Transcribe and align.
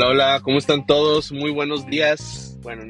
Hola, 0.00 0.08
hola, 0.08 0.40
¿cómo 0.42 0.56
están 0.56 0.86
todos? 0.86 1.30
Muy 1.30 1.50
buenos 1.50 1.84
días. 1.84 2.56
Bueno, 2.62 2.84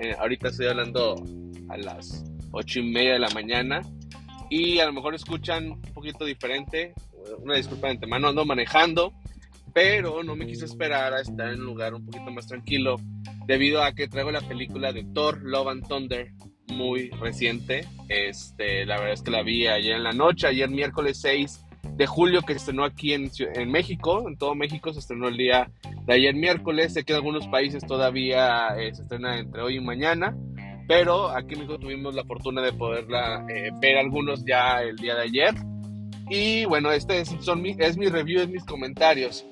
eh, 0.00 0.16
ahorita 0.18 0.48
estoy 0.48 0.68
hablando 0.68 1.22
a 1.68 1.76
las 1.76 2.24
ocho 2.52 2.80
y 2.80 2.90
media 2.90 3.12
de 3.12 3.18
la 3.18 3.28
mañana 3.34 3.82
y 4.48 4.78
a 4.78 4.86
lo 4.86 4.94
mejor 4.94 5.14
escuchan 5.14 5.72
un 5.72 5.82
poquito 5.92 6.24
diferente. 6.24 6.94
Una 7.40 7.56
disculpa 7.56 7.88
de 7.88 7.92
antemano, 7.92 8.28
ando 8.28 8.46
manejando, 8.46 9.12
pero 9.74 10.22
no 10.22 10.36
me 10.36 10.46
quise 10.46 10.64
esperar 10.64 11.12
a 11.12 11.20
estar 11.20 11.52
en 11.52 11.60
un 11.60 11.66
lugar 11.66 11.92
un 11.92 12.06
poquito 12.06 12.30
más 12.30 12.46
tranquilo 12.46 12.96
debido 13.46 13.82
a 13.82 13.92
que 13.92 14.08
traigo 14.08 14.30
la 14.30 14.40
película 14.40 14.90
de 14.90 15.04
Thor, 15.12 15.42
Love 15.42 15.68
and 15.68 15.86
Thunder 15.86 16.32
muy 16.68 17.10
reciente. 17.10 17.86
Este, 18.08 18.86
la 18.86 18.96
verdad 18.96 19.12
es 19.12 19.20
que 19.20 19.30
la 19.30 19.42
vi 19.42 19.66
ayer 19.66 19.96
en 19.96 20.04
la 20.04 20.12
noche, 20.12 20.46
ayer 20.46 20.70
miércoles 20.70 21.20
6 21.20 21.63
de 21.96 22.06
julio 22.06 22.42
que 22.42 22.54
se 22.54 22.58
estrenó 22.58 22.84
aquí 22.84 23.12
en, 23.12 23.30
en 23.38 23.70
México, 23.70 24.28
en 24.28 24.36
todo 24.36 24.54
México 24.54 24.92
se 24.92 24.98
estrenó 24.98 25.28
el 25.28 25.36
día 25.36 25.70
de 26.06 26.14
ayer 26.14 26.34
miércoles, 26.34 26.92
sé 26.92 27.04
que 27.04 27.12
en 27.12 27.18
algunos 27.18 27.46
países 27.48 27.86
todavía 27.86 28.68
eh, 28.76 28.92
se 28.94 29.02
estrena 29.02 29.38
entre 29.38 29.62
hoy 29.62 29.76
y 29.76 29.80
mañana, 29.80 30.36
pero 30.88 31.28
aquí 31.28 31.54
en 31.54 31.60
México 31.60 31.78
tuvimos 31.78 32.14
la 32.14 32.24
fortuna 32.24 32.62
de 32.62 32.72
poderla 32.72 33.46
eh, 33.48 33.70
ver 33.80 33.98
algunos 33.98 34.44
ya 34.44 34.82
el 34.82 34.96
día 34.96 35.14
de 35.14 35.22
ayer. 35.22 35.54
Y 36.28 36.64
bueno, 36.64 36.90
este 36.90 37.20
es, 37.20 37.34
son 37.40 37.62
mi, 37.62 37.76
es 37.78 37.96
mi 37.96 38.08
review, 38.08 38.40
es 38.42 38.48
mis 38.48 38.64
comentarios. 38.64 39.46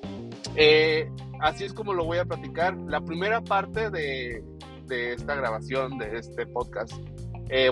Eh, 0.55 1.09
así 1.39 1.63
es 1.63 1.73
como 1.73 1.93
lo 1.93 2.03
voy 2.03 2.17
a 2.17 2.25
platicar. 2.25 2.75
La 2.87 2.99
primera 2.99 3.41
parte 3.41 3.89
de, 3.89 4.43
de 4.87 5.13
esta 5.13 5.35
grabación, 5.35 5.97
de 5.97 6.17
este 6.17 6.45
podcast, 6.47 6.93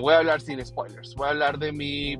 voy 0.00 0.14
a 0.14 0.18
hablar 0.18 0.40
sin 0.40 0.64
spoilers. 0.64 1.14
Voy 1.16 1.26
a 1.26 1.30
hablar 1.30 1.58
de 1.58 1.72
mi 1.72 2.16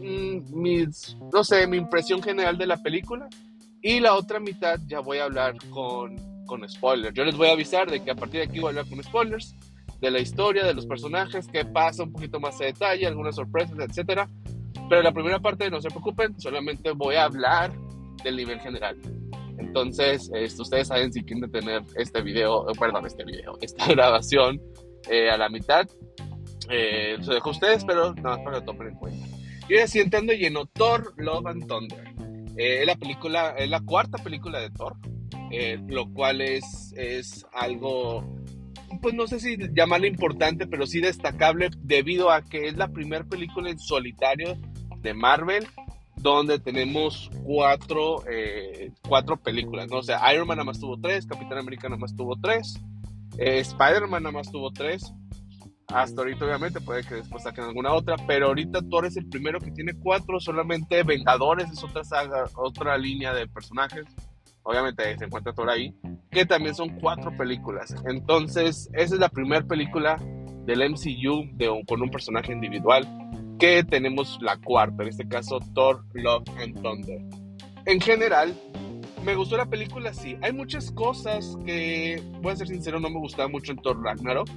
mis, 0.00 1.16
no 1.32 1.44
sé, 1.44 1.66
mi 1.66 1.76
impresión 1.76 2.22
general 2.22 2.58
de 2.58 2.66
la 2.66 2.76
película. 2.82 3.28
Y 3.82 4.00
la 4.00 4.14
otra 4.14 4.40
mitad 4.40 4.78
ya 4.86 5.00
voy 5.00 5.18
a 5.18 5.24
hablar 5.24 5.56
con, 5.70 6.16
con 6.46 6.68
spoilers. 6.68 7.14
Yo 7.14 7.24
les 7.24 7.36
voy 7.36 7.48
a 7.48 7.52
avisar 7.52 7.90
de 7.90 8.02
que 8.02 8.10
a 8.10 8.14
partir 8.14 8.40
de 8.40 8.46
aquí 8.46 8.58
voy 8.58 8.68
a 8.68 8.70
hablar 8.70 8.88
con 8.88 9.02
spoilers 9.02 9.54
de 10.00 10.10
la 10.10 10.20
historia, 10.20 10.64
de 10.64 10.74
los 10.74 10.86
personajes, 10.86 11.46
qué 11.48 11.64
pasa 11.64 12.02
un 12.02 12.12
poquito 12.12 12.40
más 12.40 12.58
de 12.58 12.66
detalle, 12.66 13.06
algunas 13.06 13.36
sorpresas, 13.36 13.78
etcétera. 13.78 14.28
Pero 14.88 15.02
la 15.02 15.12
primera 15.12 15.38
parte, 15.38 15.70
no 15.70 15.80
se 15.80 15.88
preocupen, 15.88 16.38
solamente 16.40 16.90
voy 16.92 17.16
a 17.16 17.24
hablar 17.24 17.72
del 18.24 18.36
nivel 18.36 18.60
general. 18.60 18.96
Entonces, 19.58 20.30
esto, 20.34 20.62
ustedes 20.62 20.88
saben 20.88 21.12
si 21.12 21.22
quieren 21.22 21.50
tener 21.50 21.82
este 21.96 22.22
video, 22.22 22.68
eh, 22.68 22.72
perdón, 22.78 23.06
este 23.06 23.24
video, 23.24 23.56
esta 23.60 23.86
grabación 23.86 24.60
eh, 25.08 25.30
a 25.30 25.36
la 25.36 25.48
mitad. 25.48 25.86
Eh, 26.70 27.16
se 27.20 27.34
dejo 27.34 27.50
a 27.50 27.52
ustedes, 27.52 27.84
pero 27.84 28.14
nada 28.14 28.36
más 28.36 28.44
para 28.44 28.60
que 28.60 28.66
tomen 28.66 28.88
en 28.88 28.94
cuenta. 28.94 29.26
Y 29.70 29.74
ahora 29.74 29.86
sí 29.86 30.00
entrando 30.00 30.32
lleno, 30.32 30.66
Thor, 30.66 31.14
Love 31.16 31.46
and 31.46 31.68
Thunder. 31.68 32.12
Eh, 32.56 32.84
la 32.84 32.96
película, 32.96 33.50
es 33.50 33.70
la 33.70 33.80
cuarta 33.80 34.18
película 34.18 34.58
de 34.58 34.68
Thor, 34.70 34.96
eh, 35.52 35.78
lo 35.86 36.12
cual 36.12 36.40
es, 36.40 36.92
es 36.96 37.46
algo, 37.52 38.36
pues 39.00 39.14
no 39.14 39.28
sé 39.28 39.38
si 39.38 39.56
llamarlo 39.72 40.08
importante, 40.08 40.66
pero 40.66 40.88
sí 40.88 41.00
destacable 41.00 41.70
debido 41.82 42.32
a 42.32 42.42
que 42.42 42.66
es 42.66 42.76
la 42.76 42.88
primera 42.88 43.22
película 43.22 43.70
en 43.70 43.78
solitario 43.78 44.58
de 45.02 45.14
Marvel 45.14 45.64
donde 46.16 46.58
tenemos 46.58 47.30
cuatro, 47.44 48.24
eh, 48.28 48.90
cuatro 49.08 49.36
películas, 49.36 49.88
¿no? 49.88 49.98
O 49.98 50.02
sea, 50.02 50.20
Iron 50.34 50.48
Man 50.48 50.56
nada 50.56 50.66
más 50.66 50.80
tuvo 50.80 50.98
tres, 51.00 51.26
Capitán 51.26 51.58
América 51.58 51.88
nada 51.88 52.00
más 52.00 52.16
tuvo 52.16 52.34
tres, 52.42 52.74
Spider-Man 53.38 54.24
nada 54.24 54.32
más 54.32 54.50
tuvo 54.50 54.72
tres, 54.72 55.14
hasta 55.92 56.20
ahorita, 56.20 56.44
obviamente, 56.44 56.80
puede 56.80 57.02
que 57.02 57.16
después 57.16 57.42
saquen 57.42 57.64
alguna 57.64 57.92
otra, 57.92 58.16
pero 58.26 58.46
ahorita 58.46 58.80
Thor 58.88 59.06
es 59.06 59.16
el 59.16 59.28
primero 59.28 59.58
que 59.60 59.70
tiene 59.70 59.92
cuatro, 59.94 60.38
solamente 60.38 61.02
Vengadores 61.02 61.70
es 61.70 61.82
otra 61.82 62.04
saga, 62.04 62.44
otra 62.56 62.96
línea 62.96 63.34
de 63.34 63.48
personajes. 63.48 64.04
Obviamente 64.62 65.18
se 65.18 65.24
encuentra 65.24 65.52
Thor 65.52 65.70
ahí, 65.70 65.94
que 66.30 66.44
también 66.44 66.74
son 66.74 67.00
cuatro 67.00 67.36
películas. 67.36 67.94
Entonces, 68.06 68.88
esa 68.92 69.14
es 69.14 69.20
la 69.20 69.28
primera 69.28 69.64
película 69.66 70.16
del 70.64 70.88
MCU 70.90 71.48
de 71.54 71.82
con 71.88 72.02
un 72.02 72.10
personaje 72.10 72.52
individual, 72.52 73.06
que 73.58 73.82
tenemos 73.82 74.38
la 74.40 74.56
cuarta, 74.58 75.02
en 75.02 75.08
este 75.08 75.26
caso 75.28 75.58
Thor, 75.74 76.04
Love 76.14 76.48
and 76.62 76.80
Thunder. 76.82 77.20
En 77.86 78.00
general, 78.00 78.54
me 79.24 79.34
gustó 79.34 79.56
la 79.56 79.66
película, 79.66 80.14
sí. 80.14 80.36
Hay 80.42 80.52
muchas 80.52 80.92
cosas 80.92 81.58
que, 81.64 82.22
voy 82.42 82.52
a 82.52 82.56
ser 82.56 82.68
sincero, 82.68 83.00
no 83.00 83.10
me 83.10 83.18
gustaban 83.18 83.50
mucho 83.50 83.72
en 83.72 83.78
Thor 83.78 84.02
Ragnarok 84.02 84.48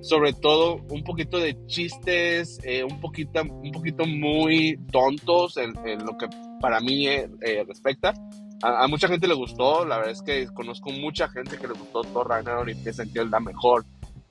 sobre 0.00 0.32
todo 0.32 0.80
un 0.90 1.04
poquito 1.04 1.38
de 1.38 1.56
chistes, 1.66 2.58
eh, 2.64 2.84
un, 2.84 3.00
poquito, 3.00 3.42
un 3.42 3.70
poquito 3.72 4.06
muy 4.06 4.78
tontos 4.90 5.56
en, 5.56 5.74
lo 6.04 6.16
que 6.16 6.26
para 6.60 6.80
mí 6.80 7.06
eh, 7.06 7.28
eh, 7.42 7.64
respecta. 7.66 8.14
A, 8.62 8.86
mucha 8.88 9.08
gente 9.08 9.26
le 9.26 9.34
gustó, 9.34 9.84
la 9.86 9.96
verdad 9.96 10.12
es 10.12 10.22
que 10.22 10.46
conozco 10.48 10.90
mucha 10.90 11.28
gente 11.28 11.56
que 11.56 11.66
le 11.66 11.74
gustó 11.74 12.02
Thor 12.02 12.28
Ragnarok 12.28 12.68
y 12.68 12.74
piensan 12.74 13.10
que 13.12 13.20
es 13.20 13.30
la 13.30 13.40
mejor 13.40 13.84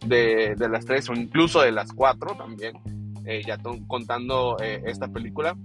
de, 0.05 0.55
de, 0.55 0.69
las 0.69 0.85
tres 0.85 1.09
o 1.09 1.13
incluso 1.13 1.61
de 1.61 1.71
las 1.71 1.91
cuatro 1.91 2.35
también, 2.35 2.73
ya 3.45 3.57
contando 3.87 4.57
esta 4.59 5.07
película. 5.07 5.57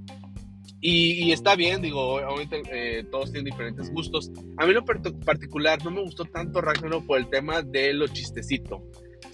Y, 0.81 1.33
está 1.33 1.57
bien, 1.57 1.81
digo, 1.81 2.15
obviamente 2.15 3.05
todos 3.11 3.33
tienen 3.33 3.51
diferentes 3.51 3.91
gustos. 3.91 4.31
A 4.59 4.67
mí 4.67 4.73
lo 4.73 4.85
particular 4.85 5.83
no 5.85 5.91
me 5.91 6.03
gustó 6.03 6.25
tanto 6.25 6.61
Ragnarok 6.61 7.07
por 7.07 7.19
el 7.19 7.29
tema 7.29 7.63
de 7.63 7.93
lo 7.93 8.07
chistecito 8.09 8.83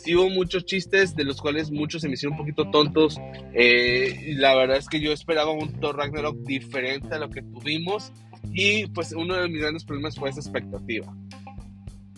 sí 0.03 0.17
hubo 0.17 0.29
muchos 0.31 0.65
chistes, 0.65 1.15
de 1.15 1.25
los 1.25 1.41
cuales 1.41 1.71
muchos 1.71 2.03
se 2.03 2.09
me 2.09 2.15
hicieron 2.15 2.33
un 2.35 2.39
poquito 2.39 2.71
tontos. 2.71 3.19
Eh, 3.55 4.35
la 4.37 4.55
verdad 4.55 4.77
es 4.77 4.89
que 4.89 5.01
yo 5.01 5.13
esperaba 5.13 5.51
un 5.51 5.81
Thor 5.81 5.97
Ragnarok 5.97 6.37
diferente 6.39 7.15
a 7.15 7.19
lo 7.19 7.31
que 7.31 7.43
tuvimos. 7.43 8.13
Y 8.53 8.87
pues 8.89 9.13
uno 9.13 9.35
de 9.35 9.49
mis 9.49 9.61
grandes 9.61 9.85
problemas 9.85 10.17
fue 10.17 10.31
esa 10.31 10.41
expectativa. 10.41 11.15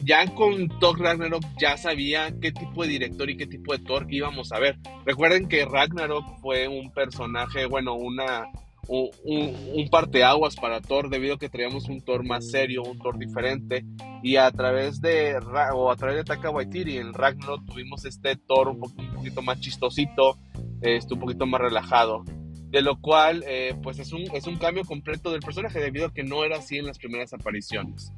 Ya 0.04 0.26
con 0.34 0.68
Thor 0.80 0.98
Ragnarok 0.98 1.44
ya 1.60 1.76
sabía 1.76 2.34
qué 2.40 2.50
tipo 2.52 2.82
de 2.82 2.88
director 2.88 3.30
y 3.30 3.36
qué 3.36 3.46
tipo 3.46 3.72
de 3.72 3.84
Thor 3.84 4.06
íbamos 4.08 4.52
a 4.52 4.58
ver. 4.58 4.78
Recuerden 5.04 5.48
que 5.48 5.64
Ragnarok 5.64 6.40
fue 6.40 6.66
un 6.68 6.92
personaje, 6.92 7.66
bueno, 7.66 7.94
una, 7.94 8.46
un, 8.88 9.10
un, 9.24 9.88
parteaguas 9.88 10.56
para 10.56 10.80
Thor 10.80 11.08
debido 11.08 11.34
a 11.34 11.38
que 11.38 11.48
traíamos 11.48 11.88
un 11.88 12.00
Thor 12.00 12.24
más 12.24 12.50
serio, 12.50 12.82
un 12.82 12.98
Thor 12.98 13.18
diferente. 13.18 13.84
Y 14.22 14.36
a 14.36 14.50
través 14.50 15.00
de 15.00 15.36
o 15.74 15.90
a 15.90 15.96
través 15.96 16.16
de 16.16 16.24
Taka 16.24 16.50
Waititi 16.50 16.98
en 16.98 17.12
Ragnarok 17.12 17.64
tuvimos 17.66 18.04
este 18.04 18.36
Thor 18.36 18.68
un, 18.68 18.80
poquito 18.80 19.42
más 19.42 19.60
chistosito, 19.60 20.38
este, 20.80 21.14
un 21.14 21.20
poquito 21.20 21.46
más 21.46 21.60
relajado 21.60 22.24
de 22.72 22.80
lo 22.80 22.98
cual 22.98 23.44
eh, 23.46 23.74
pues 23.82 23.98
es 23.98 24.12
un, 24.14 24.22
es 24.34 24.46
un 24.46 24.56
cambio 24.56 24.82
completo 24.84 25.30
del 25.30 25.40
personaje 25.40 25.78
debido 25.78 26.06
a 26.06 26.12
que 26.12 26.24
no 26.24 26.42
era 26.42 26.56
así 26.56 26.78
en 26.78 26.86
las 26.86 26.98
primeras 26.98 27.34
apariciones. 27.34 28.12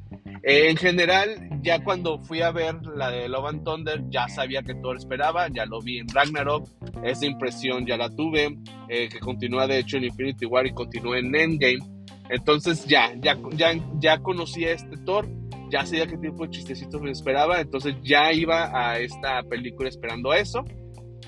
Eh, 0.45 0.71
en 0.71 0.77
general, 0.77 1.59
ya 1.61 1.83
cuando 1.83 2.21
fui 2.21 2.41
a 2.41 2.53
ver 2.53 2.77
la 2.87 3.11
de 3.11 3.29
Love 3.29 3.47
and 3.47 3.65
Thunder, 3.65 4.05
ya 4.11 4.29
sabía 4.29 4.63
que 4.63 4.77
todo 4.77 4.95
esperaba, 4.95 5.49
ya 5.49 5.67
lo 5.67 5.81
vi 5.81 5.99
en 5.99 6.09
Ragnarok, 6.09 6.69
esa 7.03 7.27
impresión 7.27 7.85
ya 7.85 7.97
la 7.97 8.09
tuve, 8.11 8.57
eh, 8.89 9.09
que 9.09 9.19
continúa 9.19 9.67
de 9.67 9.81
hecho 9.81 9.97
en 9.97 10.05
Infinity 10.05 10.47
War 10.47 10.67
y 10.67 10.73
continúa 10.73 11.19
en 11.19 11.35
Endgame. 11.35 11.81
Entonces 12.29 12.87
ya, 12.87 13.13
ya, 13.21 13.37
ya, 13.57 13.73
ya 13.99 14.19
conocía 14.19 14.71
este 14.71 14.97
Thor, 14.99 15.29
ya 15.69 15.85
sabía 15.85 16.07
qué 16.07 16.17
tipo 16.17 16.45
de 16.45 16.51
chistecitos 16.51 17.01
me 17.03 17.11
esperaba, 17.11 17.61
entonces 17.61 17.97
ya 18.05 18.33
iba 18.33 18.71
a 18.73 19.01
esta 19.01 19.43
película 19.43 19.89
esperando 19.89 20.33
eso 20.33 20.65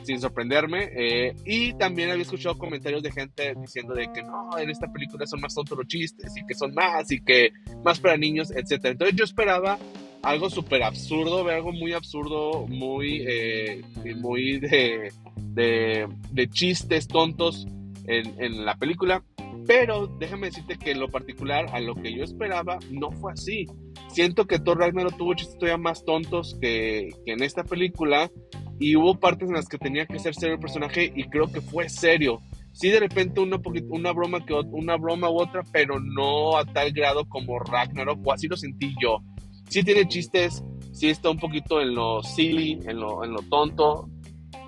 sin 0.07 0.21
sorprenderme. 0.21 0.91
Eh, 0.97 1.35
y 1.45 1.75
también 1.75 2.11
había 2.11 2.23
escuchado 2.23 2.57
comentarios 2.57 3.03
de 3.03 3.13
gente 3.13 3.55
diciendo 3.61 3.95
de 3.95 4.09
que 4.13 4.23
no, 4.23 4.57
en 4.59 4.71
esta 4.71 4.91
película 4.91 5.27
son 5.27 5.41
más 5.41 5.55
tontos 5.55 5.77
los 5.77 5.87
chistes 5.87 6.33
y 6.37 6.47
que 6.47 6.55
son 6.55 6.73
más 6.75 7.11
y 7.11 7.21
que 7.21 7.51
más 7.85 7.99
para 8.01 8.17
niños, 8.17 8.51
etc. 8.53 8.85
Entonces 8.85 9.17
yo 9.17 9.25
esperaba 9.25 9.79
algo 10.23 10.49
súper 10.51 10.83
absurdo, 10.83 11.49
algo 11.49 11.73
muy 11.73 11.93
absurdo, 11.93 12.67
muy, 12.67 13.25
eh, 13.27 13.83
muy 14.17 14.59
de, 14.59 15.11
de, 15.37 16.49
chistes 16.49 17.07
tontos 17.07 17.67
en, 18.07 18.43
en, 18.43 18.65
la 18.65 18.77
película. 18.77 19.23
Pero 19.67 20.07
déjame 20.07 20.49
decirte 20.49 20.79
que 20.79 20.93
en 20.93 21.01
lo 21.01 21.09
particular, 21.09 21.67
a 21.73 21.81
lo 21.81 21.95
que 21.97 22.15
yo 22.15 22.23
esperaba, 22.23 22.79
no 22.91 23.11
fue 23.13 23.33
así. 23.33 23.67
Siento 24.09 24.47
que 24.47 24.59
Thor 24.59 24.79
Ragnarok 24.79 25.17
tuvo 25.17 25.35
chistes 25.35 25.59
todavía 25.59 25.79
más 25.79 26.05
tontos 26.05 26.57
que, 26.61 27.09
que 27.25 27.33
en 27.33 27.43
esta 27.43 27.65
película 27.65 28.31
y 28.79 28.97
hubo 28.97 29.19
partes 29.19 29.49
en 29.49 29.55
las 29.55 29.69
que 29.69 29.79
tenía 29.79 30.07
que 30.07 30.19
ser 30.19 30.35
serio 30.35 30.55
el 30.55 30.61
personaje 30.61 31.13
y 31.15 31.25
creo 31.25 31.47
que 31.51 31.61
fue 31.61 31.89
serio. 31.89 32.41
Sí, 32.73 32.91
de 32.91 33.01
repente 33.01 33.41
una, 33.41 33.59
una, 33.89 34.13
broma 34.13 34.45
que, 34.45 34.53
una 34.53 34.97
broma 34.97 35.31
u 35.31 35.41
otra, 35.41 35.63
pero 35.73 35.99
no 35.99 36.59
a 36.59 36.65
tal 36.67 36.93
grado 36.93 37.27
como 37.27 37.59
Ragnarok, 37.59 38.21
o 38.27 38.33
así 38.33 38.49
lo 38.49 38.57
sentí 38.57 38.95
yo. 39.01 39.23
Sí 39.69 39.83
tiene 39.83 40.07
chistes, 40.07 40.63
sí 40.93 41.09
está 41.09 41.31
un 41.31 41.39
poquito 41.39 41.81
en 41.81 41.95
lo 41.95 42.23
silly, 42.23 42.79
en 42.85 43.01
lo, 43.01 43.25
en 43.25 43.33
lo 43.33 43.41
tonto, 43.43 44.11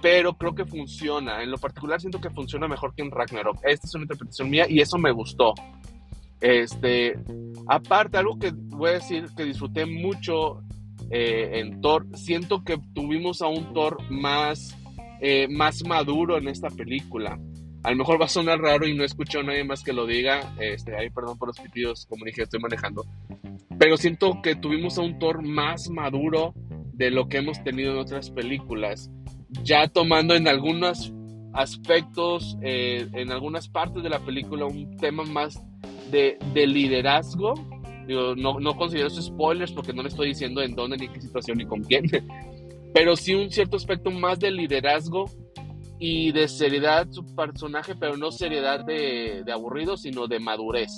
pero 0.01 0.37
creo 0.39 0.55
que 0.55 0.65
funciona. 0.65 1.43
En 1.43 1.51
lo 1.51 1.59
particular 1.59 2.01
siento 2.01 2.21
que 2.21 2.31
funciona 2.31 2.67
mejor 2.67 2.95
que 2.95 3.03
en 3.03 3.11
Ragnarok. 3.11 3.59
Esta 3.63 3.87
es 3.87 3.95
una 3.95 4.05
interpretación 4.05 4.49
mía 4.49 4.67
y 4.69 4.81
eso 4.81 4.97
me 4.97 5.13
gustó. 5.13 5.53
Este, 6.41 7.19
aparte, 7.67 8.17
algo 8.17 8.39
que 8.39 8.53
voy 8.55 8.91
a 8.91 8.95
decir 8.95 9.27
que 9.37 9.45
disfruté 9.45 9.85
mucho 9.87 10.63
eh, 11.11 11.61
en 11.61 11.81
Thor. 11.81 12.07
Siento 12.15 12.65
que 12.65 12.79
tuvimos 12.95 13.43
a 13.43 13.49
un 13.49 13.73
Thor 13.73 13.99
más, 14.11 14.77
eh, 15.21 15.49
más 15.49 15.85
maduro 15.85 16.39
en 16.39 16.49
esta 16.49 16.71
película. 16.71 17.39
A 17.83 17.91
lo 17.91 17.97
mejor 17.97 18.21
va 18.21 18.27
a 18.27 18.29
sonar 18.29 18.59
raro 18.59 18.87
y 18.87 18.95
no 18.95 19.05
escucho 19.05 19.41
a 19.41 19.43
nadie 19.43 19.65
más 19.65 19.83
que 19.83 19.93
lo 19.93 20.07
diga. 20.07 20.55
Este, 20.61 20.97
ahí 20.97 21.11
perdón 21.11 21.39
por 21.39 21.49
los 21.49 21.61
pitidos, 21.61 22.07
como 22.07 22.25
dije, 22.25 22.43
estoy 22.43 22.61
manejando. 22.61 23.05
pero 23.79 23.97
siento 23.97 24.43
que 24.43 24.57
tuvimos 24.57 24.99
a 24.99 25.03
un 25.03 25.19
Thor 25.19 25.43
más 25.43 25.89
maduro 25.89 26.55
de 26.93 27.11
lo 27.13 27.29
que 27.29 27.39
hemos 27.39 27.63
tenido 27.63 27.93
en 27.93 27.99
otras 27.99 28.31
películas, 28.31 29.09
ya 29.63 29.87
tomando 29.87 30.35
en 30.35 30.49
algunos 30.49 31.13
aspectos, 31.55 32.59
eh, 32.61 33.07
en 33.13 33.31
algunas 33.31 33.69
partes 33.69 34.03
de 34.03 34.09
la 34.09 34.19
película, 34.19 34.67
un 34.67 34.97
tema 34.97 35.23
más 35.23 35.63
de, 36.11 36.39
de 36.53 36.67
liderazgo. 36.67 37.55
No, 38.09 38.77
considero 38.77 39.09
eso 39.09 39.21
spoilers 39.21 39.73
porque 39.73 39.93
no 39.93 40.03
le 40.03 40.09
estoy 40.09 40.29
diciendo 40.29 40.63
en 40.63 40.75
dónde, 40.75 40.97
ni 40.97 41.09
qué 41.09 41.21
situación, 41.21 41.59
ni 41.59 41.67
con 41.67 41.83
quién, 41.83 42.05
pero 42.95 43.17
sí 43.17 43.35
un 43.35 43.51
cierto 43.51 43.77
aspecto 43.77 44.11
más 44.11 44.41
de 44.41 44.51
liderazgo 44.51 45.27
y 45.99 46.33
de 46.33 46.49
seriedad 46.49 47.07
su 47.11 47.25
personaje, 47.35 47.95
pero 47.95 48.17
no 48.17 48.31
seriedad 48.31 48.85
de, 48.85 49.45
aburrido, 49.53 49.97
sino 49.97 50.27
de 50.27 50.39
madurez. 50.39 50.91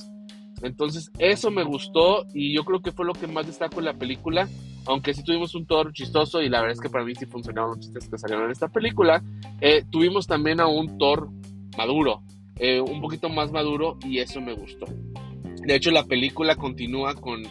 Entonces, 0.62 1.10
eso 1.18 1.50
me 1.50 1.64
gustó 1.64 2.26
y 2.34 2.54
yo 2.54 2.64
creo 2.64 2.80
que 2.80 2.92
fue 2.92 3.06
lo 3.06 3.14
que 3.14 3.26
más 3.26 3.46
destaco 3.46 3.78
en 3.78 3.86
la 3.86 3.94
película. 3.94 4.48
Aunque 4.86 5.14
sí 5.14 5.22
tuvimos 5.24 5.54
un 5.54 5.66
Thor 5.66 5.92
chistoso 5.92 6.42
y 6.42 6.48
la 6.48 6.60
verdad 6.60 6.74
es 6.74 6.80
que 6.80 6.90
para 6.90 7.04
mí 7.04 7.14
sí 7.14 7.26
funcionaron 7.26 7.70
los 7.70 7.80
chistes 7.80 8.08
que 8.08 8.18
salieron 8.18 8.46
en 8.46 8.52
esta 8.52 8.68
película, 8.68 9.22
eh, 9.60 9.84
tuvimos 9.90 10.26
también 10.26 10.60
a 10.60 10.66
un 10.66 10.98
Thor 10.98 11.30
maduro, 11.76 12.22
eh, 12.56 12.80
un 12.80 13.00
poquito 13.00 13.28
más 13.28 13.52
maduro 13.52 13.98
y 14.04 14.18
eso 14.18 14.40
me 14.40 14.54
gustó. 14.54 14.86
De 15.62 15.74
hecho, 15.74 15.90
la 15.90 16.04
película 16.04 16.56
continúa 16.56 17.14
con, 17.14 17.42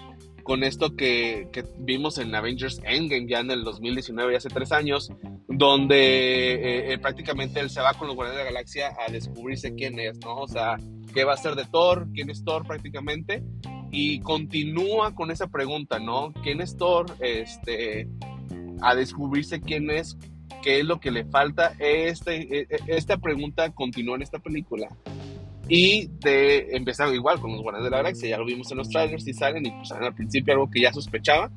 con 0.43 0.63
esto 0.63 0.95
que, 0.95 1.47
que 1.51 1.63
vimos 1.77 2.17
en 2.17 2.33
Avengers 2.33 2.81
Endgame 2.83 3.27
ya 3.27 3.39
en 3.39 3.51
el 3.51 3.63
2019, 3.63 4.33
ya 4.33 4.37
hace 4.37 4.49
tres 4.49 4.71
años, 4.71 5.11
donde 5.47 6.93
eh, 6.93 6.97
prácticamente 6.99 7.59
él 7.59 7.69
se 7.69 7.81
va 7.81 7.93
con 7.93 8.07
los 8.07 8.15
Guardianes 8.15 8.39
de 8.39 8.45
la 8.45 8.51
Galaxia 8.51 8.93
a 9.05 9.11
descubrirse 9.11 9.75
quién 9.75 9.99
es, 9.99 10.17
¿no? 10.19 10.37
O 10.37 10.47
sea, 10.47 10.77
qué 11.13 11.23
va 11.23 11.33
a 11.33 11.37
ser 11.37 11.55
de 11.55 11.65
Thor, 11.65 12.07
quién 12.13 12.29
es 12.29 12.43
Thor 12.43 12.65
prácticamente, 12.65 13.43
y 13.91 14.19
continúa 14.21 15.15
con 15.15 15.31
esa 15.31 15.47
pregunta, 15.47 15.99
¿no? 15.99 16.33
¿Quién 16.43 16.61
es 16.61 16.77
Thor? 16.77 17.07
Este, 17.19 18.07
a 18.81 18.95
descubrirse 18.95 19.61
quién 19.61 19.89
es, 19.89 20.17
qué 20.61 20.79
es 20.79 20.85
lo 20.85 20.99
que 20.99 21.11
le 21.11 21.25
falta. 21.25 21.73
Este, 21.79 22.59
e, 22.59 22.67
e, 22.69 22.79
esta 22.87 23.17
pregunta 23.17 23.71
continúa 23.71 24.15
en 24.15 24.21
esta 24.21 24.39
película. 24.39 24.89
Y 25.69 26.09
de 26.21 26.75
empezar 26.75 27.13
igual 27.13 27.39
con 27.39 27.51
los 27.51 27.61
Guardianes 27.61 27.85
de 27.85 27.91
la 27.91 27.97
Galaxia, 27.97 28.29
ya 28.29 28.37
lo 28.37 28.45
vimos 28.45 28.71
en 28.71 28.77
los 28.79 28.89
trailers 28.89 29.27
y 29.27 29.33
salen, 29.33 29.65
y 29.65 29.71
pues 29.71 29.91
al 29.91 30.13
principio 30.15 30.53
algo 30.53 30.69
que 30.69 30.81
ya 30.81 30.91
sospechaba, 30.91 31.51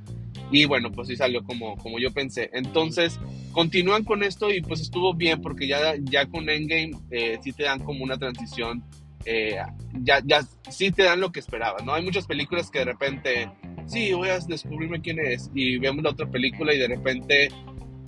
y 0.50 0.66
bueno, 0.66 0.92
pues 0.92 1.08
sí 1.08 1.16
salió 1.16 1.42
como, 1.42 1.76
como 1.78 1.98
yo 1.98 2.12
pensé. 2.12 2.50
Entonces, 2.52 3.18
continúan 3.52 4.04
con 4.04 4.22
esto 4.22 4.50
y 4.50 4.60
pues 4.60 4.80
estuvo 4.80 5.14
bien, 5.14 5.40
porque 5.40 5.66
ya, 5.66 5.94
ya 5.98 6.26
con 6.26 6.48
Endgame 6.48 6.92
eh, 7.10 7.38
sí 7.42 7.52
te 7.52 7.64
dan 7.64 7.80
como 7.80 8.04
una 8.04 8.18
transición 8.18 8.84
eh, 9.24 9.56
ya, 10.02 10.20
ya 10.24 10.40
sí 10.68 10.90
te 10.90 11.04
dan 11.04 11.20
lo 11.20 11.30
que 11.30 11.40
esperabas, 11.40 11.84
¿no? 11.84 11.94
Hay 11.94 12.02
muchas 12.02 12.26
películas 12.26 12.70
que 12.70 12.80
de 12.80 12.86
repente, 12.86 13.50
sí, 13.86 14.12
voy 14.12 14.28
a 14.28 14.38
descubrirme 14.40 15.00
quién 15.00 15.20
es, 15.20 15.50
y 15.54 15.78
vemos 15.78 16.02
la 16.02 16.10
otra 16.10 16.28
película 16.28 16.74
y 16.74 16.78
de 16.78 16.88
repente 16.88 17.48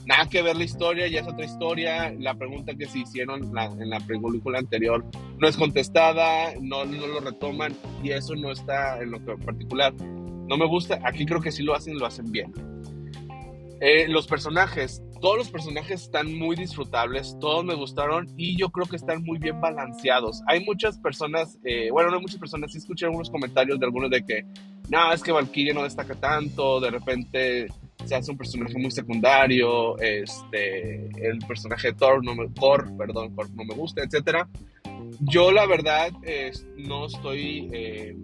nada 0.07 0.29
que 0.29 0.43
ver 0.43 0.57
la 0.57 0.65
historia, 0.65 1.09
ya 1.09 1.21
es 1.21 1.27
otra 1.27 1.45
historia, 1.45 2.13
la 2.19 2.35
pregunta 2.35 2.75
que 2.75 2.87
se 2.87 3.01
hicieron 3.01 3.43
en 3.45 3.91
la 3.91 4.01
película 4.01 4.59
anterior 4.59 5.05
no 5.39 5.49
es 5.49 5.57
contestada, 5.57 6.53
no, 6.61 6.85
no 6.85 7.07
lo 7.07 7.21
retoman, 7.21 7.75
y 8.03 8.11
eso 8.11 8.35
no 8.35 8.51
está 8.51 9.01
en 9.03 9.11
lo 9.11 9.25
que 9.25 9.33
en 9.33 9.41
particular 9.41 9.95
no 9.95 10.57
me 10.57 10.67
gusta, 10.67 11.01
aquí 11.05 11.25
creo 11.25 11.41
que 11.41 11.53
sí 11.53 11.63
lo 11.63 11.75
hacen, 11.75 11.99
lo 11.99 12.07
hacen 12.07 12.31
bien. 12.31 12.53
Eh, 13.81 14.07
los 14.09 14.27
personajes, 14.27 15.03
todos 15.21 15.37
los 15.37 15.51
personajes 15.51 16.03
están 16.03 16.35
muy 16.35 16.57
disfrutables, 16.57 17.37
todos 17.41 17.65
me 17.65 17.75
gustaron 17.75 18.33
y 18.37 18.57
yo 18.57 18.71
creo 18.71 18.87
que 18.87 18.97
están 18.97 19.23
muy 19.25 19.39
bien 19.39 19.61
balanceados. 19.61 20.43
Hay 20.47 20.65
muchas 20.65 20.99
personas, 20.99 21.59
eh, 21.65 21.91
bueno, 21.91 22.11
no 22.11 22.21
muchas 22.21 22.39
personas, 22.39 22.73
sí 22.73 22.79
escuché 22.79 23.07
algunos 23.07 23.31
comentarios 23.31 23.79
de 23.81 23.87
algunos 23.87 24.11
de 24.11 24.25
que, 24.25 24.47
no, 24.89 25.13
es 25.13 25.23
que 25.23 25.33
Valkyrie 25.33 25.75
no 25.75 25.83
destaca 25.83 26.15
tanto, 26.15 26.81
de 26.81 26.91
repente 26.91 27.67
se 28.07 28.15
hace 28.15 28.31
un 28.31 28.39
personaje 28.39 28.79
muy 28.79 28.91
secundario, 28.91 29.99
este, 29.99 31.07
el 31.27 31.39
personaje 31.47 31.89
de 31.89 31.95
Thor, 31.95 32.25
no 32.25 32.35
me, 32.35 32.49
Thor, 32.49 32.97
perdón, 32.97 33.35
Thor 33.35 33.49
no 33.55 33.65
me 33.65 33.75
gusta, 33.75 34.03
etc. 34.03 34.47
Yo 35.21 35.53
la 35.53 35.67
verdad 35.67 36.11
no 36.77 37.07
estoy... 37.07 37.69
Eh, 37.73 38.17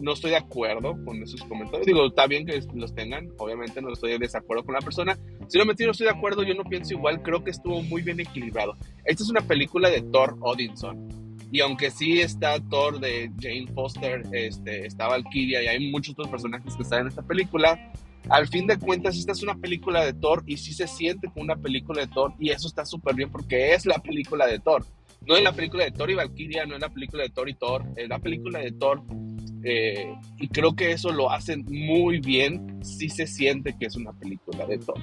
no, 0.00 0.12
estoy 0.12 0.30
de 0.30 0.36
acuerdo 0.36 0.96
con 1.04 1.22
esos 1.22 1.42
comentarios. 1.42 1.86
Digo, 1.86 2.06
está 2.06 2.26
bien 2.26 2.46
que 2.46 2.62
los 2.74 2.94
tengan, 2.94 3.30
obviamente 3.38 3.80
no 3.82 3.92
estoy 3.92 4.12
de 4.12 4.18
desacuerdo 4.18 4.64
con 4.64 4.74
la 4.74 4.80
persona. 4.80 5.18
Si 5.48 5.58
no 5.58 5.64
me 5.64 5.74
no 5.78 5.90
estoy 5.90 6.06
de 6.06 6.12
acuerdo, 6.12 6.42
yo 6.42 6.54
no 6.54 6.64
pienso 6.64 6.94
igual, 6.94 7.22
creo 7.22 7.42
que 7.42 7.50
estuvo 7.50 7.82
muy 7.82 8.02
bien 8.02 8.20
equilibrado. 8.20 8.76
Esta 9.04 9.22
es 9.22 9.28
una 9.28 9.40
película 9.40 9.90
de 9.90 10.02
Thor 10.02 10.36
Odinson. 10.40 11.08
Y 11.52 11.60
aunque 11.60 11.90
sí 11.90 12.20
está 12.20 12.58
Thor 12.60 12.98
de 12.98 13.30
Jane 13.40 13.66
Foster, 13.72 14.22
este, 14.32 14.86
está 14.86 15.08
Valkyria 15.08 15.62
y 15.62 15.66
hay 15.68 15.90
muchos 15.90 16.12
otros 16.14 16.28
personajes 16.28 16.74
que 16.74 16.82
están 16.82 17.02
en 17.02 17.08
esta 17.08 17.22
película, 17.22 17.92
al 18.28 18.48
fin 18.48 18.66
de 18.66 18.78
cuentas 18.78 19.16
esta 19.16 19.32
es 19.32 19.42
una 19.42 19.56
película 19.56 20.04
de 20.04 20.12
Thor 20.12 20.42
y 20.46 20.56
sí 20.56 20.72
se 20.72 20.86
siente 20.86 21.28
como 21.28 21.44
una 21.44 21.56
película 21.56 22.02
de 22.02 22.08
Thor 22.08 22.34
y 22.38 22.50
eso 22.50 22.68
está 22.68 22.84
súper 22.84 23.14
bien 23.14 23.30
porque 23.30 23.74
es 23.74 23.86
la 23.86 23.98
película 23.98 24.46
de 24.46 24.58
Thor. 24.58 24.84
No 25.26 25.36
es 25.36 25.42
la 25.42 25.52
película 25.52 25.84
de 25.84 25.90
Thor 25.90 26.10
y 26.10 26.14
Valkyria, 26.14 26.66
no 26.66 26.74
es 26.74 26.80
la 26.80 26.88
película 26.88 27.22
de 27.22 27.30
Thor 27.30 27.48
y 27.48 27.54
Thor, 27.54 27.84
es 27.96 28.08
la 28.08 28.18
película 28.18 28.60
de 28.60 28.72
Thor 28.72 29.02
eh, 29.68 30.14
y 30.38 30.46
creo 30.46 30.76
que 30.76 30.92
eso 30.92 31.10
lo 31.10 31.32
hacen 31.32 31.64
muy 31.68 32.20
bien. 32.20 32.78
Sí 32.84 33.08
se 33.08 33.26
siente 33.26 33.74
que 33.76 33.86
es 33.86 33.96
una 33.96 34.12
película 34.12 34.64
de 34.64 34.78
Thor. 34.78 35.00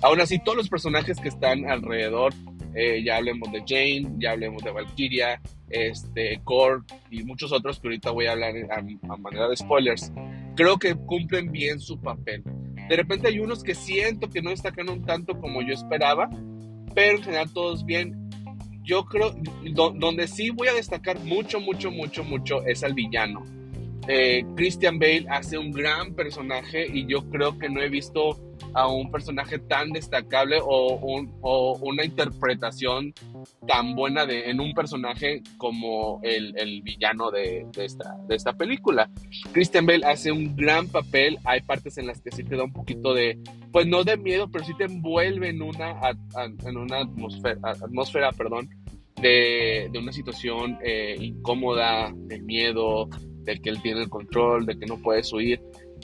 Aún 0.00 0.20
así, 0.20 0.40
todos 0.42 0.58
los 0.58 0.68
personajes 0.68 1.20
que 1.20 1.28
están 1.28 1.70
alrededor, 1.70 2.34
eh, 2.74 3.02
ya 3.04 3.16
hablemos 3.16 3.50
de 3.52 3.60
Jane, 3.66 4.16
ya 4.18 4.32
hablemos 4.32 4.62
de 4.62 4.70
Valkyria, 4.70 5.40
este, 5.68 6.40
Core 6.44 6.82
y 7.10 7.22
muchos 7.24 7.52
otros 7.52 7.80
que 7.80 7.88
ahorita 7.88 8.10
voy 8.10 8.26
a 8.26 8.32
hablar 8.32 8.54
a, 8.70 9.16
manera 9.16 9.48
de 9.48 9.56
spoilers, 9.56 10.12
creo 10.56 10.78
que 10.78 10.94
cumplen 10.94 11.50
bien 11.50 11.80
su 11.80 12.00
papel. 12.00 12.42
De 12.88 12.96
repente 12.96 13.28
hay 13.28 13.38
unos 13.38 13.62
que 13.62 13.74
siento 13.74 14.28
que 14.28 14.42
no 14.42 14.50
destacan 14.50 14.88
un 14.88 15.04
tanto 15.04 15.38
como 15.38 15.62
yo 15.62 15.72
esperaba, 15.72 16.28
pero 16.94 17.16
en 17.16 17.22
general 17.22 17.52
todos 17.52 17.84
bien. 17.84 18.18
Yo 18.84 19.04
creo, 19.04 19.32
donde 19.94 20.26
sí 20.26 20.50
voy 20.50 20.66
a 20.66 20.74
destacar 20.74 21.18
mucho, 21.20 21.60
mucho, 21.60 21.92
mucho, 21.92 22.24
mucho 22.24 22.66
es 22.66 22.82
al 22.82 22.94
villano 22.94 23.44
eh, 24.08 24.44
Christian 24.56 24.98
Bale 24.98 25.26
hace 25.30 25.58
un 25.58 25.70
gran 25.70 26.14
personaje 26.14 26.86
y 26.92 27.06
yo 27.06 27.28
creo 27.30 27.58
que 27.58 27.68
no 27.68 27.80
he 27.80 27.88
visto 27.88 28.36
a 28.74 28.88
un 28.88 29.10
personaje 29.10 29.58
tan 29.58 29.90
destacable 29.90 30.58
o, 30.62 31.78
una 31.80 32.04
interpretación 32.04 33.12
tan 33.66 33.94
buena 33.94 34.26
de, 34.26 34.50
en 34.50 34.60
un 34.60 34.72
personaje 34.74 35.42
como 35.56 36.20
el, 36.22 36.82
villano 36.82 37.30
de, 37.30 37.66
esta, 38.28 38.52
película. 38.52 39.10
Christian 39.52 39.86
Bale 39.86 40.06
hace 40.06 40.32
un 40.32 40.54
gran 40.56 40.88
papel, 40.88 41.38
hay 41.44 41.60
partes 41.62 41.98
en 41.98 42.06
las 42.06 42.20
que 42.20 42.30
sí 42.30 42.44
te 42.44 42.56
da 42.56 42.64
un 42.64 42.72
poquito 42.72 43.14
de, 43.14 43.38
pues 43.72 43.86
no 43.86 44.04
de 44.04 44.16
miedo, 44.16 44.48
pero 44.50 44.64
sí 44.64 44.72
te 44.76 44.84
envuelve 44.84 45.48
en 45.48 45.62
una, 45.62 46.00
atmósfera 47.82 48.32
perdón, 48.32 48.68
de, 49.20 49.90
una 49.98 50.12
situación 50.12 50.78
eh, 50.84 51.16
incómoda, 51.18 52.12
de 52.14 52.40
miedo, 52.40 53.08
de 53.44 53.60
que 53.60 53.70
él 53.70 53.82
tiene 53.82 54.02
el 54.02 54.08
control, 54.08 54.66
de 54.66 54.78
que 54.78 54.86
no 54.86 54.98
puedes 54.98 55.32
huir. 55.32 55.60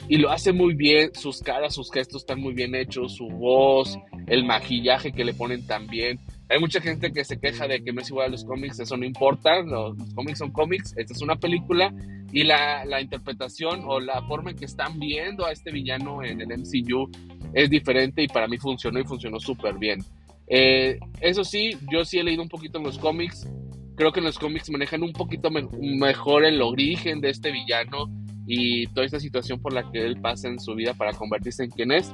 Y 0.07 0.17
lo 0.17 0.31
hace 0.31 0.53
muy 0.53 0.73
bien, 0.73 1.11
sus 1.13 1.39
caras, 1.39 1.75
sus 1.75 1.91
gestos 1.91 2.23
están 2.23 2.39
muy 2.39 2.53
bien 2.53 2.73
hechos, 2.73 3.15
su 3.15 3.27
voz, 3.27 3.97
el 4.27 4.45
maquillaje 4.45 5.11
que 5.11 5.25
le 5.25 5.33
ponen 5.33 5.65
también. 5.65 6.19
Hay 6.49 6.59
mucha 6.59 6.81
gente 6.81 7.11
que 7.11 7.23
se 7.23 7.39
queja 7.39 7.67
de 7.67 7.83
que 7.83 7.93
no 7.93 8.01
es 8.01 8.09
igual 8.09 8.27
a 8.27 8.29
los 8.29 8.43
cómics, 8.43 8.79
eso 8.79 8.97
no 8.97 9.05
importa, 9.05 9.61
los, 9.61 9.95
cómics 10.15 10.39
son 10.39 10.51
cómics, 10.51 10.95
esta 10.97 11.13
es 11.13 11.21
una 11.21 11.35
película 11.35 11.93
y 12.31 12.43
la, 12.43 12.85
la, 12.85 13.01
interpretación 13.01 13.81
o 13.85 13.99
la 13.99 14.23
forma 14.23 14.51
en 14.51 14.57
que 14.57 14.65
están 14.65 14.97
viendo 14.99 15.45
a 15.45 15.51
este 15.51 15.71
villano 15.71 16.23
en 16.23 16.41
el 16.41 16.47
MCU 16.47 17.09
es 17.53 17.69
diferente 17.69 18.23
y 18.23 18.27
para 18.27 18.47
mí 18.47 18.57
funcionó 18.57 18.99
y 18.99 19.03
funcionó 19.03 19.39
súper 19.39 19.77
bien. 19.77 19.99
Eh, 20.47 20.97
eso 21.21 21.43
sí, 21.43 21.77
yo 21.91 22.03
sí 22.03 22.17
he 22.17 22.23
leído 22.23 22.41
un 22.41 22.49
poquito 22.49 22.79
en 22.79 22.85
los 22.85 22.97
cómics, 22.97 23.47
creo 23.95 24.11
que 24.11 24.19
en 24.19 24.25
los 24.25 24.39
cómics 24.39 24.71
manejan 24.71 25.03
un 25.03 25.13
poquito 25.13 25.49
mejor 25.51 26.45
el 26.45 26.61
origen 26.63 27.21
de 27.21 27.29
este 27.29 27.51
villano 27.51 28.07
y 28.51 28.87
toda 28.87 29.05
esta 29.05 29.19
situación 29.19 29.61
por 29.61 29.73
la 29.73 29.91
que 29.91 30.03
él 30.03 30.19
pasa 30.19 30.47
en 30.47 30.59
su 30.59 30.73
vida 30.73 30.95
para 30.95 31.13
convertirse 31.13 31.65
en 31.65 31.69
quien 31.69 31.91
es. 31.91 32.11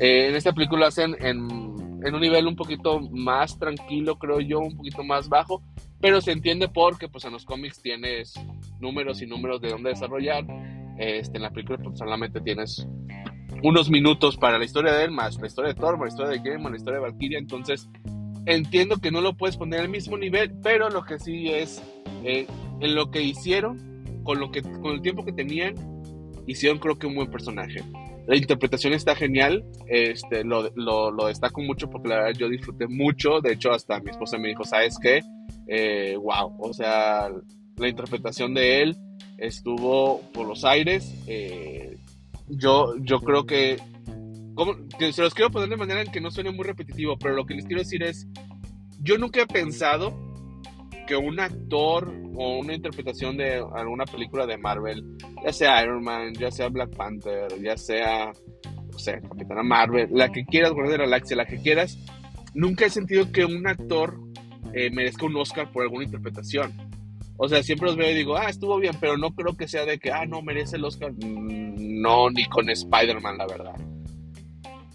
Eh, 0.00 0.26
en 0.28 0.34
esta 0.34 0.52
película 0.52 0.88
hacen 0.88 1.14
en, 1.20 1.48
en, 2.04 2.14
un 2.14 2.20
nivel 2.20 2.48
un 2.48 2.56
poquito 2.56 3.00
más 3.00 3.56
tranquilo, 3.56 4.18
creo 4.18 4.40
yo, 4.40 4.58
un 4.58 4.76
poquito 4.76 5.04
más 5.04 5.28
bajo, 5.28 5.62
pero 6.00 6.20
se 6.20 6.32
entiende 6.32 6.66
porque 6.66 7.06
pues 7.06 7.24
en 7.24 7.32
los 7.32 7.44
cómics 7.44 7.80
tienes 7.80 8.34
números 8.80 9.22
y 9.22 9.28
números 9.28 9.60
de 9.60 9.68
dónde 9.68 9.90
desarrollar. 9.90 10.44
Este, 10.98 11.38
en 11.38 11.42
la 11.44 11.50
película 11.50 11.78
pues, 11.78 11.98
solamente 11.98 12.40
tienes 12.40 12.84
unos 13.62 13.90
minutos 13.90 14.36
para 14.36 14.58
la 14.58 14.64
historia 14.64 14.92
de 14.92 15.04
él, 15.04 15.12
más 15.12 15.38
la 15.38 15.46
historia 15.46 15.72
de 15.72 15.80
Thor, 15.80 16.00
la 16.00 16.08
historia 16.08 16.32
de 16.32 16.50
Game, 16.50 16.68
la 16.68 16.76
historia 16.76 16.98
de 16.98 17.06
Valkyria, 17.06 17.38
entonces 17.38 17.88
entiendo 18.46 18.96
que 18.96 19.12
no 19.12 19.20
lo 19.20 19.36
puedes 19.36 19.56
poner 19.56 19.82
al 19.82 19.88
mismo 19.88 20.18
nivel, 20.18 20.52
pero 20.64 20.90
lo 20.90 21.04
que 21.04 21.20
sí 21.20 21.48
es 21.48 21.80
eh, 22.24 22.48
en 22.80 22.94
lo 22.96 23.12
que 23.12 23.22
hicieron, 23.22 23.89
con 24.30 24.38
lo 24.38 24.52
que 24.52 24.62
con 24.62 24.92
el 24.92 25.02
tiempo 25.02 25.24
que 25.24 25.32
tenían, 25.32 25.74
hicieron 26.46 26.78
creo 26.78 26.96
que 26.96 27.08
un 27.08 27.16
buen 27.16 27.28
personaje. 27.28 27.82
La 28.28 28.36
interpretación 28.36 28.92
está 28.92 29.16
genial, 29.16 29.64
este, 29.88 30.44
lo, 30.44 30.70
lo, 30.76 31.10
lo 31.10 31.26
destaco 31.26 31.60
mucho 31.62 31.90
porque 31.90 32.10
la 32.10 32.14
verdad 32.14 32.38
yo 32.38 32.48
disfruté 32.48 32.86
mucho, 32.86 33.40
de 33.40 33.54
hecho 33.54 33.72
hasta 33.72 33.98
mi 33.98 34.10
esposa 34.10 34.38
me 34.38 34.46
dijo, 34.46 34.62
¿sabes 34.62 34.96
qué? 35.02 35.20
Eh, 35.66 36.16
wow, 36.16 36.54
o 36.60 36.72
sea, 36.72 37.28
la 37.76 37.88
interpretación 37.88 38.54
de 38.54 38.82
él 38.82 38.96
estuvo 39.36 40.20
por 40.32 40.46
los 40.46 40.64
aires. 40.64 41.12
Eh, 41.26 41.98
yo, 42.46 42.94
yo 43.00 43.18
creo 43.18 43.46
que, 43.46 43.78
como, 44.54 44.76
que 44.96 45.12
se 45.12 45.22
los 45.22 45.34
quiero 45.34 45.50
poner 45.50 45.70
de 45.70 45.76
manera 45.76 46.02
en 46.02 46.12
que 46.12 46.20
no 46.20 46.30
suene 46.30 46.52
muy 46.52 46.64
repetitivo, 46.64 47.18
pero 47.18 47.34
lo 47.34 47.46
que 47.46 47.54
les 47.54 47.64
quiero 47.64 47.82
decir 47.82 48.04
es, 48.04 48.28
yo 49.00 49.18
nunca 49.18 49.42
he 49.42 49.46
pensado 49.48 50.29
que 51.10 51.16
un 51.16 51.40
actor 51.40 52.14
o 52.36 52.60
una 52.60 52.72
interpretación 52.72 53.36
de 53.36 53.56
alguna 53.74 54.04
película 54.04 54.46
de 54.46 54.56
Marvel, 54.56 55.04
ya 55.44 55.52
sea 55.52 55.82
Iron 55.82 56.04
Man, 56.04 56.34
ya 56.34 56.52
sea 56.52 56.68
Black 56.68 56.94
Panther, 56.94 57.48
ya 57.60 57.76
sea, 57.76 58.30
no 58.92 58.96
sé, 58.96 59.20
Capitana 59.20 59.64
Marvel, 59.64 60.08
la 60.12 60.30
que 60.30 60.44
quieras, 60.44 60.70
Guardia 60.70 60.92
de 60.92 60.98
la 60.98 61.04
Galaxia, 61.06 61.36
la 61.36 61.46
que 61.46 61.60
quieras, 61.60 61.98
nunca 62.54 62.86
he 62.86 62.90
sentido 62.90 63.32
que 63.32 63.44
un 63.44 63.66
actor 63.66 64.20
eh, 64.72 64.88
merezca 64.92 65.26
un 65.26 65.34
Oscar 65.34 65.72
por 65.72 65.82
alguna 65.82 66.04
interpretación. 66.04 66.72
O 67.38 67.48
sea, 67.48 67.60
siempre 67.64 67.88
los 67.88 67.96
veo 67.96 68.08
y 68.08 68.14
digo, 68.14 68.36
ah, 68.36 68.48
estuvo 68.48 68.78
bien, 68.78 68.94
pero 69.00 69.16
no 69.16 69.34
creo 69.34 69.56
que 69.56 69.66
sea 69.66 69.84
de 69.84 69.98
que, 69.98 70.12
ah, 70.12 70.26
no, 70.26 70.42
merece 70.42 70.76
el 70.76 70.84
Oscar. 70.84 71.10
Mm, 71.10 72.00
no, 72.00 72.30
ni 72.30 72.44
con 72.44 72.70
Spider-Man, 72.70 73.36
la 73.36 73.48
verdad. 73.48 73.74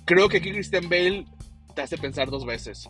Creo 0.06 0.30
que 0.30 0.38
aquí 0.38 0.54
Christian 0.54 0.88
Bale 0.88 1.26
te 1.76 1.82
hace 1.82 1.98
pensar 1.98 2.30
dos 2.30 2.46
veces. 2.46 2.90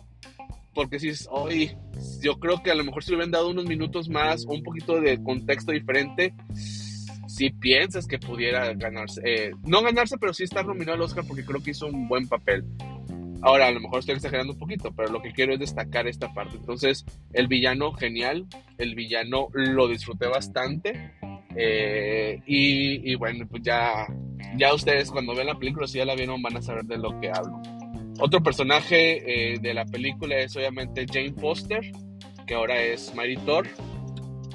Porque 0.76 1.00
si 1.00 1.08
es, 1.08 1.26
hoy, 1.30 1.74
yo 2.22 2.38
creo 2.38 2.62
que 2.62 2.70
a 2.70 2.74
lo 2.74 2.84
mejor 2.84 3.02
si 3.02 3.10
le 3.10 3.16
hubieran 3.16 3.32
dado 3.32 3.48
unos 3.48 3.64
minutos 3.64 4.10
más 4.10 4.44
o 4.46 4.52
un 4.52 4.62
poquito 4.62 5.00
de 5.00 5.20
contexto 5.22 5.72
diferente, 5.72 6.34
si 7.26 7.50
piensas 7.50 8.06
que 8.06 8.18
pudiera 8.18 8.74
ganarse, 8.74 9.22
eh, 9.24 9.50
no 9.64 9.82
ganarse, 9.82 10.18
pero 10.18 10.34
sí 10.34 10.44
estar 10.44 10.66
nominado 10.66 10.96
al 10.96 11.00
Oscar 11.00 11.24
porque 11.26 11.44
creo 11.44 11.62
que 11.62 11.70
hizo 11.70 11.86
un 11.86 12.06
buen 12.06 12.28
papel. 12.28 12.62
Ahora, 13.40 13.68
a 13.68 13.70
lo 13.70 13.80
mejor 13.80 14.00
estoy 14.00 14.16
exagerando 14.16 14.52
un 14.52 14.58
poquito, 14.58 14.92
pero 14.94 15.08
lo 15.08 15.22
que 15.22 15.32
quiero 15.32 15.54
es 15.54 15.60
destacar 15.60 16.06
esta 16.06 16.32
parte. 16.34 16.56
Entonces, 16.56 17.04
el 17.32 17.48
villano, 17.48 17.92
genial. 17.92 18.46
El 18.76 18.94
villano 18.94 19.48
lo 19.52 19.88
disfruté 19.88 20.26
bastante. 20.26 21.12
Eh, 21.56 22.40
y, 22.46 23.14
bueno, 23.14 23.46
pues 23.48 23.62
ya, 23.62 24.06
ya 24.56 24.74
ustedes 24.74 25.10
cuando 25.10 25.34
vean 25.34 25.46
la 25.46 25.58
película, 25.58 25.86
si 25.86 25.98
ya 25.98 26.04
la 26.04 26.14
vieron, 26.14 26.42
van 26.42 26.56
a 26.56 26.62
saber 26.62 26.84
de 26.84 26.98
lo 26.98 27.18
que 27.20 27.30
hablo. 27.30 27.62
Otro 28.18 28.42
personaje 28.42 29.52
eh, 29.52 29.58
de 29.60 29.74
la 29.74 29.84
película 29.84 30.38
es 30.38 30.56
obviamente 30.56 31.06
Jane 31.06 31.34
Foster, 31.34 31.80
que 32.46 32.54
ahora 32.54 32.80
es 32.80 33.14
Mary 33.14 33.36
Thor, 33.36 33.66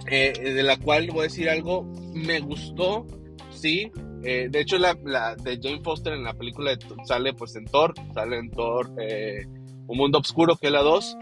eh, 0.09 0.33
de 0.33 0.63
la 0.63 0.77
cual 0.77 1.09
voy 1.11 1.21
a 1.21 1.23
decir 1.23 1.49
algo, 1.49 1.83
me 2.13 2.39
gustó, 2.39 3.05
sí, 3.51 3.91
eh, 4.23 4.47
de 4.49 4.61
hecho, 4.61 4.77
la, 4.77 4.93
de 4.95 5.59
Jane 5.61 5.81
Foster 5.81 6.13
en 6.13 6.23
la 6.23 6.33
película 6.33 6.77
sale 7.05 7.33
pues 7.33 7.55
en 7.55 7.65
Thor, 7.65 7.93
sale 8.13 8.37
en 8.37 8.51
Thor 8.51 8.89
Un 9.87 9.97
Mundo 9.97 10.19
Oscuro, 10.19 10.55
que 10.55 10.67
es 10.67 10.73
la 10.73 10.81
2. 10.81 11.17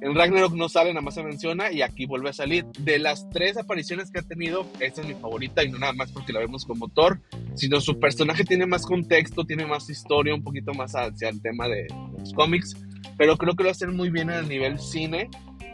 En 0.00 0.14
Ragnarok 0.14 0.54
no 0.54 0.68
sale, 0.68 0.90
nada 0.90 1.02
más 1.02 1.14
se 1.14 1.22
menciona 1.22 1.72
y 1.72 1.82
aquí 1.82 2.06
vuelve 2.06 2.30
a 2.30 2.32
salir. 2.32 2.64
De 2.78 2.98
las 2.98 3.28
tres 3.30 3.56
apariciones 3.56 4.10
que 4.10 4.20
ha 4.20 4.22
tenido, 4.22 4.66
esta 4.80 5.00
es 5.00 5.06
mi 5.06 5.14
favorita 5.14 5.64
y 5.64 5.70
no 5.70 5.78
nada 5.78 5.92
más 5.92 6.12
porque 6.12 6.32
la 6.32 6.40
vemos 6.40 6.64
como 6.64 6.88
Thor, 6.88 7.20
sino 7.54 7.80
su 7.80 7.98
personaje 7.98 8.44
tiene 8.44 8.66
más 8.66 8.84
contexto, 8.84 9.44
tiene 9.44 9.66
más 9.66 9.88
historia, 9.88 10.34
un 10.34 10.42
poquito 10.42 10.72
más 10.74 10.92
hacia 10.94 11.28
el 11.28 11.40
tema 11.40 11.68
de 11.68 11.86
los 12.18 12.32
cómics, 12.34 12.76
pero 13.16 13.36
creo 13.36 13.54
que 13.54 13.64
lo 13.64 13.70
hacen 13.70 13.96
muy 13.96 14.10
bien 14.10 14.30
a 14.30 14.42
nivel 14.42 14.78
cine. 14.78 15.30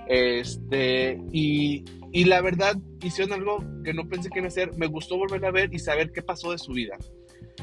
Este, 0.07 1.21
y, 1.33 1.85
y 2.13 2.25
la 2.25 2.41
verdad, 2.41 2.77
hicieron 3.03 3.33
algo 3.33 3.65
que 3.85 3.95
no 3.95 4.09
pensé 4.09 4.29
que 4.29 4.41
iba 4.41 4.47
a 4.47 4.49
hacer. 4.49 4.77
Me 4.77 4.87
gustó 4.87 5.17
volver 5.17 5.45
a 5.45 5.51
ver 5.51 5.73
y 5.73 5.79
saber 5.79 6.13
qué 6.13 6.23
pasó 6.23 6.53
de 6.53 6.59
su 6.59 6.73
vida. 6.73 6.97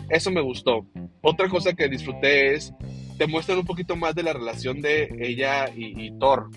Eso 0.09 0.31
me 0.31 0.41
gustó. 0.41 0.85
Otra 1.21 1.49
cosa 1.49 1.73
que 1.73 1.89
disfruté 1.89 2.53
es, 2.53 2.73
te 3.17 3.27
muestran 3.27 3.57
un 3.57 3.65
poquito 3.65 3.95
más 3.95 4.15
de 4.15 4.23
la 4.23 4.33
relación 4.33 4.81
de 4.81 5.09
ella 5.19 5.69
y, 5.75 6.11
Thor. 6.19 6.49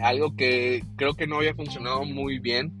Algo 0.00 0.34
que 0.34 0.84
creo 0.96 1.14
que 1.14 1.26
no 1.26 1.36
había 1.36 1.54
funcionado 1.54 2.04
muy 2.04 2.38
bien. 2.38 2.76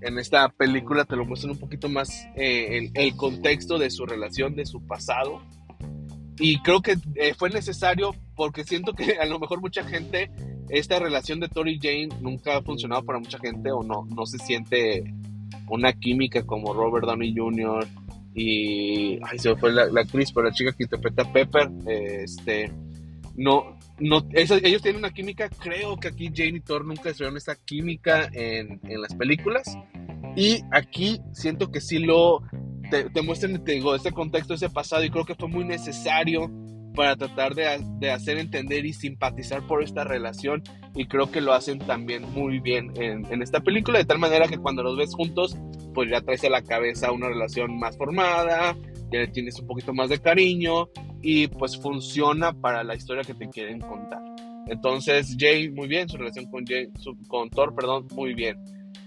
En 0.00 0.18
esta 0.18 0.48
película 0.48 1.04
te 1.04 1.16
lo 1.16 1.24
muestran 1.24 1.52
un 1.52 1.58
poquito 1.58 1.88
más 1.88 2.26
eh, 2.36 2.90
el, 2.94 3.16
contexto 3.16 3.78
de 3.78 3.90
su 3.90 4.06
relación, 4.06 4.54
de 4.54 4.66
su 4.66 4.84
pasado. 4.86 5.40
Y 6.38 6.60
creo 6.60 6.82
que 6.82 6.96
eh, 7.14 7.34
fue 7.34 7.50
necesario 7.50 8.14
porque 8.34 8.64
siento 8.64 8.92
que 8.92 9.16
a 9.20 9.26
lo 9.26 9.38
mejor 9.38 9.60
mucha 9.60 9.84
gente 9.84 10.30
esta 10.68 10.98
relación 10.98 11.40
de 11.40 11.48
Tori 11.48 11.74
y 11.74 11.78
Jane 11.78 12.20
nunca 12.20 12.56
ha 12.56 12.62
funcionado 12.62 13.04
para 13.04 13.18
mucha 13.18 13.38
gente 13.38 13.70
o 13.70 13.82
no, 13.82 14.06
no 14.14 14.26
se 14.26 14.38
siente 14.38 15.14
una 15.68 15.92
química 15.92 16.44
como 16.44 16.74
Robert 16.74 17.06
Downey 17.06 17.34
Jr. 17.36 17.86
y 18.38 19.18
ay, 19.22 19.38
se 19.38 19.56
fue 19.56 19.72
la, 19.72 19.84
actriz, 19.98 20.30
pero 20.30 20.46
la 20.46 20.52
chica 20.52 20.70
que 20.72 20.82
interpreta 20.82 21.22
a 21.22 21.32
Pepper, 21.32 21.70
este, 21.86 22.70
no, 23.34 23.78
no, 23.98 24.26
ellos 24.34 24.82
tienen 24.82 24.96
una 24.96 25.10
química, 25.10 25.48
creo 25.48 25.96
que 25.96 26.08
aquí 26.08 26.30
Jane 26.34 26.58
y 26.58 26.60
Thor 26.60 26.84
nunca 26.84 27.04
desarrollaron 27.04 27.38
esa 27.38 27.56
química 27.56 28.28
en, 28.34 28.78
en, 28.84 29.00
las 29.00 29.14
películas 29.14 29.78
y 30.36 30.60
aquí 30.70 31.18
siento 31.32 31.70
que 31.72 31.80
sí 31.80 31.98
lo, 31.98 32.42
te, 32.90 33.08
te 33.08 33.22
muestran, 33.22 33.64
te 33.64 33.72
digo, 33.72 33.94
ese 33.94 34.12
contexto, 34.12 34.52
ese 34.52 34.68
pasado 34.68 35.02
y 35.02 35.08
creo 35.08 35.24
que 35.24 35.34
fue 35.34 35.48
muy 35.48 35.64
necesario 35.64 36.50
para 36.96 37.14
tratar 37.14 37.54
de, 37.54 38.10
hacer 38.10 38.38
entender 38.38 38.86
y 38.86 38.92
simpatizar 38.92 39.64
por 39.66 39.84
esta 39.84 40.02
relación 40.02 40.64
y 40.96 41.06
creo 41.06 41.30
que 41.30 41.42
lo 41.42 41.52
hacen 41.52 41.78
también 41.78 42.22
muy 42.32 42.58
bien 42.58 42.92
en, 42.96 43.42
esta 43.42 43.60
película, 43.60 43.98
de 43.98 44.06
tal 44.06 44.18
manera 44.18 44.48
que 44.48 44.58
cuando 44.58 44.82
los 44.82 44.96
ves 44.96 45.14
juntos, 45.14 45.56
pues 45.94 46.10
ya 46.10 46.22
traes 46.22 46.42
a 46.44 46.50
la 46.50 46.62
cabeza 46.62 47.12
una 47.12 47.28
relación 47.28 47.78
más 47.78 47.96
formada, 47.96 48.74
ya 49.12 49.20
le 49.20 49.28
tienes 49.28 49.60
un 49.60 49.66
poquito 49.66 49.92
más 49.92 50.08
de 50.08 50.18
cariño 50.18 50.88
y 51.22 51.46
pues 51.48 51.76
funciona 51.76 52.52
para 52.52 52.82
la 52.82 52.96
historia 52.96 53.22
que 53.22 53.34
te 53.34 53.48
quieren 53.48 53.78
contar. 53.78 54.22
Entonces, 54.66 55.36
Jay, 55.38 55.70
muy 55.70 55.86
bien, 55.86 56.08
su 56.08 56.16
relación 56.16 56.46
con, 56.46 56.64
Jay, 56.66 56.88
con 57.28 57.50
Thor, 57.50 57.74
perdón, 57.74 58.08
muy 58.14 58.34
bien. 58.34 58.56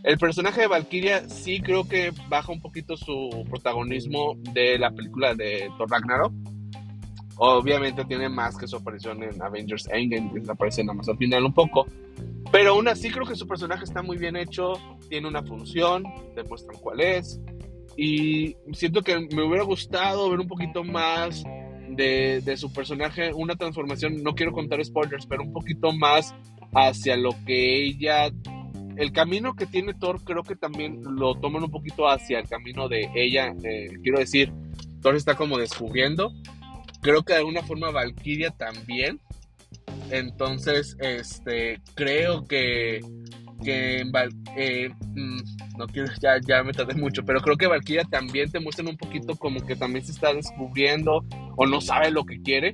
El 0.03 0.17
personaje 0.17 0.61
de 0.61 0.67
Valkyria 0.67 1.27
sí 1.27 1.59
creo 1.59 1.85
que 1.85 2.13
baja 2.29 2.53
un 2.53 2.61
poquito 2.61 2.95
su 2.95 3.45
protagonismo 3.49 4.35
de 4.53 4.77
la 4.77 4.91
película 4.91 5.33
de 5.33 5.69
Thor 5.77 5.89
Ragnarok 5.89 6.31
Obviamente 7.41 8.03
tiene 8.03 8.27
más 8.27 8.57
que 8.57 8.67
su 8.67 8.75
aparición 8.75 9.23
en 9.23 9.41
Avengers 9.41 9.87
Endgame, 9.89 10.41
que 10.41 10.51
aparece 10.51 10.83
nada 10.83 10.95
más 10.95 11.07
al 11.07 11.15
final 11.15 11.45
un 11.45 11.53
poco. 11.53 11.87
Pero 12.51 12.71
aún 12.71 12.89
así 12.89 13.09
creo 13.09 13.25
que 13.25 13.35
su 13.35 13.47
personaje 13.47 13.85
está 13.85 14.01
muy 14.01 14.17
bien 14.17 14.35
hecho, 14.35 14.73
tiene 15.07 15.29
una 15.29 15.41
función, 15.41 16.03
demuestran 16.35 16.77
cuál 16.79 16.99
es. 16.99 17.39
Y 17.95 18.57
siento 18.73 19.01
que 19.01 19.17
me 19.33 19.43
hubiera 19.43 19.63
gustado 19.63 20.29
ver 20.29 20.41
un 20.41 20.47
poquito 20.47 20.83
más 20.83 21.45
de, 21.89 22.57
su 22.57 22.73
personaje, 22.73 23.33
una 23.33 23.55
transformación, 23.55 24.21
no 24.21 24.35
quiero 24.35 24.51
contar 24.51 24.83
spoilers, 24.83 25.25
pero 25.25 25.43
un 25.43 25.53
poquito 25.53 25.93
más 25.93 26.35
hacia 26.73 27.15
lo 27.15 27.29
que 27.45 27.85
ella, 27.85 28.29
el 28.97 29.13
camino 29.13 29.55
que 29.55 29.65
tiene 29.65 29.93
Thor, 29.93 30.21
creo 30.25 30.43
que 30.43 30.57
también 30.57 31.01
lo 31.03 31.35
toman 31.35 31.63
un 31.63 31.71
poquito 31.71 32.09
hacia 32.09 32.39
el 32.39 32.49
camino 32.49 32.89
de 32.89 33.09
ella. 33.15 33.53
Eh, 33.63 33.87
quiero 34.03 34.19
decir, 34.19 34.51
Thor 35.01 35.15
está 35.15 35.35
como 35.35 35.57
descubriendo 35.57 36.33
Creo 37.01 37.23
que 37.23 37.33
de 37.33 37.39
alguna 37.39 37.63
forma 37.63 37.91
Valkyria 37.91 38.51
también. 38.51 39.19
Entonces, 40.11 40.97
este, 40.99 41.79
creo 41.93 42.45
que, 42.47 42.99
que 43.63 44.01
eh, 44.57 44.89
mm, 44.89 45.77
no 45.77 45.87
quiero, 45.87 46.11
ya, 46.19 46.39
ya 46.45 46.63
me 46.63 46.73
tardé 46.73 46.95
mucho, 46.95 47.23
pero 47.23 47.41
creo 47.41 47.57
que 47.57 47.67
Valkyria 47.67 48.03
también 48.05 48.51
te 48.51 48.59
muestran 48.59 48.87
un 48.87 48.97
poquito 48.97 49.35
como 49.35 49.59
que 49.65 49.75
también 49.75 50.03
se 50.03 50.11
está 50.11 50.33
descubriendo 50.33 51.23
o 51.55 51.65
no 51.67 51.79
sabe 51.79 52.11
lo 52.11 52.25
que 52.25 52.41
quiere. 52.41 52.71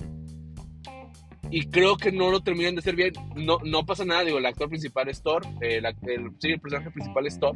Y 1.51 1.67
creo 1.67 1.95
que 1.95 2.11
no 2.11 2.31
lo 2.31 2.41
terminan 2.41 2.75
de 2.75 2.79
hacer 2.79 2.95
bien. 2.95 3.13
No, 3.35 3.59
no 3.63 3.85
pasa 3.85 4.03
nada, 4.03 4.23
digo, 4.23 4.39
el 4.39 4.45
actor 4.45 4.67
principal 4.67 5.09
es 5.09 5.21
Thor, 5.21 5.43
el, 5.61 5.85
sí, 6.39 6.51
el 6.51 6.59
personaje 6.59 6.89
principal 6.91 7.27
es 7.27 7.39
Thor 7.39 7.55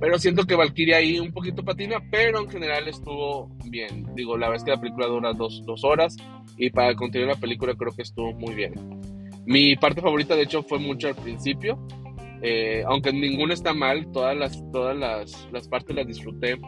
pero 0.00 0.18
siento 0.18 0.44
que 0.44 0.54
Valkyria 0.54 0.98
ahí 0.98 1.18
un 1.18 1.32
poquito 1.32 1.64
patina, 1.64 1.96
pero 2.10 2.40
en 2.40 2.50
general 2.50 2.88
estuvo 2.88 3.48
bien. 3.70 4.06
Digo, 4.14 4.36
la 4.36 4.54
es 4.54 4.64
que 4.64 4.70
la 4.70 4.80
película 4.80 5.06
dura 5.06 5.32
dos, 5.32 5.62
dos 5.64 5.84
horas 5.84 6.16
y 6.56 6.70
para 6.70 6.94
continuar 6.94 7.34
la 7.34 7.40
película 7.40 7.74
creo 7.74 7.94
que 7.94 8.02
estuvo 8.02 8.32
muy 8.32 8.54
bien. 8.54 8.74
Mi 9.46 9.76
parte 9.76 10.00
favorita, 10.00 10.34
de 10.34 10.42
hecho, 10.42 10.62
fue 10.62 10.78
mucho 10.78 11.08
al 11.08 11.14
principio. 11.14 11.78
Eh, 12.42 12.82
aunque 12.86 13.12
ninguna 13.12 13.54
está 13.54 13.72
mal, 13.72 14.10
todas 14.12 14.36
las, 14.36 14.62
todas 14.72 14.96
las, 14.96 15.48
las 15.52 15.68
partes 15.68 15.94
las 15.94 16.06
disfruté. 16.06 16.58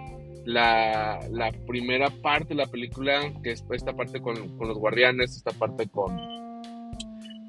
La, 0.45 1.19
la, 1.31 1.53
primera 1.67 2.09
parte 2.09 2.51
de 2.51 2.55
la 2.55 2.67
película, 2.67 3.21
que 3.43 3.51
es 3.51 3.65
esta 3.73 3.93
parte 3.93 4.21
con, 4.21 4.57
con 4.57 4.69
los 4.69 4.79
guardianes, 4.79 5.37
esta 5.37 5.51
parte 5.51 5.89
con, 5.89 6.17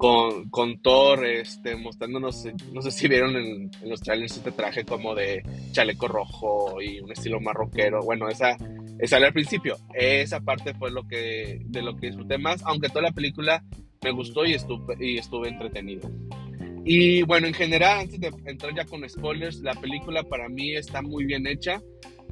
con, 0.00 0.48
con 0.48 0.80
Thor 0.80 1.26
este, 1.26 1.76
mostrándonos, 1.76 2.46
no 2.72 2.80
sé 2.80 2.90
si 2.90 3.06
vieron 3.06 3.36
en, 3.36 3.70
los 3.84 4.00
trailers 4.00 4.34
este 4.34 4.50
traje 4.50 4.82
como 4.82 5.14
de 5.14 5.42
chaleco 5.72 6.08
rojo 6.08 6.80
y 6.80 7.00
un 7.00 7.12
estilo 7.12 7.38
marroquero. 7.38 8.00
Bueno, 8.02 8.26
esa, 8.30 8.56
sale 9.04 9.26
al 9.26 9.34
principio. 9.34 9.76
Esa 9.92 10.40
parte 10.40 10.72
fue 10.72 10.90
lo 10.90 11.06
que, 11.06 11.60
de 11.66 11.82
lo 11.82 11.98
que 11.98 12.06
disfruté 12.06 12.38
más, 12.38 12.62
aunque 12.64 12.88
toda 12.88 13.02
la 13.02 13.12
película 13.12 13.62
me 14.02 14.10
gustó 14.12 14.46
y 14.46 14.54
estuve, 14.54 14.96
y 14.98 15.18
estuve 15.18 15.50
entretenido. 15.50 16.10
Y 16.82 17.20
bueno, 17.24 17.46
en 17.46 17.52
general, 17.52 18.00
antes 18.00 18.18
de 18.18 18.32
entrar 18.46 18.74
ya 18.74 18.86
con 18.86 19.06
spoilers, 19.06 19.60
la 19.60 19.74
película 19.74 20.22
para 20.22 20.48
mí 20.48 20.76
está 20.76 21.02
muy 21.02 21.26
bien 21.26 21.46
hecha. 21.46 21.82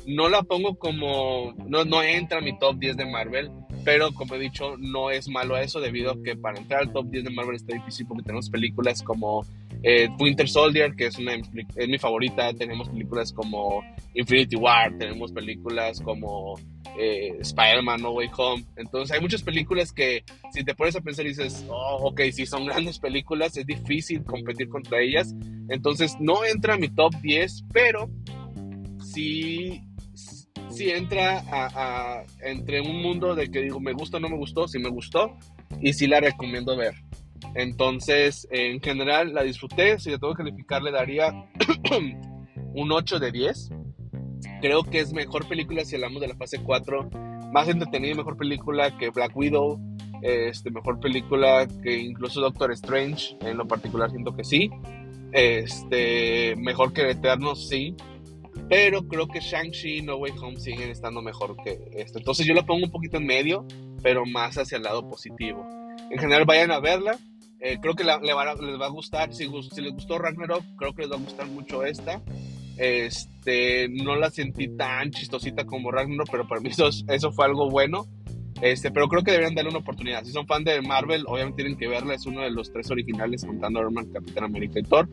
No 0.06 0.30
la 0.30 0.42
pongo 0.42 0.78
como, 0.78 1.52
no, 1.66 1.84
no 1.84 2.02
entra 2.02 2.38
a 2.38 2.40
mi 2.40 2.58
top 2.58 2.78
10 2.78 2.96
de 2.96 3.04
Marvel, 3.04 3.50
pero 3.88 4.12
como 4.12 4.34
he 4.34 4.38
dicho, 4.38 4.76
no 4.76 5.10
es 5.10 5.30
malo 5.30 5.56
eso 5.56 5.80
debido 5.80 6.10
a 6.10 6.22
que 6.22 6.36
para 6.36 6.58
entrar 6.58 6.82
al 6.82 6.92
top 6.92 7.08
10 7.08 7.24
de 7.24 7.30
Marvel 7.30 7.56
está 7.56 7.74
difícil 7.74 8.06
porque 8.06 8.22
tenemos 8.22 8.50
películas 8.50 9.02
como 9.02 9.46
Eh, 9.82 10.10
Winter 10.18 10.46
Soldier, 10.46 10.94
que 10.94 11.06
es, 11.06 11.18
una, 11.18 11.34
es 11.34 11.88
mi 11.88 11.98
favorita. 11.98 12.52
Tenemos 12.52 12.90
películas 12.90 13.32
como 13.32 13.82
Infinity 14.12 14.56
War, 14.56 14.92
tenemos 14.98 15.32
películas 15.32 16.02
como 16.02 16.58
eh, 16.98 17.38
Spider-Man 17.40 18.02
No 18.02 18.10
Way 18.10 18.28
Home. 18.36 18.64
Entonces 18.76 19.14
hay 19.16 19.22
muchas 19.22 19.42
películas 19.42 19.90
que 19.90 20.22
si 20.52 20.64
te 20.64 20.74
pones 20.74 20.94
a 20.96 21.00
pensar 21.00 21.24
y 21.24 21.30
dices, 21.30 21.64
oh, 21.70 22.08
ok, 22.08 22.20
si 22.30 22.44
son 22.44 22.66
grandes 22.66 22.98
películas, 22.98 23.56
es 23.56 23.64
difícil 23.64 24.22
competir 24.22 24.68
contra 24.68 25.00
ellas. 25.00 25.34
Entonces 25.70 26.14
no 26.20 26.44
entra 26.44 26.74
a 26.74 26.76
mi 26.76 26.88
top 26.88 27.14
10, 27.22 27.64
pero 27.72 28.10
sí, 29.02 29.80
sí 30.70 30.90
entra 30.90 31.42
a, 31.50 32.24
entre 32.42 32.80
un 32.80 33.02
mundo 33.02 33.34
de 33.34 33.50
que 33.50 33.62
digo, 33.62 33.80
me 33.80 33.92
gusta 33.92 34.18
o 34.18 34.20
no 34.20 34.28
me 34.28 34.36
gustó, 34.36 34.68
si 34.68 34.78
me 34.78 34.88
gustó, 34.88 35.36
y 35.80 35.92
sí 35.92 36.06
la 36.06 36.20
recomiendo 36.20 36.76
ver. 36.76 36.94
Entonces, 37.54 38.48
en 38.50 38.80
general 38.80 39.32
la 39.32 39.42
disfruté, 39.42 39.98
si 39.98 40.10
le 40.10 40.18
tengo 40.18 40.34
que 40.34 40.44
calificar 40.44 40.82
le 40.82 40.90
daría 40.90 41.32
un 42.74 42.92
8 42.92 43.18
de 43.18 43.32
10 43.32 43.70
Creo 44.60 44.82
que 44.82 45.00
es 45.00 45.12
mejor 45.12 45.46
película 45.46 45.84
si 45.84 45.94
hablamos 45.94 46.20
de 46.20 46.28
la 46.28 46.34
fase 46.34 46.58
4. 46.62 47.10
Más 47.52 47.68
entretenida 47.68 48.12
y 48.12 48.16
mejor 48.16 48.36
película 48.36 48.96
que 48.96 49.10
Black 49.10 49.36
Widow. 49.36 49.78
Este, 50.22 50.70
mejor 50.70 50.98
película 50.98 51.66
que 51.82 51.96
incluso 51.96 52.40
Doctor 52.40 52.72
Strange. 52.72 53.36
En 53.40 53.56
lo 53.56 53.66
particular 53.66 54.10
siento 54.10 54.34
que 54.34 54.44
sí. 54.44 54.70
Este, 55.32 56.56
mejor 56.56 56.92
que 56.92 57.08
Eternos, 57.08 57.68
sí. 57.68 57.94
Pero 58.68 59.06
creo 59.08 59.26
que 59.28 59.40
Shang-Chi 59.40 59.98
y 59.98 60.02
No 60.02 60.16
Way 60.16 60.32
Home 60.42 60.60
siguen 60.60 60.90
estando 60.90 61.22
mejor 61.22 61.56
que 61.62 61.78
esto. 61.92 62.18
Entonces 62.18 62.46
yo 62.46 62.54
lo 62.54 62.66
pongo 62.66 62.84
un 62.84 62.90
poquito 62.90 63.16
en 63.16 63.26
medio, 63.26 63.64
pero 64.02 64.26
más 64.26 64.58
hacia 64.58 64.76
el 64.76 64.82
lado 64.82 65.08
positivo. 65.08 65.66
En 66.10 66.18
general 66.18 66.44
vayan 66.44 66.70
a 66.70 66.80
verla. 66.80 67.18
Eh, 67.60 67.78
creo 67.80 67.94
que 67.94 68.04
les 68.04 68.14
va 68.14 68.86
a 68.86 68.90
gustar. 68.90 69.34
Si, 69.34 69.48
si 69.74 69.80
les 69.80 69.92
gustó 69.92 70.18
Ragnarok, 70.18 70.64
creo 70.76 70.92
que 70.92 71.02
les 71.02 71.10
va 71.10 71.16
a 71.16 71.20
gustar 71.20 71.46
mucho 71.48 71.84
esta. 71.84 72.22
Este, 72.76 73.88
no 73.88 74.14
la 74.14 74.30
sentí 74.30 74.68
tan 74.68 75.10
chistosita 75.10 75.64
como 75.64 75.90
Ragnarok, 75.90 76.28
pero 76.30 76.46
para 76.46 76.60
mí 76.60 76.68
eso, 76.68 76.88
eso 77.08 77.32
fue 77.32 77.46
algo 77.46 77.68
bueno. 77.70 78.06
Este, 78.60 78.90
pero 78.90 79.08
creo 79.08 79.22
que 79.22 79.30
deberían 79.30 79.54
darle 79.54 79.70
una 79.70 79.78
oportunidad. 79.78 80.24
Si 80.24 80.32
son 80.32 80.46
fan 80.46 80.64
de 80.64 80.80
Marvel, 80.82 81.24
obviamente 81.26 81.62
tienen 81.62 81.78
que 81.78 81.86
verla. 81.86 82.14
Es 82.14 82.26
uno 82.26 82.42
de 82.42 82.50
los 82.50 82.72
tres 82.72 82.90
originales, 82.90 83.44
contando 83.44 83.80
Iron 83.80 83.94
Man, 83.94 84.12
Capitán 84.12 84.44
América 84.44 84.80
y 84.80 84.82
Thor. 84.82 85.08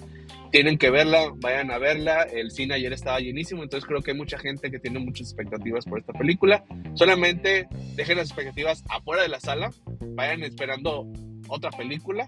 Tienen 0.51 0.77
que 0.77 0.89
verla, 0.89 1.31
vayan 1.37 1.71
a 1.71 1.77
verla. 1.77 2.23
El 2.23 2.51
cine 2.51 2.75
ayer 2.75 2.93
estaba 2.93 3.19
llenísimo, 3.19 3.61
entonces 3.63 3.87
creo 3.87 4.01
que 4.01 4.11
hay 4.11 4.17
mucha 4.17 4.37
gente 4.37 4.71
que 4.71 4.79
tiene 4.79 4.99
muchas 4.99 5.27
expectativas 5.27 5.85
por 5.85 5.99
esta 5.99 6.13
película. 6.13 6.63
Solamente 6.95 7.67
dejen 7.95 8.17
las 8.17 8.27
expectativas 8.27 8.83
afuera 8.89 9.23
de 9.23 9.29
la 9.29 9.39
sala, 9.39 9.71
vayan 10.15 10.43
esperando 10.43 11.07
otra 11.47 11.69
película 11.71 12.25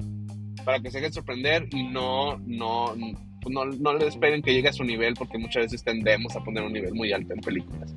para 0.65 0.79
que 0.79 0.91
se 0.91 0.97
dejen 0.97 1.13
sorprender 1.13 1.67
y 1.71 1.83
no, 1.83 2.37
no, 2.45 2.93
pues, 3.41 3.53
no, 3.53 3.65
no 3.65 3.93
le 3.93 4.07
esperen 4.07 4.41
que 4.41 4.53
llegue 4.53 4.69
a 4.69 4.73
su 4.73 4.83
nivel 4.83 5.13
porque 5.13 5.37
muchas 5.37 5.63
veces 5.63 5.83
tendemos 5.83 6.35
a 6.35 6.43
poner 6.43 6.63
un 6.63 6.73
nivel 6.73 6.93
muy 6.93 7.13
alto 7.13 7.33
en 7.33 7.39
películas. 7.39 7.95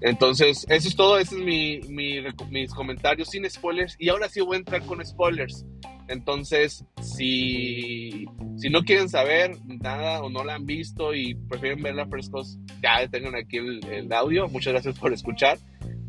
Entonces, 0.00 0.66
eso 0.68 0.88
es 0.88 0.96
todo, 0.96 1.18
esos 1.18 1.38
es 1.38 1.44
mi, 1.44 1.80
mi, 1.88 2.20
mis 2.50 2.72
comentarios 2.72 3.28
sin 3.28 3.48
spoilers 3.48 3.96
y 3.98 4.08
ahora 4.08 4.28
sí 4.28 4.40
voy 4.40 4.56
a 4.56 4.58
entrar 4.58 4.82
con 4.82 5.04
spoilers. 5.04 5.64
Entonces, 6.08 6.84
si, 7.00 8.26
si 8.56 8.68
no 8.68 8.82
quieren 8.82 9.08
saber 9.08 9.52
nada 9.64 10.22
o 10.22 10.28
no 10.28 10.42
la 10.42 10.56
han 10.56 10.66
visto 10.66 11.14
y 11.14 11.34
prefieren 11.34 11.82
verla 11.82 12.06
frescos, 12.06 12.58
ya 12.82 13.06
tengan 13.08 13.36
aquí 13.36 13.58
el, 13.58 13.84
el 13.86 14.12
audio. 14.12 14.48
Muchas 14.48 14.72
gracias 14.72 14.98
por 14.98 15.12
escuchar. 15.12 15.58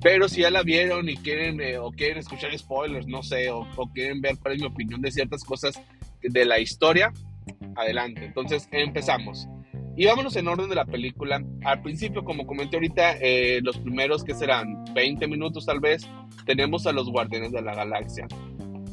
Pero 0.02 0.28
si 0.28 0.42
ya 0.42 0.50
la 0.50 0.64
vieron 0.64 1.08
y 1.08 1.18
quieren 1.18 1.62
eh, 1.62 1.78
o 1.78 1.92
quieren 1.92 2.18
escuchar 2.18 2.58
spoilers, 2.58 3.06
no 3.06 3.22
sé, 3.22 3.52
o, 3.52 3.68
o, 3.76 3.92
quieren 3.94 4.20
ver 4.22 4.38
cuál 4.40 4.56
es 4.56 4.62
mi 4.62 4.68
opinión 4.68 5.02
de 5.02 5.12
ciertas 5.12 5.44
cosas 5.44 5.80
de 6.24 6.46
la 6.46 6.60
historia, 6.60 7.14
adelante. 7.76 8.26
Entonces 8.26 8.68
empezamos. 8.72 9.48
Y 9.96 10.06
vámonos 10.06 10.36
en 10.36 10.48
orden 10.48 10.70
de 10.70 10.76
la 10.76 10.86
película. 10.86 11.44
Al 11.66 11.82
principio, 11.82 12.24
como 12.24 12.46
comenté 12.46 12.78
ahorita, 12.78 13.18
eh, 13.20 13.60
los 13.62 13.78
primeros 13.78 14.24
que 14.24 14.34
serán 14.34 14.86
20 14.94 15.28
minutos 15.28 15.66
tal 15.66 15.80
vez, 15.80 16.08
tenemos 16.46 16.88
a 16.88 16.92
los 16.92 17.10
Guardianes 17.10 17.52
de 17.52 17.62
la 17.62 17.76
Galaxia. 17.76 18.28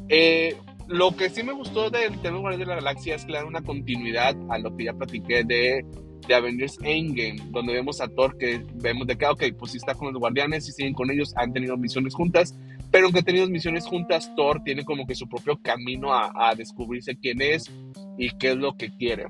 Eh, 0.08 0.56
lo 0.88 1.14
que 1.16 1.28
sí 1.30 1.42
me 1.42 1.52
gustó 1.52 1.90
del 1.90 2.18
tema 2.20 2.38
Guardianes 2.38 2.66
de 2.66 2.74
la 2.74 2.80
Galaxia 2.80 3.14
es 3.14 3.26
dan 3.26 3.46
una 3.46 3.62
continuidad 3.62 4.34
a 4.50 4.58
lo 4.58 4.74
que 4.76 4.84
ya 4.84 4.94
platiqué 4.94 5.44
de, 5.44 5.84
de 6.26 6.34
Avengers 6.34 6.78
Endgame, 6.82 7.40
donde 7.50 7.74
vemos 7.74 8.00
a 8.00 8.08
Thor 8.08 8.36
que 8.36 8.64
vemos 8.74 9.06
de 9.06 9.16
que, 9.16 9.26
ok, 9.26 9.44
pues 9.58 9.72
sí 9.72 9.76
está 9.78 9.94
con 9.94 10.12
los 10.12 10.18
Guardianes 10.18 10.68
y 10.68 10.72
siguen 10.72 10.94
con 10.94 11.10
ellos, 11.10 11.32
han 11.36 11.52
tenido 11.52 11.76
misiones 11.76 12.14
juntas, 12.14 12.58
pero 12.90 13.04
aunque 13.04 13.20
han 13.20 13.24
tenido 13.24 13.46
misiones 13.48 13.86
juntas, 13.86 14.32
Thor 14.34 14.62
tiene 14.64 14.84
como 14.84 15.06
que 15.06 15.14
su 15.14 15.28
propio 15.28 15.60
camino 15.62 16.12
a, 16.12 16.32
a 16.34 16.54
descubrirse 16.54 17.16
quién 17.16 17.40
es 17.42 17.70
y 18.16 18.30
qué 18.30 18.52
es 18.52 18.56
lo 18.56 18.74
que 18.76 18.90
quiere. 18.96 19.26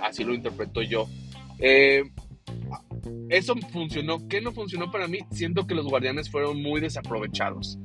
Así 0.00 0.24
lo 0.24 0.34
interpreto 0.34 0.82
yo. 0.82 1.06
Eh, 1.62 2.02
eso 3.30 3.54
funcionó. 3.72 4.18
¿Qué 4.28 4.40
no 4.40 4.52
funcionó 4.52 4.90
para 4.90 5.06
mí? 5.06 5.20
Siento 5.30 5.66
que 5.66 5.74
los 5.74 5.86
guardianes 5.86 6.30
fueron 6.30 6.60
muy 6.60 6.80
desaprovechados. 6.80 7.78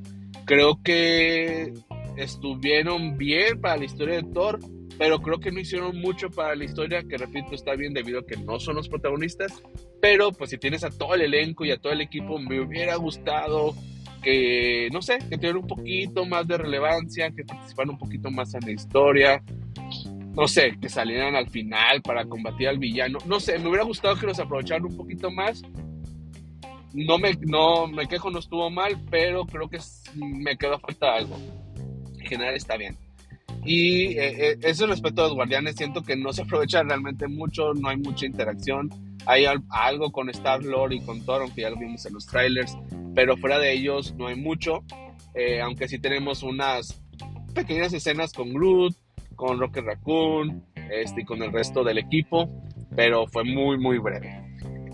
Creo 0.46 0.82
que 0.84 1.74
estuvieron 2.18 3.18
bien 3.18 3.62
para 3.62 3.78
la 3.78 3.86
historia 3.86 4.16
de 4.16 4.24
Thor, 4.24 4.60
pero 4.98 5.22
creo 5.22 5.40
que 5.40 5.52
no 5.52 5.60
hicieron 5.60 6.00
mucho 6.00 6.30
para 6.32 6.56
la 6.56 6.64
historia, 6.64 7.04
que 7.04 7.18
repito, 7.18 7.54
está 7.54 7.76
bien 7.76 7.94
debido 7.94 8.20
a 8.20 8.26
que 8.26 8.38
no 8.38 8.60
son 8.60 8.76
los 8.76 8.90
protagonistas. 8.90 9.62
Pero 10.02 10.32
pues 10.32 10.50
si 10.50 10.58
tienes 10.58 10.84
a 10.84 10.90
todo 10.90 11.14
el 11.14 11.22
elenco 11.22 11.64
y 11.64 11.72
a 11.72 11.78
todo 11.78 11.94
el 11.94 12.02
equipo, 12.02 12.40
me 12.40 12.60
hubiera 12.60 12.96
gustado 12.96 13.76
que, 14.24 14.90
no 14.92 15.04
sé, 15.04 15.20
que 15.30 15.38
tuvieran 15.38 15.58
un 15.58 15.68
poquito 15.68 16.26
más 16.26 16.48
de 16.48 16.58
relevancia, 16.58 17.30
que 17.32 17.44
participaran 17.44 17.92
un 17.92 18.00
poquito 18.00 18.32
más 18.32 18.54
en 18.56 18.62
la 18.62 18.72
historia 18.72 19.44
no 20.38 20.48
sé, 20.48 20.78
que 20.80 20.88
salieran 20.88 21.36
al 21.36 21.50
final 21.50 22.04
para 22.04 22.24
combatir 22.24 22.68
al 22.68 22.78
villano. 22.78 23.18
No 23.26 23.40
sé, 23.40 23.58
me 23.58 23.70
hubiera 23.70 23.84
gustado 23.84 24.16
que 24.16 24.28
los 24.28 24.40
aprovecharan 24.40 24.86
un 24.86 24.96
poquito 24.96 25.32
más. 25.32 25.64
No 26.94 27.18
me, 27.18 27.34
no, 27.42 27.88
me 27.88 28.08
quejo, 28.08 28.30
no 28.30 28.38
estuvo 28.38 28.70
mal, 28.70 29.02
pero 29.10 29.48
creo 29.48 29.68
que 29.68 29.80
me 30.14 30.56
quedó 30.56 30.78
falta 30.78 31.16
algo. 31.16 31.36
En 32.20 32.26
general 32.28 32.54
está 32.54 32.78
bien. 32.78 32.96
Y 33.66 34.10
eh, 34.10 34.52
eh, 34.52 34.60
eso 34.62 34.86
respecto 34.86 35.22
a 35.22 35.26
los 35.26 35.34
guardianes, 35.34 35.76
siento 35.76 36.04
que 36.04 36.16
no 36.16 36.32
se 36.32 36.44
aprovecha 36.44 36.84
realmente 36.84 37.28
mucho, 37.28 37.74
no 37.74 37.90
hay 37.90 37.98
mucha 37.98 38.28
interacción. 38.28 38.92
Hay 39.26 39.46
algo 39.70 40.12
con 40.12 40.30
Star 40.30 40.64
Lord 40.64 40.94
y 40.94 41.02
con 41.02 41.26
Thor, 41.26 41.42
aunque 41.42 41.62
ya 41.62 41.72
lo 41.72 41.78
vimos 41.78 42.06
en 42.06 42.14
los 42.14 42.28
trailers, 42.28 42.78
pero 43.16 43.38
fuera 43.38 43.58
de 43.58 43.74
ellos 43.74 44.14
no 44.16 44.28
hay 44.28 44.36
mucho. 44.36 44.84
Eh, 45.34 45.62
aunque 45.62 45.88
sí 45.88 45.98
tenemos 45.98 46.44
unas 46.44 47.02
pequeñas 47.56 47.92
escenas 47.92 48.34
con 48.34 48.54
Groot, 48.54 48.96
con 49.38 49.60
Rocket 49.60 49.86
Raccoon 49.86 50.66
este, 50.92 51.22
y 51.22 51.26
con 51.26 51.42
el 51.42 51.54
resto 51.54 51.86
del 51.86 52.00
equipo, 52.00 52.50
pero 52.94 53.28
fue 53.28 53.46
muy, 53.46 53.78
muy 53.78 54.00
breve. 54.00 54.44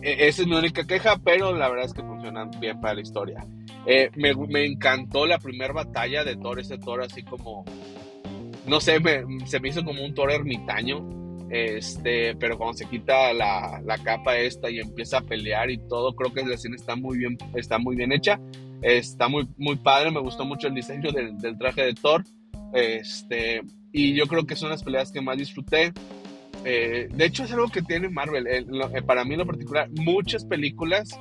E, 0.03 0.27
esa 0.27 0.43
es 0.43 0.47
mi 0.47 0.55
única 0.55 0.85
queja, 0.85 1.17
pero 1.23 1.53
la 1.53 1.69
verdad 1.69 1.85
es 1.85 1.93
que 1.93 2.03
funcionan 2.03 2.51
bien 2.59 2.79
para 2.79 2.95
la 2.95 3.01
historia. 3.01 3.43
Eh, 3.87 4.11
me, 4.15 4.35
me, 4.35 4.65
encantó 4.65 5.25
la 5.25 5.39
primera 5.39 5.73
batalla 5.73 6.23
de 6.23 6.35
Thor, 6.35 6.59
ese 6.59 6.77
Thor 6.77 7.01
así 7.01 7.23
como, 7.23 7.65
no 8.67 8.79
sé, 8.79 9.01
se 9.45 9.59
me 9.59 9.69
hizo 9.69 9.83
como 9.83 10.03
un 10.03 10.13
Thor 10.13 10.31
ermitaño, 10.31 11.47
este, 11.49 12.35
pero 12.35 12.57
cuando 12.57 12.77
se 12.77 12.85
quita 12.85 13.33
la, 13.33 13.81
la, 13.85 13.97
capa 13.97 14.37
esta 14.37 14.69
y 14.69 14.79
empieza 14.79 15.19
a 15.19 15.21
pelear 15.21 15.69
y 15.71 15.77
todo, 15.87 16.13
creo 16.15 16.33
que 16.33 16.43
la 16.43 16.55
escena 16.55 16.75
está 16.75 16.95
muy 16.95 17.17
bien, 17.17 17.37
está 17.55 17.77
muy 17.77 17.95
bien 17.95 18.11
hecha, 18.11 18.39
está 18.81 19.29
muy, 19.29 19.47
muy 19.57 19.77
padre, 19.77 20.11
me 20.11 20.19
gustó 20.19 20.45
mucho 20.45 20.67
el 20.67 20.73
diseño 20.73 21.11
del, 21.11 21.37
del 21.37 21.57
traje 21.57 21.85
de 21.85 21.93
Thor, 21.93 22.23
este, 22.73 23.61
y 23.93 24.15
yo 24.15 24.25
creo 24.25 24.45
que 24.45 24.55
son 24.55 24.69
las 24.69 24.83
peleas 24.83 25.11
que 25.11 25.21
más 25.21 25.37
disfruté. 25.37 25.93
Eh, 26.65 27.07
de 27.13 27.25
hecho, 27.25 27.43
es 27.43 27.51
algo 27.51 27.69
que 27.69 27.83
tiene 27.83 28.09
Marvel. 28.09 28.47
Eh, 28.47 28.65
eh, 28.95 29.01
para 29.03 29.23
mí 29.23 29.33
en 29.33 29.39
lo 29.39 29.45
particular, 29.45 29.87
muchas 29.91 30.43
películas, 30.45 31.17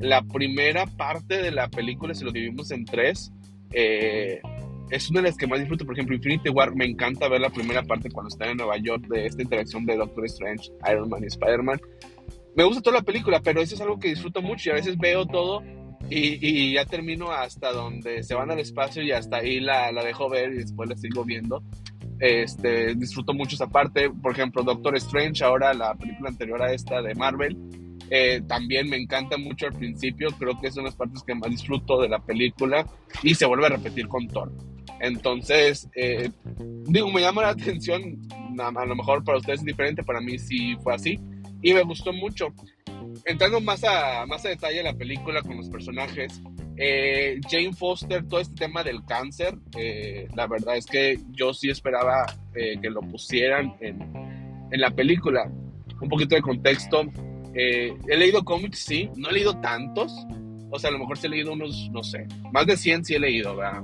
la 0.00 0.22
primera 0.22 0.86
parte 0.86 1.40
de 1.40 1.52
la 1.52 1.68
película, 1.68 2.14
si 2.14 2.24
lo 2.24 2.32
dividimos 2.32 2.70
en 2.72 2.84
tres, 2.84 3.32
es 3.70 5.10
una 5.10 5.20
de 5.20 5.28
las 5.28 5.36
que 5.36 5.46
más 5.46 5.60
disfruto. 5.60 5.86
Por 5.86 5.94
ejemplo, 5.94 6.16
Infinity 6.16 6.48
War, 6.48 6.74
me 6.74 6.84
encanta 6.84 7.28
ver 7.28 7.40
la 7.40 7.50
primera 7.50 7.82
parte 7.84 8.10
cuando 8.10 8.28
están 8.28 8.50
en 8.50 8.56
Nueva 8.56 8.76
York 8.78 9.06
de 9.08 9.26
esta 9.26 9.42
interacción 9.42 9.86
de 9.86 9.96
Doctor 9.96 10.26
Strange, 10.26 10.72
Iron 10.90 11.08
Man 11.08 11.22
y 11.22 11.26
Spider-Man. 11.26 11.80
Me 12.56 12.64
gusta 12.64 12.82
toda 12.82 12.96
la 12.96 13.02
película, 13.02 13.40
pero 13.40 13.60
eso 13.60 13.76
es 13.76 13.80
algo 13.80 14.00
que 14.00 14.08
disfruto 14.08 14.42
mucho 14.42 14.68
y 14.68 14.72
a 14.72 14.76
veces 14.76 14.96
veo 14.98 15.26
todo 15.26 15.62
y, 16.08 16.38
y, 16.40 16.74
ya 16.74 16.84
termino 16.86 17.30
hasta 17.30 17.72
donde 17.72 18.22
se 18.22 18.34
van 18.34 18.50
al 18.50 18.60
espacio 18.60 19.02
y 19.02 19.12
hasta 19.12 19.38
ahí 19.38 19.60
la, 19.60 19.92
la 19.92 20.04
dejo 20.04 20.28
ver 20.30 20.52
y 20.52 20.58
después 20.58 20.88
la 20.88 20.96
sigo 20.96 21.24
viendo. 21.24 21.62
Este, 22.18 22.94
disfruto 22.94 23.34
mucho 23.34 23.56
esa 23.56 23.68
parte. 23.68 24.10
Por 24.10 24.32
ejemplo, 24.32 24.62
Doctor 24.62 24.96
Strange, 24.96 25.44
ahora 25.44 25.74
la 25.74 25.94
película 25.94 26.30
anterior 26.30 26.62
a 26.62 26.72
esta 26.72 27.02
de 27.02 27.14
Marvel, 27.14 27.56
eh, 28.10 28.40
también 28.46 28.88
me 28.88 28.96
encanta 28.96 29.36
mucho 29.36 29.66
al 29.66 29.72
principio. 29.72 30.28
Creo 30.38 30.58
que 30.60 30.70
son 30.70 30.84
las 30.84 30.96
partes 30.96 31.22
que 31.22 31.34
más 31.34 31.50
disfruto 31.50 32.00
de 32.00 32.08
la 32.08 32.18
película 32.18 32.86
y 33.22 33.34
se 33.34 33.46
vuelve 33.46 33.66
a 33.66 33.70
repetir 33.70 34.08
con 34.08 34.26
Thor. 34.28 34.52
Entonces, 35.00 35.88
eh, 35.94 36.30
digo, 36.84 37.10
me 37.10 37.20
llama 37.20 37.42
la 37.42 37.50
atención. 37.50 38.18
A 38.58 38.86
lo 38.86 38.96
mejor 38.96 39.22
para 39.22 39.38
ustedes 39.38 39.60
es 39.60 39.66
diferente, 39.66 40.02
para 40.02 40.20
mí 40.20 40.38
sí 40.38 40.76
fue 40.82 40.94
así 40.94 41.20
y 41.62 41.74
me 41.74 41.82
gustó 41.82 42.12
mucho. 42.12 42.48
Entrando 43.24 43.60
más 43.60 43.82
a, 43.84 44.24
más 44.26 44.44
a 44.44 44.50
detalle 44.50 44.82
la 44.82 44.94
película 44.94 45.42
con 45.42 45.56
los 45.56 45.68
personajes, 45.68 46.40
eh, 46.76 47.40
Jane 47.48 47.72
Foster, 47.72 48.26
todo 48.26 48.40
este 48.40 48.54
tema 48.54 48.82
del 48.82 49.04
cáncer, 49.04 49.56
eh, 49.76 50.28
la 50.34 50.46
verdad 50.46 50.76
es 50.76 50.86
que 50.86 51.18
yo 51.32 51.54
sí 51.54 51.70
esperaba 51.70 52.26
eh, 52.54 52.78
que 52.80 52.90
lo 52.90 53.00
pusieran 53.00 53.74
en, 53.80 54.00
en 54.70 54.80
la 54.80 54.90
película. 54.90 55.50
Un 56.00 56.08
poquito 56.08 56.34
de 56.34 56.42
contexto. 56.42 57.04
Eh, 57.54 57.94
he 58.06 58.16
leído 58.16 58.44
cómics, 58.44 58.80
sí, 58.80 59.08
no 59.16 59.30
he 59.30 59.32
leído 59.32 59.58
tantos. 59.60 60.12
O 60.70 60.78
sea, 60.78 60.90
a 60.90 60.92
lo 60.92 60.98
mejor 60.98 61.16
sí 61.16 61.26
he 61.26 61.30
leído 61.30 61.52
unos, 61.52 61.88
no 61.90 62.02
sé, 62.02 62.26
más 62.52 62.66
de 62.66 62.76
100 62.76 63.04
sí 63.04 63.14
he 63.14 63.18
leído, 63.18 63.56
¿verdad? 63.56 63.82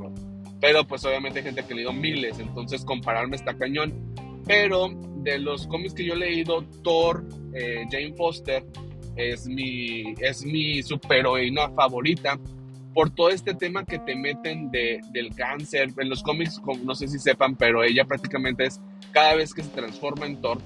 Pero 0.60 0.86
pues 0.86 1.04
obviamente 1.04 1.38
hay 1.38 1.46
gente 1.46 1.64
que 1.64 1.72
ha 1.72 1.76
leído 1.76 1.92
miles, 1.92 2.38
entonces 2.38 2.84
compararme 2.84 3.36
está 3.36 3.54
cañón. 3.54 4.14
Pero 4.46 4.90
de 5.18 5.38
los 5.38 5.66
cómics 5.68 5.94
que 5.94 6.04
yo 6.04 6.14
he 6.14 6.18
leído, 6.18 6.64
Thor, 6.82 7.24
eh, 7.54 7.84
Jane 7.90 8.12
Foster, 8.14 8.64
es 9.16 9.46
mi, 9.46 10.14
es 10.20 10.44
mi 10.44 10.82
superheroína 10.82 11.70
favorita 11.70 12.38
por 12.94 13.10
todo 13.10 13.30
este 13.30 13.54
tema 13.54 13.84
que 13.84 13.98
te 13.98 14.14
meten 14.14 14.70
de, 14.70 15.00
del 15.12 15.34
cáncer. 15.34 15.92
En 15.98 16.08
los 16.08 16.22
cómics, 16.22 16.60
no 16.84 16.94
sé 16.94 17.08
si 17.08 17.18
sepan, 17.18 17.56
pero 17.56 17.82
ella 17.82 18.04
prácticamente 18.04 18.64
es 18.64 18.80
cada 19.12 19.34
vez 19.34 19.54
que 19.54 19.62
se 19.62 19.70
transforma 19.70 20.26
en 20.26 20.40
Thor, 20.40 20.58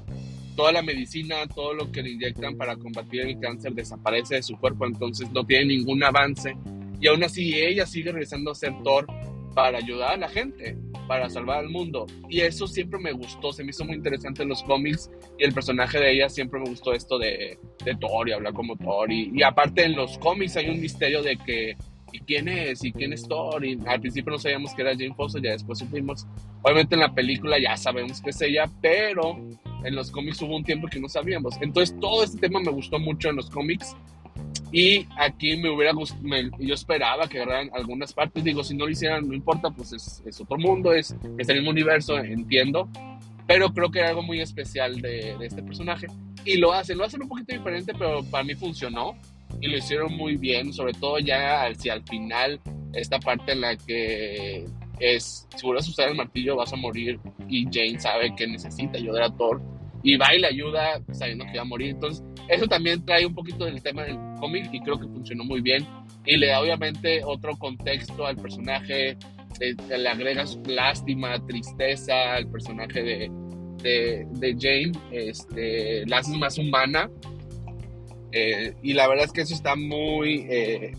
toda 0.56 0.72
la 0.72 0.82
medicina, 0.82 1.46
todo 1.46 1.74
lo 1.74 1.92
que 1.92 2.02
le 2.02 2.10
inyectan 2.10 2.56
para 2.56 2.76
combatir 2.76 3.22
el 3.22 3.38
cáncer 3.38 3.74
desaparece 3.74 4.36
de 4.36 4.42
su 4.42 4.56
cuerpo, 4.56 4.86
entonces 4.86 5.30
no 5.30 5.44
tiene 5.44 5.76
ningún 5.76 6.02
avance. 6.02 6.56
Y 7.00 7.08
aún 7.08 7.22
así 7.22 7.54
ella 7.54 7.86
sigue 7.86 8.10
regresando 8.10 8.50
a 8.50 8.54
ser 8.54 8.72
Thor 8.82 9.06
para 9.54 9.78
ayudar 9.78 10.14
a 10.14 10.16
la 10.16 10.28
gente, 10.28 10.76
para 11.06 11.28
salvar 11.30 11.58
al 11.58 11.68
mundo. 11.68 12.06
Y 12.28 12.40
eso 12.40 12.66
siempre 12.66 12.98
me 12.98 13.12
gustó, 13.12 13.52
se 13.52 13.64
me 13.64 13.70
hizo 13.70 13.84
muy 13.84 13.96
interesante 13.96 14.42
en 14.42 14.48
los 14.48 14.62
cómics 14.62 15.10
y 15.38 15.44
el 15.44 15.52
personaje 15.52 15.98
de 15.98 16.12
ella 16.12 16.28
siempre 16.28 16.60
me 16.60 16.68
gustó 16.68 16.92
esto 16.92 17.18
de, 17.18 17.58
de 17.84 17.94
Thor 17.96 18.28
y 18.28 18.32
hablar 18.32 18.54
como 18.54 18.76
Thor. 18.76 19.12
Y, 19.12 19.30
y 19.34 19.42
aparte 19.42 19.84
en 19.84 19.94
los 19.94 20.18
cómics 20.18 20.56
hay 20.56 20.68
un 20.68 20.80
misterio 20.80 21.22
de 21.22 21.36
que 21.36 21.76
¿y 22.12 22.20
quién 22.20 22.48
es? 22.48 22.84
¿y 22.84 22.92
quién 22.92 23.12
es 23.12 23.26
Thor? 23.26 23.64
Y 23.64 23.78
al 23.86 24.00
principio 24.00 24.32
no 24.32 24.38
sabíamos 24.38 24.74
que 24.74 24.82
era 24.82 24.92
Jane 24.92 25.14
Foster, 25.14 25.42
ya 25.42 25.52
después 25.52 25.78
supimos. 25.78 26.26
Obviamente 26.62 26.94
en 26.94 27.00
la 27.00 27.14
película 27.14 27.58
ya 27.58 27.76
sabemos 27.76 28.20
que 28.20 28.30
es 28.30 28.40
ella, 28.40 28.70
pero 28.80 29.38
en 29.84 29.94
los 29.94 30.10
cómics 30.10 30.40
hubo 30.42 30.56
un 30.56 30.64
tiempo 30.64 30.88
que 30.88 31.00
no 31.00 31.08
sabíamos. 31.08 31.54
Entonces 31.60 31.98
todo 32.00 32.22
este 32.22 32.38
tema 32.38 32.60
me 32.60 32.70
gustó 32.70 32.98
mucho 32.98 33.30
en 33.30 33.36
los 33.36 33.50
cómics 33.50 33.96
y 34.72 35.06
aquí 35.16 35.56
me 35.56 35.70
hubiera 35.70 35.92
gustado, 35.92 36.22
yo 36.58 36.74
esperaba 36.74 37.28
que 37.28 37.38
agarraran 37.38 37.70
algunas 37.72 38.12
partes, 38.12 38.42
digo, 38.42 38.64
si 38.64 38.76
no 38.76 38.84
lo 38.84 38.90
hicieran, 38.90 39.26
no 39.26 39.34
importa, 39.34 39.70
pues 39.70 39.92
es, 39.92 40.22
es 40.26 40.40
otro 40.40 40.58
mundo, 40.58 40.92
es, 40.92 41.14
es, 41.38 41.48
el 41.48 41.56
mismo 41.56 41.70
universo, 41.70 42.18
entiendo, 42.18 42.88
pero 43.46 43.72
creo 43.72 43.90
que 43.90 44.00
era 44.00 44.08
algo 44.08 44.22
muy 44.22 44.40
especial 44.40 45.00
de, 45.00 45.36
de 45.38 45.46
este 45.46 45.62
personaje. 45.62 46.08
Y 46.44 46.58
lo 46.58 46.72
hacen, 46.72 46.98
lo 46.98 47.04
hacen 47.04 47.22
un 47.22 47.28
poquito 47.28 47.54
diferente, 47.54 47.92
pero 47.96 48.24
para 48.24 48.44
mí 48.44 48.54
funcionó 48.54 49.16
y 49.60 49.68
lo 49.68 49.78
hicieron 49.78 50.16
muy 50.16 50.36
bien, 50.36 50.72
sobre 50.72 50.92
todo 50.92 51.18
ya 51.18 51.66
hacia 51.66 51.94
el 51.94 52.02
final, 52.04 52.60
esta 52.92 53.18
parte 53.18 53.52
en 53.52 53.60
la 53.60 53.76
que 53.76 54.66
es, 55.00 55.46
si 55.54 55.66
vuelves 55.66 55.86
a 55.88 55.90
usar 55.90 56.08
el 56.08 56.16
martillo 56.16 56.56
vas 56.56 56.72
a 56.72 56.76
morir 56.76 57.18
y 57.48 57.64
Jane 57.64 58.00
sabe 58.00 58.34
que 58.34 58.46
necesita 58.46 58.98
ayudar 58.98 59.24
a 59.24 59.30
Thor 59.30 59.60
y 60.02 60.16
va 60.16 60.34
y 60.34 60.40
le 60.40 60.46
ayuda 60.46 61.02
sabiendo 61.12 61.44
que 61.46 61.56
va 61.56 61.62
a 61.62 61.64
morir. 61.64 61.90
Entonces, 61.90 62.24
eso 62.48 62.66
también 62.66 63.04
trae 63.04 63.26
un 63.26 63.34
poquito 63.34 63.64
del 63.64 63.82
tema 63.82 64.04
del 64.04 64.18
cómic 64.38 64.68
y 64.72 64.80
creo 64.80 64.98
que 64.98 65.06
funcionó 65.06 65.44
muy 65.44 65.60
bien 65.60 65.86
y 66.24 66.36
le 66.36 66.48
da 66.48 66.60
obviamente 66.60 67.22
otro 67.24 67.56
contexto 67.56 68.26
al 68.26 68.36
personaje, 68.36 69.16
eh, 69.60 69.74
le 69.88 70.08
agrega 70.08 70.44
lástima, 70.66 71.44
tristeza 71.46 72.34
al 72.34 72.48
personaje 72.50 73.02
de, 73.02 74.26
de, 74.32 74.56
Jane, 74.58 74.92
este, 75.12 76.04
la 76.06 76.18
hace 76.18 76.36
más 76.36 76.58
humana 76.58 77.10
eh, 78.36 78.76
y 78.82 78.92
la 78.92 79.08
verdad 79.08 79.24
es 79.24 79.32
que 79.32 79.40
eso 79.40 79.54
está 79.54 79.76
muy... 79.76 80.46
Eh, 80.50 80.92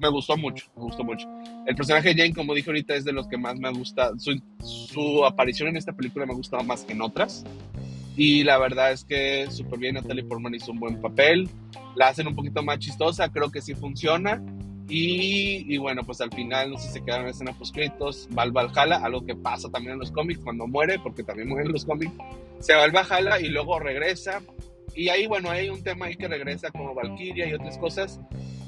me 0.00 0.08
gustó 0.08 0.36
mucho, 0.36 0.66
me 0.76 0.84
gustó 0.84 1.04
mucho. 1.04 1.28
El 1.66 1.74
personaje 1.74 2.14
de 2.14 2.22
Jane, 2.22 2.34
como 2.34 2.54
dije 2.54 2.70
ahorita, 2.70 2.94
es 2.94 3.04
de 3.04 3.12
los 3.12 3.26
que 3.26 3.36
más 3.36 3.58
me 3.58 3.70
gusta. 3.72 4.12
Su, 4.18 4.40
su 4.64 5.24
aparición 5.24 5.68
en 5.68 5.76
esta 5.76 5.92
película 5.92 6.24
me 6.24 6.32
ha 6.32 6.36
gustado 6.36 6.62
más 6.62 6.84
que 6.84 6.92
en 6.92 7.02
otras. 7.02 7.44
Y 8.16 8.42
la 8.44 8.58
verdad 8.58 8.92
es 8.92 9.04
que 9.04 9.48
súper 9.50 9.78
bien, 9.78 9.94
Natalie 9.96 10.24
Portman 10.24 10.54
hizo 10.54 10.72
un 10.72 10.78
buen 10.78 11.00
papel. 11.00 11.48
La 11.94 12.08
hacen 12.08 12.26
un 12.26 12.34
poquito 12.34 12.62
más 12.62 12.78
chistosa, 12.78 13.28
creo 13.28 13.50
que 13.50 13.60
sí 13.60 13.74
funciona. 13.74 14.42
Y, 14.88 15.66
y 15.72 15.76
bueno, 15.76 16.02
pues 16.04 16.20
al 16.20 16.30
final, 16.30 16.70
no 16.70 16.78
sé 16.78 16.86
si 16.86 16.94
se 16.94 17.04
quedaron 17.04 17.26
en 17.26 17.32
escena 17.32 17.52
poscritos, 17.52 18.26
va 18.36 18.44
al 18.44 18.52
Valhalla, 18.52 18.96
algo 18.96 19.26
que 19.26 19.34
pasa 19.34 19.68
también 19.68 19.94
en 19.94 19.98
los 19.98 20.10
cómics 20.10 20.40
cuando 20.42 20.66
muere, 20.66 20.98
porque 20.98 21.22
también 21.22 21.48
mueren 21.48 21.66
en 21.66 21.72
los 21.74 21.84
cómics. 21.84 22.12
Se 22.60 22.74
va 22.74 22.84
al 22.84 22.92
Valhalla 22.92 23.38
y 23.40 23.48
luego 23.48 23.78
regresa 23.78 24.40
y 24.98 25.10
ahí, 25.10 25.28
bueno, 25.28 25.48
hay 25.48 25.68
un 25.68 25.80
tema 25.80 26.06
ahí 26.06 26.16
que 26.16 26.26
regresa 26.26 26.72
como 26.72 26.92
Valkyria 26.92 27.46
y 27.46 27.54
otras 27.54 27.78
cosas. 27.78 28.20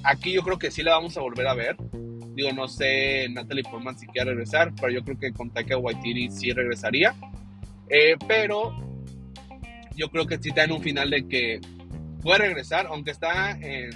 Aquí 0.04 0.32
yo 0.32 0.42
creo 0.42 0.60
que 0.60 0.70
sí 0.70 0.84
la 0.84 0.92
vamos 0.92 1.16
a 1.16 1.22
volver 1.22 1.44
a 1.48 1.54
ver. 1.54 1.76
Digo, 2.36 2.52
no 2.52 2.68
sé 2.68 3.28
Natalie 3.30 3.64
Portman 3.64 3.98
si 3.98 4.06
quiere 4.06 4.30
regresar, 4.30 4.72
pero 4.80 4.92
yo 4.92 5.02
creo 5.02 5.18
que 5.18 5.32
con 5.32 5.50
Taika 5.50 5.76
Waititi 5.76 6.30
sí 6.30 6.52
regresaría. 6.52 7.16
Eh, 7.88 8.14
pero 8.28 8.72
yo 9.96 10.08
creo 10.08 10.24
que 10.24 10.38
sí 10.38 10.50
está 10.50 10.62
en 10.62 10.70
un 10.70 10.80
final 10.80 11.10
de 11.10 11.26
que 11.26 11.60
puede 12.22 12.38
regresar, 12.38 12.86
aunque 12.86 13.10
está 13.10 13.50
en, 13.50 13.90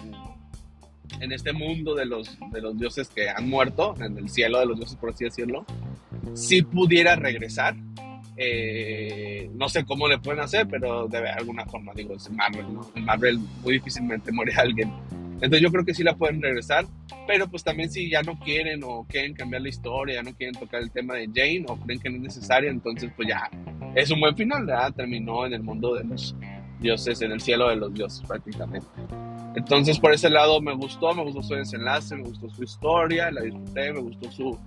en 1.21 1.31
este 1.31 1.53
mundo 1.53 1.95
de 1.95 2.07
los, 2.07 2.37
de 2.51 2.61
los 2.61 2.77
dioses 2.77 3.11
que 3.11 3.31
han 3.31 3.49
muerto, 3.49 3.95
en 4.01 4.19
el 4.19 4.29
cielo 4.29 4.59
de 4.59 4.67
los 4.67 4.77
dioses, 4.77 4.97
por 4.97 5.11
así 5.11 5.23
decirlo, 5.23 5.65
si 6.35 6.63
pudiera 6.63 7.15
regresar 7.15 7.77
eh, 8.37 9.51
no 9.55 9.69
sé 9.69 9.85
cómo 9.85 10.09
le 10.09 10.19
pueden 10.19 10.41
hacer, 10.41 10.67
pero 10.69 11.07
de 11.07 11.29
alguna 11.29 11.65
forma, 11.67 11.93
digo, 11.95 12.15
es 12.15 12.31
Marvel, 12.31 12.73
¿no? 12.73 12.91
En 12.95 13.05
Marvel 13.05 13.39
muy 13.63 13.75
difícilmente 13.75 14.33
muere 14.33 14.53
alguien. 14.57 14.93
Entonces 15.35 15.61
yo 15.61 15.71
creo 15.71 15.85
que 15.85 15.95
sí 15.95 16.03
la 16.03 16.17
pueden 16.17 16.41
regresar, 16.41 16.87
pero 17.27 17.49
pues 17.49 17.63
también 17.63 17.91
si 17.91 18.09
ya 18.09 18.23
no 18.23 18.39
quieren 18.39 18.83
o 18.85 19.05
quieren 19.07 19.35
cambiar 19.35 19.63
la 19.63 19.69
historia, 19.69 20.23
no 20.23 20.33
quieren 20.35 20.55
tocar 20.55 20.81
el 20.81 20.91
tema 20.91 21.15
de 21.15 21.27
Jane 21.27 21.65
o 21.69 21.77
creen 21.77 22.01
que 22.01 22.09
no 22.09 22.17
es 22.17 22.23
necesario, 22.23 22.71
entonces 22.71 23.11
pues 23.15 23.29
ya 23.29 23.51
es 23.95 24.11
un 24.11 24.21
buen 24.21 24.35
final, 24.37 24.65
¿verdad? 24.65 24.95
Terminó 24.95 25.45
en 25.45 25.55
el 25.55 25.63
mundo 25.63 25.95
de 25.95 26.05
los 26.05 26.35
dioses, 26.81 27.21
en 27.21 27.33
el 27.33 27.41
cielo 27.41 27.69
de 27.69 27.77
los 27.77 27.93
dioses 27.93 28.27
prácticamente. 28.27 28.87
Entonces 29.55 29.99
por 29.99 30.13
ese 30.13 30.31
lado 30.31 30.61
me 30.61 30.75
gustó, 30.75 31.15
me 31.15 31.23
gustó 31.23 31.43
su 31.43 31.55
desenlace, 31.55 32.17
me 32.17 32.25
gustó 32.25 32.49
su 32.51 32.65
historia, 32.65 33.31
la 33.31 33.43
disfruté, 33.43 33.93
me 33.93 34.01
gustó 34.01 34.31
su, 34.33 34.59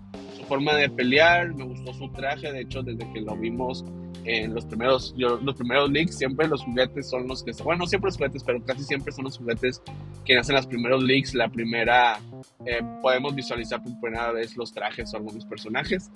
forma 0.47 0.75
de 0.75 0.89
pelear, 0.89 1.53
me 1.53 1.65
gustó 1.65 1.93
su 1.93 2.09
traje, 2.09 2.51
de 2.51 2.61
hecho 2.61 2.81
desde 2.81 3.11
que 3.11 3.21
lo 3.21 3.35
vimos 3.35 3.83
en 4.23 4.53
los 4.53 4.65
primeros, 4.65 5.13
los 5.17 5.55
primeros 5.55 5.89
leaks, 5.89 6.17
siempre 6.17 6.47
los 6.47 6.63
juguetes 6.63 7.09
son 7.09 7.27
los 7.27 7.43
que, 7.43 7.51
bueno, 7.63 7.79
no 7.79 7.87
siempre 7.87 8.07
los 8.07 8.17
juguetes, 8.17 8.43
pero 8.43 8.63
casi 8.63 8.83
siempre 8.83 9.11
son 9.11 9.25
los 9.25 9.37
juguetes 9.37 9.81
que 10.25 10.37
hacen 10.37 10.55
los 10.55 10.67
primeros 10.67 11.03
leaks, 11.03 11.33
la 11.33 11.49
primera, 11.49 12.19
eh, 12.65 12.81
podemos 13.01 13.35
visualizar 13.35 13.81
por 13.83 13.99
primera 13.99 14.31
vez 14.31 14.55
los 14.57 14.73
trajes 14.73 15.13
o 15.13 15.17
algunos 15.17 15.45
personajes. 15.45 16.09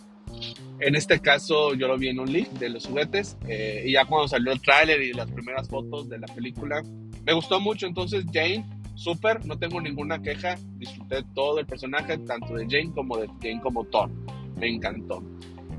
En 0.79 0.95
este 0.95 1.19
caso 1.19 1.73
yo 1.73 1.87
lo 1.87 1.97
vi 1.97 2.09
en 2.09 2.19
un 2.19 2.31
leak 2.31 2.49
de 2.51 2.69
los 2.69 2.87
juguetes 2.87 3.37
eh, 3.47 3.83
y 3.85 3.93
ya 3.93 4.05
cuando 4.05 4.27
salió 4.27 4.51
el 4.51 4.61
tráiler 4.61 5.01
y 5.01 5.13
las 5.13 5.29
primeras 5.29 5.67
fotos 5.67 6.09
de 6.09 6.19
la 6.19 6.27
película, 6.27 6.81
me 7.25 7.33
gustó 7.33 7.59
mucho, 7.59 7.87
entonces 7.87 8.25
Jane 8.31 8.65
súper, 8.95 9.45
no 9.45 9.57
tengo 9.57 9.81
ninguna 9.81 10.21
queja, 10.21 10.55
disfruté 10.77 11.23
todo 11.33 11.59
el 11.59 11.65
personaje, 11.65 12.17
tanto 12.19 12.53
de 12.55 12.65
Jane 12.65 12.91
como 12.93 13.17
de 13.17 13.27
Jane 13.41 13.61
como 13.61 13.83
Thor, 13.85 14.09
me 14.57 14.69
encantó. 14.69 15.23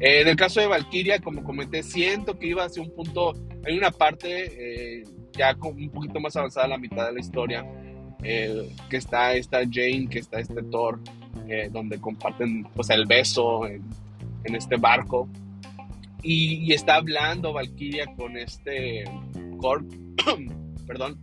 Eh, 0.01 0.23
en 0.23 0.29
el 0.29 0.37
caso 0.37 0.61
de 0.61 0.67
Valkyria, 0.67 1.21
como 1.21 1.45
comenté, 1.45 1.83
siento 1.83 2.39
que 2.39 2.49
iba 2.49 2.65
hacia 2.65 2.83
un 2.83 2.91
punto, 2.91 3.35
hay 3.65 3.79
una 3.79 3.91
parte 3.91 5.01
eh, 5.01 5.05
ya 5.33 5.57
un 5.63 5.91
poquito 5.91 6.19
más 6.19 6.35
avanzada 6.37 6.67
la 6.67 6.79
mitad 6.79 7.07
de 7.07 7.13
la 7.13 7.21
historia, 7.21 7.65
eh, 8.25 8.69
que 8.91 8.97
está 8.97 9.35
esta 9.35 9.61
Jane, 9.61 10.09
que 10.11 10.19
está 10.19 10.41
este 10.41 10.63
Thor, 10.65 11.01
donde 11.71 12.01
comparten 12.01 12.65
pues 12.75 12.89
el 12.91 13.05
beso 13.05 13.67
en, 13.67 13.83
este 14.55 14.77
barco, 14.77 15.29
y, 16.23 16.55
y, 16.65 16.73
está 16.73 16.97
hablando 16.97 17.53
Valkyria 17.53 18.07
con 18.17 18.37
este 18.37 19.05
Korg, 19.59 19.85
perdón, 20.87 21.19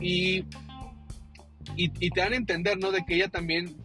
y 0.00 0.44
y, 1.74 2.10
te 2.10 2.20
dan 2.20 2.32
a 2.32 2.36
entender, 2.36 2.78
¿no? 2.78 2.90
De 2.90 3.04
que 3.04 3.16
ella 3.16 3.28
también, 3.28 3.76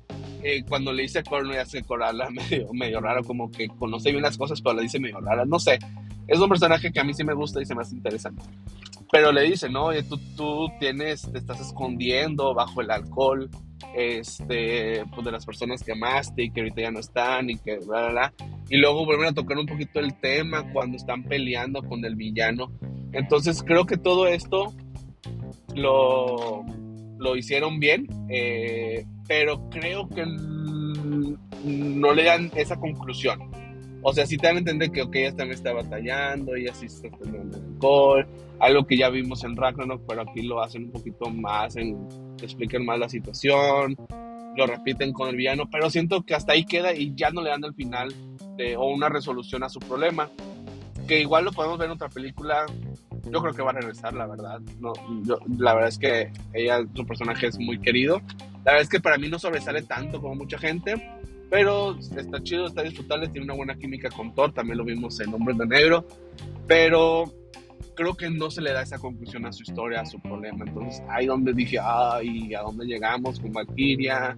eh, 0.44 0.64
cuando 0.68 0.94
le 0.94 1.04
dice 1.04 1.20
a 1.20 1.24
Corno, 1.24 1.54
hace 1.54 1.84
Corala 1.84 2.30
medio, 2.50 2.72
medio 2.74 3.00
raro, 3.00 3.24
como 3.24 3.52
que 3.52 3.68
conoce 3.68 4.12
bien 4.12 4.24
las 4.24 4.38
cosas, 4.38 4.62
pero 4.62 4.76
le 4.76 4.84
dice 4.84 5.00
medio 5.00 5.20
rara, 5.20 5.46
no 5.46 5.60
sé. 5.60 5.80
Es 6.28 6.40
un 6.40 6.50
personaje 6.50 6.92
que 6.92 7.00
a 7.00 7.04
mí 7.04 7.14
sí 7.14 7.24
me 7.24 7.34
gusta 7.34 7.62
y 7.62 7.66
se 7.66 7.76
me 7.76 7.82
hace 7.82 7.96
interesante. 7.96 8.44
Pero 9.12 9.32
le 9.34 9.44
dice, 9.44 9.70
¿no? 9.70 9.86
Oye, 9.86 10.04
tú, 10.04 10.18
tú 10.38 10.70
tienes, 10.80 11.30
te 11.30 11.38
estás 11.38 11.60
escondiendo 11.60 12.54
bajo 12.54 12.80
el 12.80 12.92
alcohol, 12.92 13.50
este, 13.94 15.04
pues 15.14 15.26
de 15.26 15.32
las 15.32 15.46
personas 15.46 15.84
que 15.84 15.92
amaste 15.92 16.44
y 16.44 16.52
que 16.52 16.62
ahorita 16.62 16.82
ya 16.82 16.92
no 16.92 17.00
están 17.00 17.50
y 17.50 17.58
que 17.58 17.80
bla, 17.80 18.04
bla, 18.04 18.10
bla. 18.10 18.34
Y 18.70 18.78
luego 18.78 19.04
vuelven 19.06 19.28
a 19.28 19.34
tocar 19.34 19.58
un 19.58 19.66
poquito 19.66 20.00
el 20.00 20.18
tema 20.22 20.72
cuando 20.72 20.96
están 20.96 21.24
peleando 21.24 21.84
con 21.84 22.06
el 22.06 22.16
villano. 22.16 22.72
Entonces 23.12 23.64
creo 23.64 23.86
que 23.86 23.98
todo 23.98 24.28
esto 24.28 24.74
lo, 25.76 26.64
lo 27.18 27.36
hicieron 27.36 27.80
bien, 27.80 28.08
eh, 28.30 29.06
pero 29.28 29.70
creo 29.70 30.10
que 30.10 30.26
no 30.26 32.14
le 32.14 32.24
dan 32.24 32.52
esa 32.56 32.80
conclusión. 32.80 33.40
O 34.04 34.14
sea, 34.14 34.26
si 34.26 34.38
te 34.38 34.48
dan 34.48 34.56
a 34.56 34.60
entender 34.60 34.92
que, 34.92 35.04
ok, 35.04 35.16
ella 35.16 35.30
también 35.30 35.54
está 35.54 35.74
batallando, 35.74 36.56
ella 36.56 36.74
sí 36.74 36.88
está 36.88 37.10
teniendo 37.22 37.58
alcohol, 37.58 38.28
algo 38.60 38.86
que 38.86 38.98
ya 38.98 39.10
vimos 39.10 39.44
en 39.44 39.56
Ragnarok, 39.56 40.02
pero 40.08 40.22
aquí 40.24 40.42
lo 40.42 40.62
hacen 40.62 40.86
un 40.86 40.92
poquito 40.92 41.30
más, 41.30 41.76
en, 41.76 42.08
explican 42.42 42.84
más 42.84 42.98
la 42.98 43.10
situación, 43.10 43.96
lo 44.58 44.66
repiten 44.66 45.14
con 45.14 45.30
el 45.30 45.36
villano, 45.36 45.70
pero 45.70 45.92
siento 45.92 46.24
que 46.24 46.34
hasta 46.34 46.54
ahí 46.54 46.66
queda 46.66 46.94
y 46.94 47.14
ya 47.16 47.30
no 47.30 47.42
le 47.42 47.52
dan 47.52 47.64
el 47.64 47.76
final 47.76 48.14
o 48.78 48.88
una 48.92 49.10
resolución 49.10 49.64
a 49.64 49.70
su 49.70 49.80
problema. 49.80 50.30
Que 51.08 51.22
igual 51.22 51.46
lo 51.46 51.52
podemos 51.52 51.78
ver 51.78 51.88
en 51.88 51.94
otra 51.94 52.10
película, 52.10 52.66
yo 53.30 53.42
creo 53.42 53.54
que 53.54 53.62
va 53.62 53.72
a 53.72 53.74
regresar, 53.74 54.14
la 54.14 54.28
verdad. 54.28 54.60
No, 54.80 54.94
la 55.58 55.74
verdad 55.74 55.90
es 55.90 55.98
que 55.98 56.32
ella, 56.54 56.86
su 56.94 57.06
personaje 57.06 57.48
es 57.48 57.60
muy 57.60 57.80
querido. 57.80 58.22
La 58.64 58.74
verdad 58.74 58.82
es 58.82 58.90
que 58.90 59.00
para 59.00 59.18
mí 59.18 59.30
no 59.30 59.40
sobresale 59.40 59.84
tanto 59.84 60.22
como 60.22 60.36
mucha 60.36 60.58
gente, 60.58 61.22
pero 61.50 61.98
está 62.00 62.42
chido, 62.42 62.68
está 62.68 62.84
disfrutable, 62.84 63.28
tiene 63.28 63.46
una 63.46 63.56
buena 63.56 63.76
química 63.76 64.10
con 64.10 64.34
Thor, 64.34 64.54
también 64.54 64.78
lo 64.78 64.86
vimos 64.86 65.20
en 65.20 65.34
Hombres 65.34 65.58
de 65.58 65.68
Negro, 65.68 66.06
pero 66.68 67.26
creo 67.96 68.14
que 68.16 68.30
no 68.30 68.50
se 68.50 68.62
le 68.62 68.72
da 68.72 68.82
esa 68.82 68.98
conclusión 68.98 69.46
a 69.46 69.52
su 69.52 69.64
historia, 69.64 70.02
a 70.02 70.06
su 70.06 70.20
problema. 70.20 70.66
Entonces, 70.66 71.04
ahí 71.10 71.26
donde 71.26 71.54
dije, 71.54 71.78
ay, 71.82 72.54
¿a 72.54 72.62
dónde 72.62 72.86
llegamos 72.86 73.40
con 73.40 73.52
Valkyria? 73.52 74.36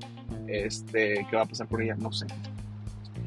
Este, 0.47 1.25
¿Qué 1.29 1.35
va 1.35 1.43
a 1.43 1.45
pasar 1.45 1.67
con 1.67 1.81
ella? 1.81 1.95
No 1.95 2.11
sé. 2.11 2.25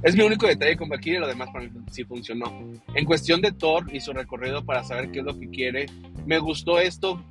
Es 0.03 0.15
mi 0.15 0.23
único 0.23 0.47
detalle 0.47 0.77
con 0.77 0.89
Valkyrie, 0.89 1.19
lo 1.19 1.27
demás 1.27 1.49
para 1.53 1.65
mí 1.65 1.71
sí 1.91 2.05
funcionó. 2.05 2.47
En 2.95 3.05
cuestión 3.05 3.41
de 3.41 3.53
Thor 3.53 3.87
y 3.93 4.01
su 4.01 4.13
recorrido 4.13 4.65
para 4.65 4.85
saber 4.85 5.11
qué 5.11 5.21
es 5.21 5.25
lo 5.25 5.39
que 5.39 5.49
quiere, 5.49 5.87
me 6.27 6.39
gustó 6.39 6.79
esto. 6.79 7.25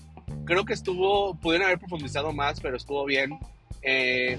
Creo 0.46 0.66
que 0.66 0.74
estuvo, 0.74 1.36
pudieron 1.40 1.68
haber 1.68 1.80
profundizado 1.80 2.34
más, 2.34 2.60
pero 2.60 2.78
estuvo 2.78 3.06
bien. 3.06 3.38
Eh, 3.82 4.38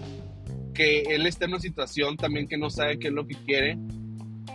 que 0.75 1.03
él 1.03 1.27
esté 1.27 1.47
en 1.47 1.53
una 1.53 1.61
situación 1.61 2.17
también 2.17 2.47
que 2.47 2.59
no 2.59 2.69
sabe 2.69 2.99
qué 2.99 3.09
es 3.09 3.15
lo 3.15 3.27
que 3.27 3.35
quiere 3.47 3.79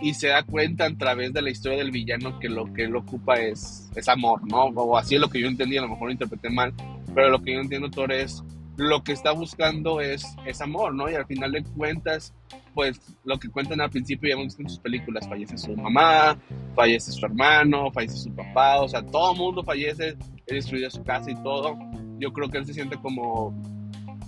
y 0.00 0.14
se 0.14 0.28
da 0.28 0.42
cuenta 0.44 0.86
a 0.86 0.96
través 0.96 1.32
de 1.32 1.42
la 1.42 1.50
historia 1.50 1.78
del 1.78 1.90
villano 1.90 2.38
que 2.38 2.48
lo 2.48 2.72
que 2.72 2.84
él 2.84 2.94
ocupa 2.94 3.34
es, 3.34 3.90
es 3.94 4.08
amor, 4.08 4.40
¿no? 4.46 4.64
O 4.66 4.96
así 4.96 5.16
es 5.16 5.20
lo 5.20 5.28
que 5.28 5.40
yo 5.40 5.48
entendí, 5.48 5.76
a 5.78 5.82
lo 5.82 5.88
mejor 5.88 6.08
lo 6.08 6.12
interpreté 6.12 6.48
mal, 6.50 6.72
pero 7.14 7.28
lo 7.28 7.42
que 7.42 7.54
yo 7.54 7.60
entiendo, 7.60 7.90
Thor, 7.90 8.12
es 8.12 8.42
lo 8.76 9.02
que 9.04 9.12
está 9.12 9.32
buscando 9.32 10.00
es, 10.00 10.24
es 10.46 10.60
amor, 10.60 10.94
¿no? 10.94 11.10
Y 11.10 11.14
al 11.14 11.26
final 11.26 11.52
de 11.52 11.62
cuentas, 11.62 12.34
pues 12.74 13.00
lo 13.24 13.38
que 13.38 13.48
cuentan 13.48 13.80
al 13.80 13.90
principio 13.90 14.28
ya 14.28 14.34
hemos 14.34 14.46
visto 14.46 14.62
en 14.62 14.68
sus 14.68 14.78
películas, 14.78 15.28
fallece 15.28 15.58
su 15.58 15.76
mamá, 15.76 16.38
fallece 16.74 17.12
su 17.12 17.24
hermano, 17.26 17.90
fallece 17.92 18.16
su 18.16 18.34
papá, 18.34 18.80
o 18.80 18.88
sea, 18.88 19.04
todo 19.04 19.32
el 19.32 19.38
mundo 19.38 19.62
fallece, 19.62 20.08
él 20.08 20.18
destruye 20.46 20.90
su 20.90 21.02
casa 21.04 21.30
y 21.30 21.42
todo. 21.42 21.76
Yo 22.18 22.32
creo 22.32 22.48
que 22.48 22.58
él 22.58 22.66
se 22.66 22.74
siente 22.74 22.96
como 22.96 23.54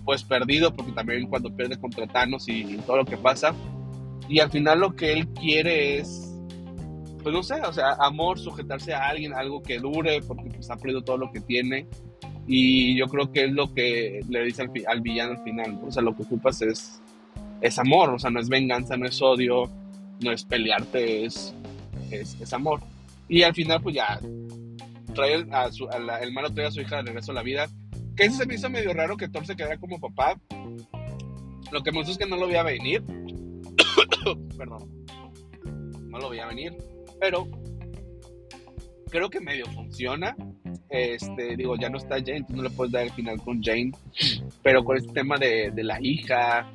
pues 0.04 0.22
perdido 0.22 0.74
porque 0.74 0.92
también 0.92 1.26
cuando 1.28 1.54
pierde 1.54 1.78
contra 1.78 2.07
Thanos 2.07 2.48
y, 2.48 2.76
todo 2.87 2.98
lo 2.98 3.04
que 3.07 3.16
pasa 3.16 3.54
y 4.28 4.38
al 4.38 4.50
final 4.50 4.80
lo 4.80 4.94
que 4.94 5.12
él 5.12 5.28
quiere 5.28 5.98
es 5.98 6.30
pues 7.22 7.35
no 7.35 7.42
sé, 7.42 7.54
o 7.62 7.72
sea, 7.72 7.96
amor, 8.00 8.38
sujetarse 8.38 8.92
a 8.92 9.09
alguien, 9.09 9.33
algo 9.33 9.62
que 9.62 9.78
dure 9.78 10.20
porque 10.20 10.50
pues 10.50 10.70
ha 10.70 10.76
perdido 10.76 11.02
todo 11.02 11.16
lo 11.16 11.33
que 11.33 11.40
tiene 11.40 11.88
y 12.46 12.96
yo 12.96 13.07
creo 13.07 13.33
que 13.33 13.44
es 13.44 13.52
lo 13.52 13.72
que 13.72 14.20
le 14.28 14.44
dice 14.44 14.62
al, 14.87 15.00
villano 15.00 15.33
al 15.33 15.42
final, 15.42 15.80
o 15.87 15.90
sea, 15.90 16.02
lo 16.02 16.14
que 16.14 16.22
ocupas 16.22 16.61
es 16.62 17.00
es 17.61 17.78
amor, 17.78 18.11
o 18.11 18.18
sea, 18.18 18.30
no 18.30 18.40
es 18.40 18.48
venganza, 18.48 18.96
no 18.96 19.07
es 19.07 19.20
odio, 19.22 19.70
no 20.20 20.33
es 20.33 20.44
pelearte, 20.44 21.24
es, 21.24 21.54
es, 22.11 22.52
amor. 22.52 22.80
Y 23.26 23.42
al 23.42 23.54
final, 23.54 23.80
pues 23.80 23.94
ya, 23.94 24.20
trae 25.14 25.46
a 25.50 25.70
el 26.20 26.33
malo 26.33 26.52
trae 26.52 26.66
a 26.66 26.70
su 26.70 26.83
hija 26.83 26.96
de 26.96 27.04
regreso 27.04 27.33
a 27.33 27.37
la 27.37 27.42
vida. 27.42 27.68
Que 28.16 28.24
eso 28.24 28.37
se 28.37 28.46
me 28.46 28.54
hizo 28.54 28.68
medio 28.68 28.92
raro 28.92 29.16
que 29.16 29.28
Thor 29.28 29.46
se 29.46 29.57
quedara 29.57 29.78
como 29.78 29.98
papá. 29.98 30.38
Lo 31.72 31.83
que 31.83 31.90
me 31.90 31.98
gusta 31.98 32.12
es 32.12 32.18
que 32.18 32.26
no 32.26 32.37
lo 32.37 32.46
veía 32.46 32.62
venir. 32.62 33.02
Perdón. 34.59 35.07
No 36.09 36.18
lo 36.18 36.28
veía 36.28 36.46
venir. 36.46 36.76
Pero 37.18 37.48
creo 39.14 39.31
que 39.31 39.40
medio 39.40 39.64
funciona. 39.66 40.37
Este, 40.90 41.57
digo, 41.57 41.77
ya 41.77 41.88
no 41.88 41.98
está 41.98 42.16
Jane, 42.16 42.42
tú 42.48 42.57
no 42.57 42.64
le 42.64 42.70
puedes 42.70 42.92
dar 42.92 43.05
el 43.05 43.12
final 43.12 43.40
con 43.40 43.62
Jane. 43.62 43.92
Pero 44.61 44.83
con 44.83 44.96
este 44.96 45.12
tema 45.12 45.38
de, 45.38 45.70
de 45.70 45.85
la 45.85 46.00
hija, 46.03 46.68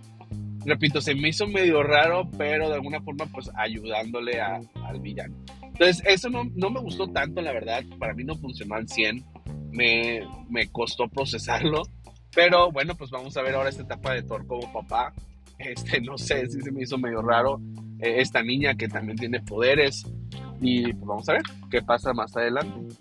repito, 0.65 1.01
se 1.01 1.15
me 1.15 1.27
hizo 1.27 1.45
medio 1.47 1.83
raro, 1.83 2.29
pero 2.37 2.69
de 2.69 2.75
alguna 2.75 3.01
forma, 3.01 3.25
pues 3.25 3.51
ayudándole 3.55 4.39
al 4.39 4.99
villano. 5.01 5.35
Entonces, 5.63 6.01
eso 6.05 6.29
no, 6.29 6.45
no, 6.55 6.69
me 6.69 6.79
gustó 6.79 7.09
tanto, 7.09 7.41
la 7.41 7.51
verdad. 7.51 7.83
Para 7.99 8.13
mí 8.13 8.23
no 8.23 8.35
funcionó 8.35 8.75
al 8.75 8.87
100. 8.87 9.21
Me, 9.71 10.21
me 10.49 10.67
costó 10.69 11.09
procesarlo. 11.09 11.81
Pero 12.33 12.71
bueno, 12.71 12.95
pues 12.95 13.09
vamos 13.09 13.35
a 13.35 13.41
ver 13.41 13.55
ahora 13.55 13.67
esta 13.67 13.83
etapa 13.83 14.13
de 14.13 14.23
Thor 14.23 14.47
como 14.47 14.71
papá. 14.71 15.13
Este, 15.57 15.99
no 15.99 16.17
sé 16.17 16.47
si 16.47 16.61
se 16.61 16.71
me 16.71 16.83
hizo 16.83 16.97
medio 16.97 17.21
raro. 17.21 17.59
Eh, 17.99 18.21
esta 18.21 18.41
niña 18.41 18.75
que 18.75 18.87
también 18.87 19.17
tiene 19.17 19.41
poderes. 19.41 20.05
Y 20.61 20.93
pues 20.93 21.05
vamos 21.05 21.29
a 21.29 21.33
ver 21.33 21.41
qué 21.69 21.81
pasa 21.81 22.13
más 22.13 22.35
adelante. 22.35 22.95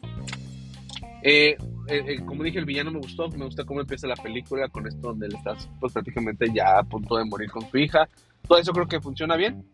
Eh, 1.22 1.56
eh, 1.88 2.04
eh, 2.06 2.24
como 2.24 2.44
dije, 2.44 2.58
el 2.58 2.66
villano 2.66 2.90
me 2.90 2.98
gustó, 2.98 3.28
me 3.30 3.46
gusta 3.46 3.64
cómo 3.64 3.80
empieza 3.80 4.06
la 4.06 4.14
película 4.14 4.68
con 4.68 4.86
esto 4.86 5.08
donde 5.08 5.26
él 5.26 5.34
estás 5.34 5.68
pues 5.80 5.92
prácticamente 5.92 6.46
ya 6.52 6.78
a 6.78 6.82
punto 6.84 7.16
de 7.16 7.24
morir 7.24 7.50
con 7.50 7.68
su 7.68 7.78
hija. 7.78 8.06
Todo 8.46 8.58
eso 8.58 8.72
creo 8.72 8.86
que 8.86 9.00
funciona 9.00 9.36
bien. 9.36 9.64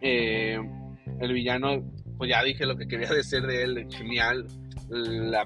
Eh, 0.00 0.58
el 1.20 1.32
villano, 1.32 1.82
pues 2.16 2.30
ya 2.30 2.42
dije 2.42 2.66
lo 2.66 2.76
que 2.76 2.86
quería 2.86 3.08
decir 3.08 3.42
de 3.42 3.62
él, 3.64 3.86
genial. 3.90 4.46
La, 4.88 5.44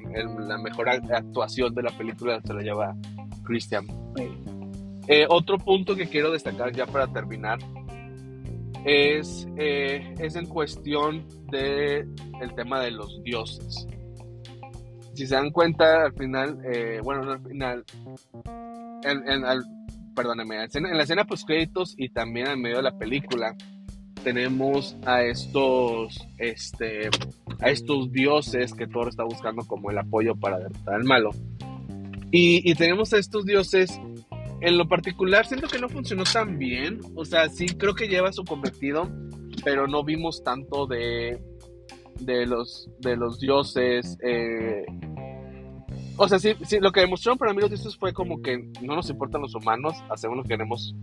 mejor 0.58 0.88
actuación 0.88 1.74
de 1.74 1.82
la 1.82 1.90
película 1.96 2.40
se 2.42 2.52
la 2.52 2.60
lleva 2.60 2.94
Christian. 3.44 3.86
otro 5.28 5.58
punto 5.58 5.96
que 5.96 6.08
quiero 6.08 6.30
destacar 6.32 6.72
ya 6.72 6.86
para 6.86 7.06
terminar 7.06 7.58
es, 8.84 9.46
es 9.56 10.36
en 10.36 10.46
cuestión 10.46 11.26
de 11.50 12.06
el 12.40 12.54
tema 12.54 12.80
de 12.80 12.90
los 12.92 13.22
dioses 13.22 13.86
si 15.18 15.26
se 15.26 15.34
dan 15.34 15.50
cuenta, 15.50 16.04
al 16.04 16.12
final, 16.12 16.60
eh, 16.64 17.00
bueno, 17.02 17.28
al 17.32 17.40
final, 17.40 17.84
en, 19.02 19.28
en, 19.28 19.42
perdóneme, 20.14 20.62
en 20.72 20.96
la 20.96 21.02
escena 21.02 21.24
post 21.24 21.44
créditos 21.44 21.96
y 21.98 22.08
también 22.10 22.46
en 22.46 22.62
medio 22.62 22.76
de 22.76 22.84
la 22.84 22.96
película, 22.96 23.56
tenemos 24.22 24.96
a 25.04 25.24
estos, 25.24 26.24
este, 26.38 27.10
a 27.60 27.68
estos 27.68 28.12
dioses 28.12 28.72
que 28.74 28.86
Thor 28.86 29.08
está 29.08 29.24
buscando 29.24 29.66
como 29.66 29.90
el 29.90 29.98
apoyo 29.98 30.36
para 30.36 30.60
derrotar 30.60 30.94
al 30.94 31.04
malo. 31.04 31.30
Y, 32.30 32.70
y 32.70 32.76
tenemos 32.76 33.12
a 33.12 33.18
estos 33.18 33.44
dioses, 33.44 34.00
en 34.60 34.78
lo 34.78 34.88
particular, 34.88 35.46
siento 35.46 35.68
que 35.68 35.78
no 35.78 35.88
funcionó 35.88 36.24
tan 36.24 36.58
bien. 36.58 37.00
O 37.14 37.24
sea, 37.24 37.48
sí 37.48 37.66
creo 37.66 37.94
que 37.94 38.08
lleva 38.08 38.32
su 38.32 38.44
cometido, 38.44 39.08
pero 39.64 39.86
no 39.86 40.04
vimos 40.04 40.42
tanto 40.42 40.86
de, 40.86 41.40
de 42.20 42.46
los, 42.46 42.88
de 43.00 43.16
los 43.16 43.38
dioses. 43.38 44.18
Eh, 44.22 44.84
o 46.16 46.28
sea, 46.28 46.38
sí, 46.38 46.54
sí, 46.66 46.78
lo 46.80 46.90
que 46.90 47.00
demostraron 47.00 47.38
para 47.38 47.52
mí 47.52 47.60
los 47.60 47.70
dioses 47.70 47.96
fue 47.96 48.12
como 48.12 48.42
que 48.42 48.58
no 48.82 48.96
nos 48.96 49.08
importan 49.08 49.42
los 49.42 49.54
humanos, 49.54 49.94
hacemos 50.10 50.36
lo 50.36 50.42
que 50.42 50.48
queremos 50.48 50.94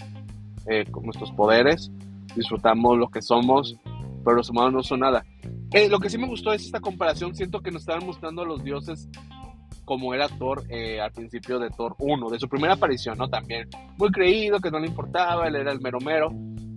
eh, 0.68 0.86
con 0.92 1.04
nuestros 1.04 1.32
poderes, 1.32 1.90
disfrutamos 2.36 2.98
lo 2.98 3.08
que 3.08 3.22
somos, 3.22 3.78
pero 4.26 4.36
los 4.36 4.50
humanos 4.50 4.74
no 4.74 4.84
son 4.84 5.00
nada. 5.00 5.26
Eh, 5.72 5.88
lo 5.88 6.00
que 6.00 6.10
sí 6.10 6.18
me 6.18 6.28
gustó 6.28 6.52
es 6.52 6.66
esta 6.66 6.82
comparación, 6.82 7.34
siento 7.34 7.62
que 7.62 7.72
nos 7.72 7.84
estaban 7.84 8.06
mostrando 8.06 8.42
a 8.42 8.46
los 8.46 8.64
dioses 8.64 9.08
como 9.86 10.14
era 10.14 10.28
Thor 10.28 10.64
eh, 10.70 11.00
al 11.00 11.12
principio 11.12 11.60
de 11.60 11.70
Thor 11.70 11.96
1, 12.00 12.30
de 12.30 12.40
su 12.40 12.50
primera 12.50 12.74
aparición, 12.74 13.18
¿no? 13.18 13.30
También 13.30 13.70
muy 13.98 14.12
creído, 14.12 14.60
que 14.60 14.72
no 14.72 14.80
le 14.80 14.88
importaba, 14.88 15.48
él 15.48 15.56
era 15.56 15.72
el 15.72 15.80
mero 15.80 16.00
mero, 16.00 16.30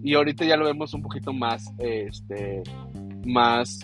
y 0.03 0.15
ahorita 0.15 0.45
ya 0.45 0.57
lo 0.57 0.67
vemos 0.67 0.95
un 0.95 1.03
poquito 1.03 1.33
más, 1.33 1.65
este, 1.79 2.63
más 3.27 3.81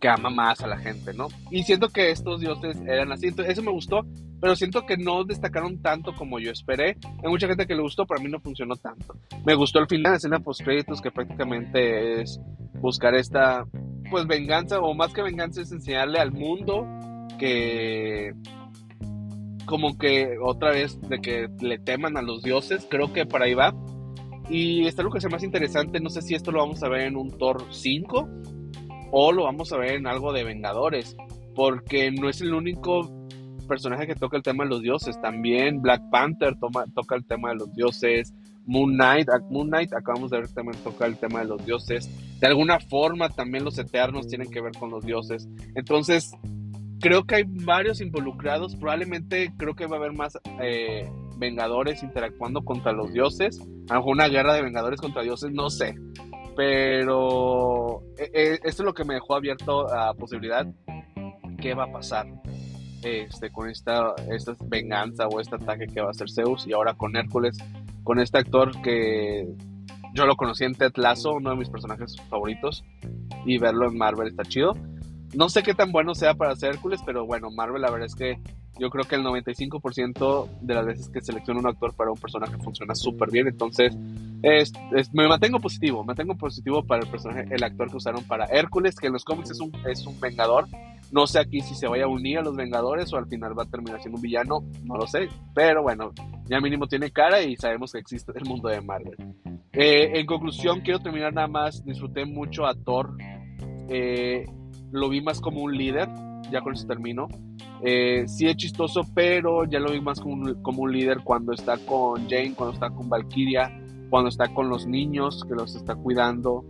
que 0.00 0.08
ama 0.08 0.30
más 0.30 0.60
a 0.62 0.66
la 0.66 0.78
gente, 0.78 1.12
¿no? 1.12 1.28
Y 1.50 1.62
siento 1.62 1.88
que 1.88 2.10
estos 2.10 2.40
dioses 2.40 2.80
eran 2.86 3.12
así, 3.12 3.26
entonces 3.26 3.52
eso 3.52 3.62
me 3.62 3.70
gustó, 3.70 4.06
pero 4.40 4.56
siento 4.56 4.86
que 4.86 4.96
no 4.96 5.24
destacaron 5.24 5.82
tanto 5.82 6.14
como 6.14 6.38
yo 6.38 6.50
esperé. 6.50 6.96
Hay 7.22 7.28
mucha 7.28 7.46
gente 7.46 7.66
que 7.66 7.74
le 7.74 7.82
gustó, 7.82 8.06
pero 8.06 8.18
a 8.18 8.22
mí 8.22 8.30
no 8.30 8.40
funcionó 8.40 8.74
tanto. 8.76 9.14
Me 9.44 9.54
gustó 9.54 9.78
el 9.78 9.86
final, 9.86 10.12
la 10.12 10.16
escena 10.16 10.40
post 10.40 10.62
créditos, 10.62 11.02
que 11.02 11.10
prácticamente 11.10 12.22
es 12.22 12.40
buscar 12.80 13.14
esta, 13.14 13.66
pues, 14.10 14.26
venganza, 14.26 14.80
o 14.80 14.94
más 14.94 15.12
que 15.12 15.22
venganza, 15.22 15.60
es 15.60 15.70
enseñarle 15.70 16.18
al 16.18 16.32
mundo 16.32 16.86
que 17.40 18.34
como 19.64 19.96
que 19.96 20.36
otra 20.42 20.72
vez 20.72 21.00
de 21.08 21.20
que 21.20 21.48
le 21.60 21.78
teman 21.78 22.16
a 22.16 22.22
los 22.22 22.42
dioses, 22.42 22.86
creo 22.90 23.12
que 23.12 23.24
por 23.24 23.42
ahí 23.42 23.54
va. 23.54 23.74
Y 24.50 24.86
está 24.86 25.02
lo 25.02 25.10
que 25.10 25.18
es 25.18 25.30
más 25.30 25.44
interesante, 25.44 26.00
no 26.00 26.10
sé 26.10 26.22
si 26.22 26.34
esto 26.34 26.50
lo 26.52 26.58
vamos 26.58 26.82
a 26.82 26.88
ver 26.88 27.02
en 27.02 27.16
un 27.16 27.30
Thor 27.38 27.64
5 27.70 28.28
o 29.12 29.32
lo 29.32 29.44
vamos 29.44 29.72
a 29.72 29.78
ver 29.78 29.94
en 29.94 30.06
algo 30.06 30.32
de 30.32 30.44
Vengadores, 30.44 31.16
porque 31.54 32.10
no 32.10 32.28
es 32.28 32.40
el 32.40 32.52
único 32.52 33.08
personaje 33.68 34.06
que 34.06 34.16
toca 34.16 34.36
el 34.36 34.42
tema 34.42 34.64
de 34.64 34.70
los 34.70 34.82
dioses, 34.82 35.20
también 35.20 35.80
Black 35.80 36.02
Panther 36.10 36.56
toma, 36.58 36.84
toca 36.92 37.14
el 37.14 37.24
tema 37.24 37.50
de 37.50 37.56
los 37.56 37.72
dioses, 37.72 38.34
Moon 38.66 38.94
Knight, 38.94 39.28
Moon 39.50 39.68
Knight 39.68 39.92
acabamos 39.94 40.30
de 40.32 40.38
ver 40.38 40.48
también 40.48 40.76
toca 40.82 41.06
el 41.06 41.16
tema 41.16 41.40
de 41.40 41.46
los 41.46 41.64
dioses, 41.64 42.10
de 42.40 42.46
alguna 42.46 42.80
forma 42.80 43.28
también 43.28 43.64
los 43.64 43.78
eternos 43.78 44.26
tienen 44.26 44.50
que 44.50 44.60
ver 44.60 44.72
con 44.72 44.90
los 44.90 45.04
dioses, 45.04 45.48
entonces 45.76 46.32
creo 47.00 47.24
que 47.24 47.36
hay 47.36 47.44
varios 47.46 48.00
involucrados, 48.00 48.76
probablemente 48.76 49.52
creo 49.56 49.74
que 49.74 49.86
va 49.86 49.96
a 49.96 49.98
haber 49.98 50.12
más 50.12 50.38
eh, 50.60 51.10
Vengadores 51.38 52.02
interactuando 52.02 52.62
contra 52.62 52.92
los 52.92 53.12
dioses, 53.12 53.58
alguna 53.88 54.28
guerra 54.28 54.54
de 54.54 54.62
Vengadores 54.62 55.00
contra 55.00 55.22
dioses, 55.22 55.50
no 55.52 55.70
sé, 55.70 55.96
pero 56.56 58.02
eh, 58.18 58.30
eh, 58.34 58.58
esto 58.64 58.82
es 58.82 58.86
lo 58.86 58.94
que 58.94 59.04
me 59.04 59.14
dejó 59.14 59.34
abierto 59.34 59.90
a 59.92 60.12
posibilidad. 60.14 60.66
¿Qué 61.58 61.74
va 61.74 61.84
a 61.84 61.92
pasar 61.92 62.26
este, 63.02 63.50
con 63.50 63.68
esta, 63.68 64.14
esta 64.30 64.54
venganza 64.66 65.26
o 65.26 65.40
este 65.40 65.56
ataque 65.56 65.86
que 65.86 66.00
va 66.00 66.08
a 66.08 66.10
hacer 66.10 66.30
Zeus? 66.30 66.66
Y 66.66 66.72
ahora 66.72 66.94
con 66.94 67.16
Hércules, 67.16 67.56
con 68.04 68.18
este 68.18 68.38
actor 68.38 68.72
que 68.82 69.46
yo 70.14 70.26
lo 70.26 70.36
conocí 70.36 70.64
en 70.64 70.74
Ted 70.74 70.92
Lasso, 70.96 71.32
uno 71.32 71.50
de 71.50 71.56
mis 71.56 71.70
personajes 71.70 72.16
favoritos, 72.28 72.84
y 73.46 73.58
verlo 73.58 73.88
en 73.88 73.96
Marvel 73.96 74.28
está 74.28 74.44
chido. 74.44 74.74
No 75.34 75.48
sé 75.48 75.62
qué 75.62 75.74
tan 75.74 75.92
bueno 75.92 76.14
sea 76.14 76.34
para 76.34 76.52
hacer 76.52 76.70
Hércules, 76.70 77.00
pero 77.04 77.26
bueno, 77.26 77.50
Marvel 77.50 77.82
la 77.82 77.90
verdad 77.90 78.06
es 78.06 78.14
que 78.14 78.38
yo 78.78 78.88
creo 78.88 79.04
que 79.04 79.16
el 79.16 79.22
95% 79.22 80.48
de 80.62 80.74
las 80.74 80.86
veces 80.86 81.08
que 81.10 81.20
selecciona 81.20 81.60
un 81.60 81.66
actor 81.66 81.94
para 81.94 82.10
un 82.10 82.18
personaje 82.18 82.56
funciona 82.58 82.94
súper 82.94 83.30
bien. 83.30 83.46
Entonces, 83.46 83.94
me 85.12 85.28
mantengo 85.28 85.60
positivo, 85.60 86.02
me 86.02 86.08
mantengo 86.08 86.34
positivo 86.34 86.82
para 86.82 87.02
el 87.02 87.10
personaje, 87.10 87.46
el 87.50 87.62
actor 87.62 87.90
que 87.90 87.98
usaron 87.98 88.24
para 88.24 88.46
Hércules, 88.46 88.96
que 88.96 89.08
en 89.08 89.12
los 89.12 89.24
cómics 89.24 89.50
es 89.50 89.60
un, 89.60 89.70
es 89.86 90.06
un 90.06 90.18
vengador. 90.18 90.66
No 91.12 91.26
sé 91.26 91.40
aquí 91.40 91.60
si 91.60 91.74
se 91.74 91.88
vaya 91.88 92.04
a 92.04 92.08
unir 92.08 92.38
a 92.38 92.42
los 92.42 92.54
Vengadores 92.54 93.12
o 93.12 93.16
al 93.16 93.26
final 93.26 93.58
va 93.58 93.64
a 93.64 93.66
terminar 93.66 94.00
siendo 94.00 94.16
un 94.16 94.22
villano, 94.22 94.64
no 94.84 94.96
lo 94.96 95.06
sé. 95.06 95.28
Pero 95.54 95.82
bueno, 95.82 96.12
ya 96.46 96.60
mínimo 96.60 96.86
tiene 96.86 97.10
cara 97.10 97.42
y 97.42 97.56
sabemos 97.56 97.92
que 97.92 97.98
existe 97.98 98.32
el 98.34 98.44
mundo 98.44 98.68
de 98.68 98.80
Marvel. 98.80 99.16
Eh, 99.72 100.18
en 100.20 100.26
conclusión, 100.26 100.80
quiero 100.80 101.00
terminar 101.00 101.34
nada 101.34 101.48
más. 101.48 101.84
Disfruté 101.84 102.24
mucho 102.24 102.64
a 102.64 102.74
Thor. 102.74 103.16
Eh, 103.88 104.44
lo 104.92 105.08
vi 105.08 105.20
más 105.20 105.40
como 105.40 105.62
un 105.62 105.76
líder. 105.76 106.08
Ya 106.50 106.60
con 106.62 106.74
eso 106.74 106.86
termino. 106.86 107.28
Eh, 107.82 108.26
sí 108.26 108.46
es 108.46 108.56
chistoso, 108.56 109.02
pero 109.14 109.64
ya 109.64 109.78
lo 109.78 109.92
vi 109.92 110.00
más 110.00 110.20
como 110.20 110.34
un, 110.34 110.62
como 110.62 110.82
un 110.82 110.92
líder 110.92 111.20
cuando 111.22 111.52
está 111.52 111.78
con 111.78 112.28
Jane, 112.28 112.54
cuando 112.54 112.74
está 112.74 112.90
con 112.90 113.08
Valkyria, 113.08 113.70
cuando 114.10 114.28
está 114.28 114.52
con 114.52 114.68
los 114.68 114.86
niños 114.86 115.44
que 115.48 115.54
los 115.54 115.76
está 115.76 115.94
cuidando, 115.94 116.64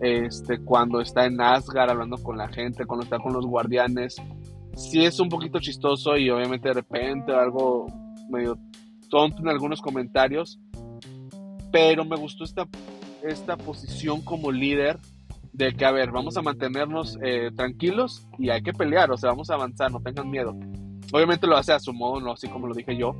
este, 0.00 0.58
cuando 0.58 1.00
está 1.00 1.26
en 1.26 1.40
Asgard 1.40 1.90
hablando 1.90 2.16
con 2.18 2.36
la 2.36 2.48
gente, 2.48 2.86
cuando 2.86 3.04
está 3.04 3.18
con 3.18 3.32
los 3.32 3.46
guardianes. 3.46 4.16
Sí 4.74 5.04
es 5.04 5.20
un 5.20 5.28
poquito 5.28 5.58
chistoso 5.60 6.16
y 6.16 6.28
obviamente 6.30 6.68
de 6.68 6.74
repente 6.74 7.32
algo 7.32 7.86
medio 8.28 8.58
tonto 9.08 9.40
en 9.40 9.48
algunos 9.48 9.80
comentarios, 9.80 10.58
pero 11.70 12.04
me 12.04 12.16
gustó 12.16 12.44
esta, 12.44 12.66
esta 13.22 13.56
posición 13.56 14.22
como 14.22 14.50
líder 14.50 14.98
de 15.56 15.72
que, 15.72 15.84
a 15.86 15.90
ver, 15.90 16.10
vamos 16.10 16.36
a 16.36 16.42
mantenernos 16.42 17.18
eh, 17.22 17.50
tranquilos 17.56 18.26
y 18.38 18.50
hay 18.50 18.62
que 18.62 18.74
pelear, 18.74 19.10
o 19.10 19.16
sea, 19.16 19.30
vamos 19.30 19.48
a 19.50 19.54
avanzar, 19.54 19.90
no 19.90 20.00
tengan 20.00 20.30
miedo. 20.30 20.54
Obviamente 21.12 21.46
lo 21.46 21.56
hace 21.56 21.72
a 21.72 21.80
su 21.80 21.94
modo, 21.94 22.20
no 22.20 22.32
así 22.32 22.46
como 22.48 22.66
lo 22.66 22.74
dije 22.74 22.96
yo, 22.96 23.14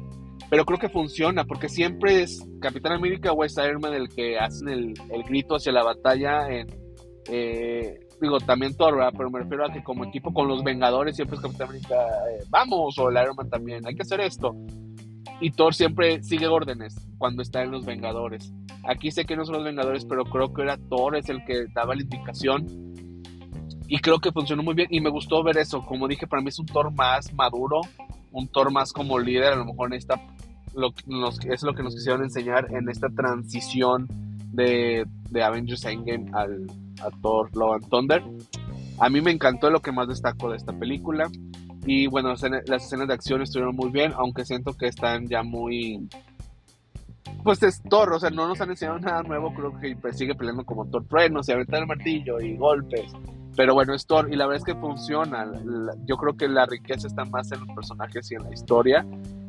pero 0.51 0.67
creo 0.67 0.79
que 0.79 0.91
funciona, 0.91 1.45
porque 1.45 1.71
siempre 1.71 2.23
es 2.23 2.47
Capitán 2.61 2.93
América 2.93 3.33
o 3.33 3.43
es 3.43 3.57
Iron 3.57 3.81
Man 3.81 3.95
el 3.95 4.11
que 4.11 4.39
hacen 4.39 4.69
el, 4.69 4.95
el 5.11 5.23
grito 5.23 5.57
hacia 5.57 5.73
la 5.73 5.83
batalla 5.83 6.49
en... 6.51 6.67
Eh, 7.29 7.99
digo, 8.21 8.39
también 8.39 8.77
Thor, 8.77 8.97
pero 9.17 9.31
me 9.31 9.41
refiero 9.41 9.67
a 9.67 9.73
que 9.73 9.83
como 9.83 10.05
equipo 10.05 10.33
con 10.33 10.47
los 10.47 10.63
Vengadores 10.63 11.17
siempre 11.17 11.37
es 11.37 11.43
Capitán 11.43 11.69
América, 11.71 11.95
eh, 11.95 12.45
vamos, 12.51 12.99
o 12.99 13.09
el 13.09 13.17
Iron 13.23 13.35
Man 13.37 13.49
también, 13.49 13.87
hay 13.87 13.95
que 13.95 14.03
hacer 14.03 14.21
esto. 14.21 14.55
Y 15.41 15.51
Thor 15.51 15.75
siempre 15.75 16.23
sigue 16.23 16.47
órdenes 16.47 16.97
cuando 17.19 17.43
está 17.43 17.63
en 17.63 17.71
los 17.71 17.85
Vengadores. 17.85 18.53
Aquí 18.85 19.11
sé 19.11 19.25
que 19.25 19.37
no 19.37 19.45
son 19.45 19.57
los 19.57 19.65
Vengadores, 19.65 20.05
pero 20.05 20.25
creo 20.25 20.53
que 20.53 20.63
era 20.63 20.79
Thor 20.79 21.17
es 21.17 21.29
el 21.29 21.45
que 21.45 21.67
daba 21.75 21.95
la 21.95 22.03
indicación. 22.03 22.95
Y 23.89 23.99
creo 23.99 24.19
que 24.19 24.33
funcionó 24.33 24.63
muy 24.63 24.75
bien 24.75 24.89
y 24.91 25.01
me 25.01 25.11
gustó 25.11 25.43
ver 25.43 25.59
eso. 25.59 25.85
Como 25.85 26.09
dije, 26.09 26.27
para 26.27 26.43
mí 26.43 26.49
es 26.49 26.59
un 26.59 26.67
Thor 26.67 26.93
más 26.93 27.33
maduro, 27.35 27.81
un 28.33 28.49
Thor 28.49 28.73
más 28.73 28.93
como 28.93 29.19
líder. 29.19 29.53
A 29.53 29.57
lo 29.57 29.67
mejor 29.67 29.93
en 29.93 29.99
esta, 29.99 30.21
lo, 30.75 30.93
es 31.49 31.63
lo 31.63 31.75
que 31.75 31.83
nos 31.83 31.95
quisieron 31.95 32.23
enseñar 32.23 32.75
en 32.75 32.89
esta 32.89 33.09
transición 33.09 34.09
de, 34.53 35.07
de 35.31 35.43
Avengers 35.43 35.85
Endgame 35.85 36.31
al, 36.33 36.67
a 37.03 37.11
Thor 37.21 37.55
Love 37.55 37.75
and 37.75 37.89
Thunder. 37.89 38.23
A 38.99 39.11
mí 39.11 39.21
me 39.21 39.31
encantó 39.31 39.71
lo 39.71 39.81
que 39.81 39.93
más 39.93 40.09
destaco 40.09 40.51
de 40.51 40.57
esta 40.57 40.73
película. 40.73 41.31
Y 41.87 42.09
bueno, 42.09 42.31
las 42.31 42.85
escenas 42.85 43.07
de 43.07 43.15
acción 43.15 43.43
estuvieron 43.43 43.77
muy 43.77 43.91
bien, 43.91 44.13
aunque 44.17 44.45
siento 44.45 44.75
que 44.75 44.89
están 44.89 45.29
ya 45.29 45.43
muy... 45.45 46.09
Pues 47.45 47.63
es 47.63 47.81
Thor, 47.89 48.13
o 48.13 48.19
sea, 48.19 48.31
no 48.31 48.49
nos 48.49 48.61
han 48.61 48.71
enseñado 48.71 48.99
nada 48.99 49.23
nuevo, 49.23 49.55
creo 49.55 49.79
que 49.79 49.95
pues, 49.95 50.19
sigue 50.19 50.35
peleando 50.35 50.65
como 50.65 50.85
Thor 50.87 51.05
Truenos 51.07 51.49
y 51.49 51.53
aventar 51.53 51.81
el 51.81 51.87
martillo 51.87 52.41
y 52.41 52.57
golpes. 52.57 53.13
Pero 53.57 53.75
bueno, 53.75 53.95
es 53.95 54.05
Thor 54.05 54.29
y 54.33 54.37
la 54.37 54.47
verdad 54.47 54.67
es 54.67 54.75
que 54.75 54.81
funciona. 54.81 55.49
Yo 56.07 56.17
creo 56.17 56.37
que 56.37 56.49
la 56.49 56.67
riqueza 56.67 57.07
está 57.07 57.25
más 57.25 57.51
en 57.53 57.61
los 57.61 57.69
personajes 57.69 58.31
y 58.33 58.35
en 58.35 58.43
la 58.43 58.53
historia. 58.53 59.07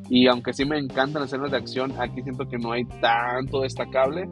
Y 0.10 0.28
aunque 0.28 0.54
sí 0.54 0.63
me 0.63 0.78
encantan 0.78 1.21
las 1.21 1.34
escenas 1.34 1.52
de 1.52 1.58
acción, 1.58 1.93
aquí 2.00 2.21
siento 2.21 2.47
que 2.47 2.58
no 2.58 2.71
hay 2.71 2.86
tanto 3.02 3.62
destacable. 3.62 4.28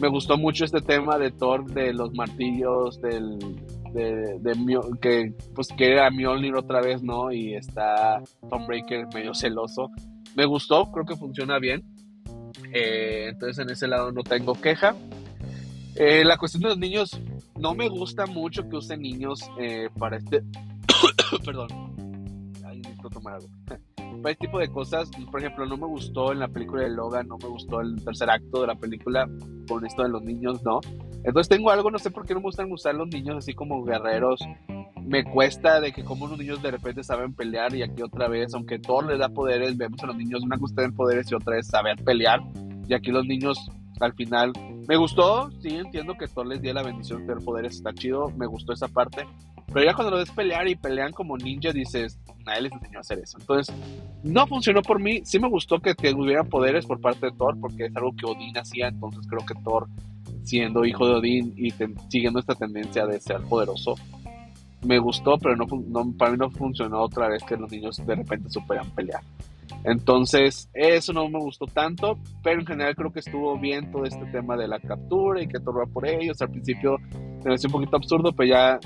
Me 0.00 0.08
gustó 0.08 0.38
mucho 0.38 0.64
este 0.64 0.80
tema 0.80 1.18
de 1.18 1.30
Thor, 1.30 1.66
de 1.66 1.92
los 1.92 2.12
martillos, 2.14 3.00
del, 3.00 3.38
de, 3.94 4.96
que 5.00 5.32
pues 5.54 5.68
quiere 5.68 6.00
a 6.00 6.10
Mjolnir 6.10 6.56
otra 6.56 6.80
vez, 6.80 7.02
¿no? 7.02 7.32
Y 7.32 7.54
está 7.54 8.20
Tom 8.50 8.66
Breaker 8.66 9.06
medio 9.14 9.34
celoso. 9.34 9.90
Me 10.34 10.44
gustó, 10.44 10.90
creo 10.90 11.06
que 11.06 11.16
funciona 11.16 11.58
bien. 11.58 11.84
Eh, 12.72 13.28
entonces 13.28 13.58
en 13.58 13.70
ese 13.70 13.86
lado 13.86 14.12
no 14.12 14.22
tengo 14.22 14.54
queja. 14.54 14.94
Eh, 15.96 16.24
la 16.24 16.36
cuestión 16.36 16.62
de 16.64 16.68
los 16.70 16.78
niños, 16.78 17.20
no 17.56 17.74
me 17.74 17.88
gusta 17.88 18.26
mucho 18.26 18.68
que 18.68 18.76
usen 18.76 19.00
niños 19.00 19.40
eh, 19.60 19.88
para 19.96 20.16
este... 20.16 20.42
Perdón. 21.44 21.68
Ay, 22.64 22.78
necesito 22.78 23.10
tomar 23.10 23.34
algo. 23.34 23.48
para 23.66 24.32
este 24.32 24.46
tipo 24.46 24.58
de 24.58 24.68
cosas, 24.68 25.08
por 25.30 25.40
ejemplo, 25.40 25.66
no 25.66 25.76
me 25.76 25.86
gustó 25.86 26.32
en 26.32 26.40
la 26.40 26.48
película 26.48 26.82
de 26.82 26.90
Logan, 26.90 27.28
no 27.28 27.38
me 27.38 27.48
gustó 27.48 27.80
el 27.80 28.02
tercer 28.04 28.28
acto 28.28 28.62
de 28.62 28.66
la 28.66 28.74
película 28.74 29.28
con 29.68 29.86
esto 29.86 30.02
de 30.02 30.08
los 30.08 30.22
niños, 30.22 30.60
¿no? 30.64 30.80
Entonces 31.24 31.48
tengo 31.48 31.70
algo, 31.70 31.90
no 31.90 31.98
sé 31.98 32.10
por 32.10 32.26
qué 32.26 32.34
no 32.34 32.40
me 32.40 32.44
gustan 32.44 32.70
usar 32.70 32.94
los 32.94 33.08
niños 33.08 33.38
así 33.38 33.54
como 33.54 33.82
guerreros. 33.82 34.40
Me 35.02 35.24
cuesta 35.24 35.80
de 35.80 35.92
que 35.92 36.04
como 36.04 36.26
unos 36.26 36.38
niños 36.38 36.62
de 36.62 36.70
repente 36.70 37.02
saben 37.02 37.34
pelear 37.34 37.74
y 37.74 37.82
aquí 37.82 38.02
otra 38.02 38.28
vez, 38.28 38.54
aunque 38.54 38.78
todo 38.78 39.02
les 39.02 39.18
da 39.18 39.30
poderes, 39.30 39.76
vemos 39.76 40.02
a 40.02 40.06
los 40.06 40.16
niños 40.16 40.42
una 40.42 40.58
cosa 40.58 40.74
tener 40.74 40.92
poderes 40.92 41.30
y 41.30 41.34
otra 41.34 41.58
es 41.58 41.66
saber 41.66 42.02
pelear. 42.04 42.40
Y 42.86 42.92
aquí 42.92 43.10
los 43.10 43.24
niños 43.24 43.58
al 44.00 44.12
final 44.12 44.52
me 44.86 44.96
gustó, 44.96 45.50
sí 45.62 45.76
entiendo 45.76 46.14
que 46.14 46.28
Thor 46.28 46.46
les 46.46 46.60
dio 46.60 46.74
la 46.74 46.82
bendición 46.82 47.20
de 47.20 47.26
tener 47.26 47.42
poderes, 47.42 47.76
está 47.76 47.94
chido, 47.94 48.30
me 48.36 48.46
gustó 48.46 48.74
esa 48.74 48.88
parte. 48.88 49.26
Pero 49.72 49.86
ya 49.86 49.94
cuando 49.94 50.10
lo 50.10 50.18
ves 50.18 50.30
pelear 50.30 50.68
y 50.68 50.76
pelean 50.76 51.12
como 51.12 51.38
ninja, 51.38 51.72
dices, 51.72 52.20
nadie 52.44 52.62
les 52.62 52.72
enseñó 52.72 52.98
a 52.98 53.00
hacer 53.00 53.18
eso. 53.18 53.38
Entonces, 53.40 53.74
no 54.22 54.46
funcionó 54.46 54.82
por 54.82 55.00
mí. 55.00 55.22
Sí 55.24 55.38
me 55.38 55.48
gustó 55.48 55.80
que, 55.80 55.94
que 55.94 56.14
poderes 56.50 56.84
por 56.84 57.00
parte 57.00 57.26
de 57.26 57.32
Thor, 57.32 57.58
porque 57.58 57.86
es 57.86 57.96
algo 57.96 58.14
que 58.14 58.26
Odín 58.26 58.56
hacía. 58.58 58.88
Entonces, 58.88 59.26
creo 59.26 59.44
que 59.46 59.54
Thor 59.64 59.88
siendo 60.44 60.84
hijo 60.84 61.06
de 61.06 61.14
Odín 61.14 61.54
y 61.56 61.72
siguiendo 62.08 62.40
esta 62.40 62.54
tendencia 62.54 63.06
de 63.06 63.20
ser 63.20 63.40
poderoso. 63.42 63.94
Me 64.82 64.98
gustó, 64.98 65.38
pero 65.38 65.56
no, 65.56 65.66
para 66.18 66.32
mí 66.32 66.36
no 66.38 66.50
funcionó 66.50 67.00
otra 67.00 67.28
vez 67.28 67.42
que 67.42 67.56
los 67.56 67.70
niños 67.70 67.96
de 68.04 68.14
repente 68.14 68.50
superan 68.50 68.90
pelear. 68.90 69.22
Entonces, 69.84 70.70
eso 70.72 71.12
no 71.12 71.28
me 71.28 71.38
gustó 71.38 71.66
tanto, 71.66 72.18
pero 72.42 72.60
en 72.60 72.66
general 72.66 72.94
creo 72.94 73.12
que 73.12 73.20
estuvo 73.20 73.58
bien 73.58 73.90
todo 73.90 74.04
este 74.04 74.24
tema 74.26 74.56
de 74.56 74.68
la 74.68 74.78
captura 74.78 75.42
y 75.42 75.46
que 75.46 75.58
todo 75.58 75.74
va 75.78 75.86
por 75.86 76.06
ellos. 76.06 76.40
Al 76.40 76.50
principio 76.50 76.98
me 77.10 77.44
pareció 77.44 77.68
un 77.68 77.72
poquito 77.72 77.96
absurdo, 77.96 78.32
pero 78.32 78.48
ya 78.48 78.78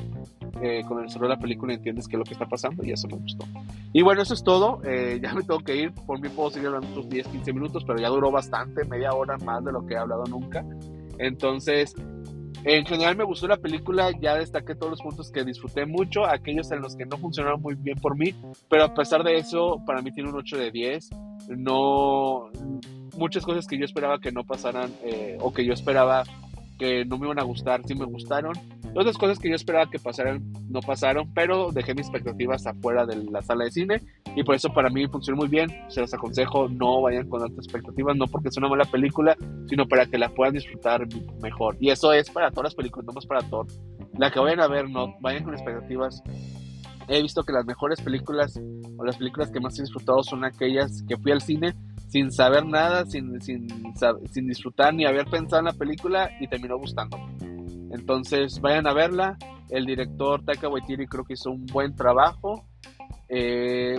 eh, 0.60 0.82
con 0.86 1.02
el 1.02 1.08
solo 1.08 1.28
de 1.28 1.34
la 1.34 1.40
película 1.40 1.72
entiendes 1.72 2.08
qué 2.08 2.16
es 2.16 2.18
lo 2.18 2.24
que 2.24 2.32
está 2.32 2.46
pasando 2.46 2.84
y 2.84 2.90
eso 2.90 3.06
me 3.08 3.16
gustó. 3.16 3.46
Y 3.92 4.02
bueno, 4.02 4.22
eso 4.22 4.34
es 4.34 4.42
todo. 4.42 4.80
Eh, 4.84 5.20
ya 5.22 5.32
me 5.34 5.42
tengo 5.42 5.60
que 5.60 5.76
ir. 5.76 5.92
Por 5.92 6.20
mí 6.20 6.28
puedo 6.28 6.50
seguir 6.50 6.68
hablando 6.68 6.88
otros 6.88 7.08
10, 7.08 7.28
15 7.28 7.52
minutos, 7.52 7.84
pero 7.86 7.98
ya 7.98 8.08
duró 8.08 8.30
bastante, 8.30 8.84
media 8.84 9.12
hora 9.12 9.36
más 9.38 9.64
de 9.64 9.72
lo 9.72 9.86
que 9.86 9.94
he 9.94 9.98
hablado 9.98 10.24
nunca. 10.24 10.64
Entonces, 11.18 11.94
en 12.64 12.84
general 12.84 13.16
me 13.16 13.24
gustó 13.24 13.46
la 13.46 13.56
película, 13.56 14.10
ya 14.20 14.34
destaqué 14.34 14.74
todos 14.74 14.90
los 14.90 15.02
puntos 15.02 15.30
que 15.30 15.44
disfruté 15.44 15.86
mucho, 15.86 16.26
aquellos 16.26 16.70
en 16.72 16.80
los 16.80 16.96
que 16.96 17.06
no 17.06 17.16
funcionaron 17.16 17.62
muy 17.62 17.74
bien 17.76 17.98
por 17.98 18.16
mí, 18.16 18.34
pero 18.68 18.84
a 18.84 18.94
pesar 18.94 19.22
de 19.22 19.36
eso, 19.36 19.82
para 19.86 20.02
mí 20.02 20.12
tiene 20.12 20.30
un 20.30 20.36
8 20.36 20.58
de 20.58 20.70
10. 20.70 21.10
No, 21.56 22.50
muchas 23.16 23.44
cosas 23.44 23.66
que 23.66 23.78
yo 23.78 23.84
esperaba 23.84 24.18
que 24.18 24.32
no 24.32 24.44
pasaran 24.44 24.92
eh, 25.04 25.38
o 25.40 25.52
que 25.52 25.64
yo 25.64 25.72
esperaba 25.72 26.24
que 26.78 27.04
no 27.04 27.18
me 27.18 27.26
iban 27.26 27.40
a 27.40 27.44
gustar, 27.44 27.82
sí 27.86 27.94
me 27.94 28.04
gustaron. 28.04 28.52
Otras 28.94 29.18
cosas 29.18 29.38
que 29.38 29.48
yo 29.48 29.54
esperaba 29.54 29.90
que 29.90 29.98
pasaran, 29.98 30.52
no 30.68 30.80
pasaron, 30.80 31.32
pero 31.34 31.70
dejé 31.72 31.94
mis 31.94 32.06
expectativas 32.06 32.66
afuera 32.66 33.04
de 33.04 33.16
la 33.16 33.42
sala 33.42 33.64
de 33.64 33.70
cine 33.70 34.02
y 34.34 34.42
por 34.42 34.54
eso 34.54 34.72
para 34.72 34.88
mí 34.90 35.06
funcionó 35.06 35.38
muy 35.38 35.48
bien. 35.48 35.68
Se 35.88 36.00
los 36.00 36.12
aconsejo, 36.14 36.68
no 36.68 37.02
vayan 37.02 37.28
con 37.28 37.42
altas 37.42 37.64
expectativas, 37.64 38.16
no 38.16 38.26
porque 38.26 38.48
es 38.48 38.56
una 38.56 38.68
mala 38.68 38.84
película, 38.84 39.36
sino 39.68 39.86
para 39.86 40.06
que 40.06 40.18
la 40.18 40.28
puedan 40.28 40.54
disfrutar 40.54 41.06
mejor. 41.42 41.76
Y 41.80 41.90
eso 41.90 42.12
es 42.12 42.30
para 42.30 42.50
todas 42.50 42.64
las 42.64 42.74
películas, 42.74 43.06
no 43.06 43.12
más 43.12 43.26
para 43.26 43.42
todo. 43.42 43.66
La 44.16 44.30
que 44.30 44.40
vayan 44.40 44.60
a 44.60 44.68
ver, 44.68 44.88
no 44.88 45.14
vayan 45.20 45.44
con 45.44 45.54
expectativas. 45.54 46.22
He 47.08 47.22
visto 47.22 47.42
que 47.42 47.52
las 47.52 47.64
mejores 47.64 48.00
películas 48.00 48.60
o 48.98 49.04
las 49.04 49.16
películas 49.16 49.50
que 49.50 49.60
más 49.60 49.78
he 49.78 49.82
disfrutado 49.82 50.22
son 50.22 50.44
aquellas 50.44 51.02
que 51.08 51.16
fui 51.16 51.32
al 51.32 51.40
cine 51.40 51.74
sin 52.08 52.32
saber 52.32 52.66
nada, 52.66 53.04
sin, 53.06 53.40
sin, 53.40 53.68
sin 54.30 54.46
disfrutar 54.46 54.94
ni 54.94 55.04
haber 55.04 55.26
pensado 55.26 55.60
en 55.60 55.66
la 55.66 55.72
película 55.72 56.30
y 56.40 56.48
terminó 56.48 56.78
gustando. 56.78 57.18
Entonces 57.90 58.60
vayan 58.60 58.86
a 58.86 58.92
verla. 58.92 59.36
El 59.70 59.84
director 59.84 60.42
Taika 60.44 60.68
Waititi 60.68 61.06
creo 61.06 61.24
que 61.24 61.34
hizo 61.34 61.50
un 61.50 61.66
buen 61.66 61.94
trabajo. 61.94 62.66
Eh, 63.28 63.98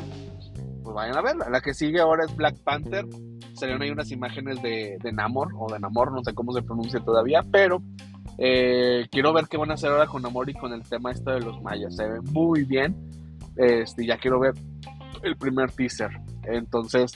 pues 0.83 0.95
vayan 0.95 1.17
a 1.17 1.21
verla. 1.21 1.49
La 1.49 1.61
que 1.61 1.73
sigue 1.73 1.99
ahora 1.99 2.25
es 2.25 2.35
Black 2.35 2.57
Panther. 2.63 3.05
Salieron 3.53 3.81
ahí 3.81 3.91
unas 3.91 4.11
imágenes 4.11 4.61
de, 4.61 4.97
de 5.01 5.11
Namor 5.11 5.49
o 5.57 5.71
de 5.71 5.79
Namor, 5.79 6.11
no 6.11 6.23
sé 6.23 6.33
cómo 6.33 6.53
se 6.53 6.61
pronuncia 6.61 6.99
todavía, 7.01 7.43
pero 7.51 7.81
eh, 8.37 9.07
quiero 9.11 9.33
ver 9.33 9.47
qué 9.49 9.57
van 9.57 9.71
a 9.71 9.73
hacer 9.73 9.91
ahora 9.91 10.07
con 10.07 10.21
Namor 10.21 10.49
y 10.49 10.53
con 10.53 10.71
el 10.71 10.81
tema 10.83 11.11
este 11.11 11.31
de 11.31 11.41
los 11.41 11.61
mayas. 11.61 11.95
Se 11.95 12.07
ve 12.07 12.21
muy 12.21 12.63
bien. 12.63 12.95
Este, 13.57 14.05
ya 14.05 14.17
quiero 14.17 14.39
ver 14.39 14.53
el 15.23 15.35
primer 15.35 15.71
teaser. 15.71 16.09
Entonces, 16.43 17.11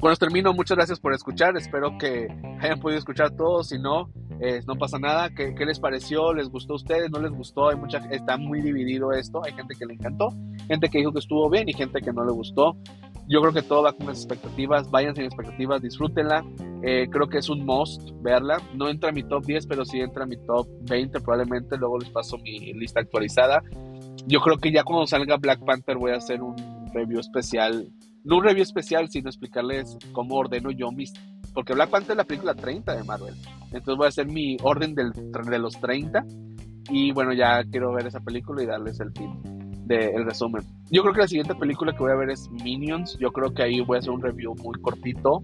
bueno, 0.00 0.16
termino. 0.16 0.52
Muchas 0.52 0.76
gracias 0.76 0.98
por 0.98 1.14
escuchar. 1.14 1.56
Espero 1.56 1.96
que 1.96 2.26
hayan 2.60 2.80
podido 2.80 2.98
escuchar 2.98 3.30
todo. 3.36 3.62
Si 3.62 3.78
no, 3.78 4.10
no 4.66 4.76
pasa 4.76 4.98
nada. 4.98 5.30
¿Qué, 5.30 5.54
¿Qué, 5.54 5.64
les 5.64 5.78
pareció? 5.78 6.32
¿Les 6.34 6.48
gustó 6.48 6.74
a 6.74 6.76
ustedes? 6.76 7.10
¿No 7.10 7.20
les 7.20 7.30
gustó? 7.30 7.68
Hay 7.68 7.76
mucha, 7.76 7.98
está 8.10 8.36
muy 8.36 8.60
dividido 8.60 9.12
esto. 9.12 9.42
Hay 9.44 9.52
gente 9.52 9.74
que 9.78 9.86
le 9.86 9.94
encantó, 9.94 10.28
gente 10.68 10.88
que 10.88 10.98
dijo 10.98 11.12
que 11.12 11.20
estuvo 11.20 11.48
bien 11.48 11.68
y 11.68 11.72
gente 11.72 12.00
que 12.00 12.12
no 12.12 12.24
le 12.24 12.32
gustó. 12.32 12.76
Yo 13.28 13.40
creo 13.40 13.52
que 13.52 13.62
todo 13.62 13.82
va 13.82 13.92
con 13.92 14.06
las 14.06 14.18
expectativas. 14.18 14.90
Vayan 14.90 15.14
sin 15.14 15.24
expectativas, 15.24 15.80
disfrútenla. 15.80 16.44
Eh, 16.82 17.08
creo 17.10 17.28
que 17.28 17.38
es 17.38 17.48
un 17.48 17.64
must 17.64 18.10
verla. 18.20 18.60
No 18.74 18.88
entra 18.88 19.10
en 19.10 19.14
mi 19.14 19.22
top 19.22 19.44
10, 19.44 19.66
pero 19.66 19.84
sí 19.84 20.00
entra 20.00 20.24
en 20.24 20.30
mi 20.30 20.36
top 20.36 20.66
20 20.88 21.20
probablemente. 21.20 21.76
Luego 21.76 21.98
les 21.98 22.10
paso 22.10 22.36
mi 22.38 22.72
lista 22.74 23.00
actualizada. 23.00 23.62
Yo 24.26 24.40
creo 24.40 24.58
que 24.58 24.72
ya 24.72 24.82
cuando 24.82 25.06
salga 25.06 25.36
Black 25.36 25.64
Panther 25.64 25.96
voy 25.96 26.12
a 26.12 26.16
hacer 26.16 26.42
un 26.42 26.56
review 26.92 27.20
especial. 27.20 27.88
No 28.24 28.38
un 28.38 28.44
review 28.44 28.62
especial, 28.62 29.08
sino 29.08 29.28
explicarles 29.28 29.96
cómo 30.12 30.36
ordeno 30.36 30.70
yo 30.70 30.90
mis... 30.90 31.12
Porque 31.54 31.74
Black 31.74 31.90
Panther 31.90 32.12
es 32.12 32.16
la 32.16 32.24
película 32.24 32.54
30 32.54 32.96
de 32.96 33.04
Marvel. 33.04 33.34
Entonces 33.66 33.96
voy 33.96 34.06
a 34.06 34.08
hacer 34.08 34.26
mi 34.26 34.56
orden 34.62 34.94
del, 34.94 35.12
de 35.12 35.58
los 35.58 35.78
30. 35.80 36.24
Y 36.90 37.12
bueno, 37.12 37.32
ya 37.32 37.62
quiero 37.70 37.92
ver 37.92 38.06
esa 38.06 38.20
película 38.20 38.62
y 38.62 38.66
darles 38.66 39.00
el 39.00 39.12
fin 39.12 39.40
del 39.86 40.24
resumen. 40.24 40.62
Yo 40.90 41.02
creo 41.02 41.14
que 41.14 41.20
la 41.20 41.28
siguiente 41.28 41.54
película 41.54 41.92
que 41.92 41.98
voy 41.98 42.12
a 42.12 42.16
ver 42.16 42.30
es 42.30 42.50
Minions. 42.50 43.18
Yo 43.18 43.30
creo 43.32 43.52
que 43.52 43.62
ahí 43.62 43.80
voy 43.80 43.96
a 43.96 44.00
hacer 44.00 44.10
un 44.10 44.22
review 44.22 44.54
muy 44.56 44.80
cortito. 44.80 45.40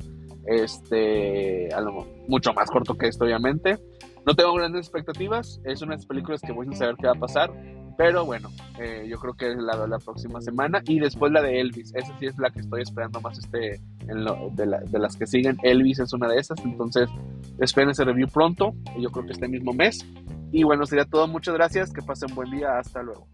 Este, 0.46 1.68
algo 1.74 2.06
mucho 2.26 2.52
más 2.54 2.70
corto 2.70 2.94
que 2.94 3.08
esto, 3.08 3.24
obviamente. 3.24 3.78
No 4.26 4.34
tengo 4.34 4.54
grandes 4.54 4.86
expectativas. 4.86 5.60
Es 5.64 5.82
una 5.82 5.92
de 5.92 5.98
las 5.98 6.06
películas 6.06 6.40
que 6.40 6.52
voy 6.52 6.66
a 6.70 6.76
saber 6.76 6.96
qué 6.96 7.06
va 7.06 7.12
a 7.12 7.20
pasar. 7.20 7.52
Pero 7.98 8.24
bueno, 8.24 8.48
eh, 8.78 9.08
yo 9.10 9.18
creo 9.18 9.34
que 9.34 9.50
es 9.50 9.58
la 9.58 9.76
de 9.76 9.88
la 9.88 9.98
próxima 9.98 10.40
semana. 10.40 10.80
Y 10.86 11.00
después 11.00 11.32
la 11.32 11.42
de 11.42 11.60
Elvis. 11.60 11.92
Esa 11.96 12.16
sí 12.20 12.26
es 12.26 12.38
la 12.38 12.48
que 12.48 12.60
estoy 12.60 12.82
esperando 12.82 13.20
más 13.20 13.36
este, 13.40 13.80
en 14.06 14.24
de, 14.54 14.98
las 15.00 15.16
que 15.16 15.26
siguen. 15.26 15.58
Elvis 15.64 15.98
es 15.98 16.12
una 16.12 16.28
de 16.28 16.38
esas. 16.38 16.60
Entonces, 16.64 17.10
esperen 17.58 17.90
ese 17.90 18.04
review 18.04 18.28
pronto. 18.28 18.72
Yo 19.00 19.10
creo 19.10 19.26
que 19.26 19.32
este 19.32 19.48
mismo 19.48 19.72
mes. 19.72 20.06
Y 20.52 20.62
bueno, 20.62 20.86
sería 20.86 21.06
todo. 21.06 21.26
Muchas 21.26 21.54
gracias. 21.54 21.92
Que 21.92 22.00
pasen 22.00 22.32
buen 22.36 22.52
día. 22.52 22.78
Hasta 22.78 23.02
luego. 23.02 23.26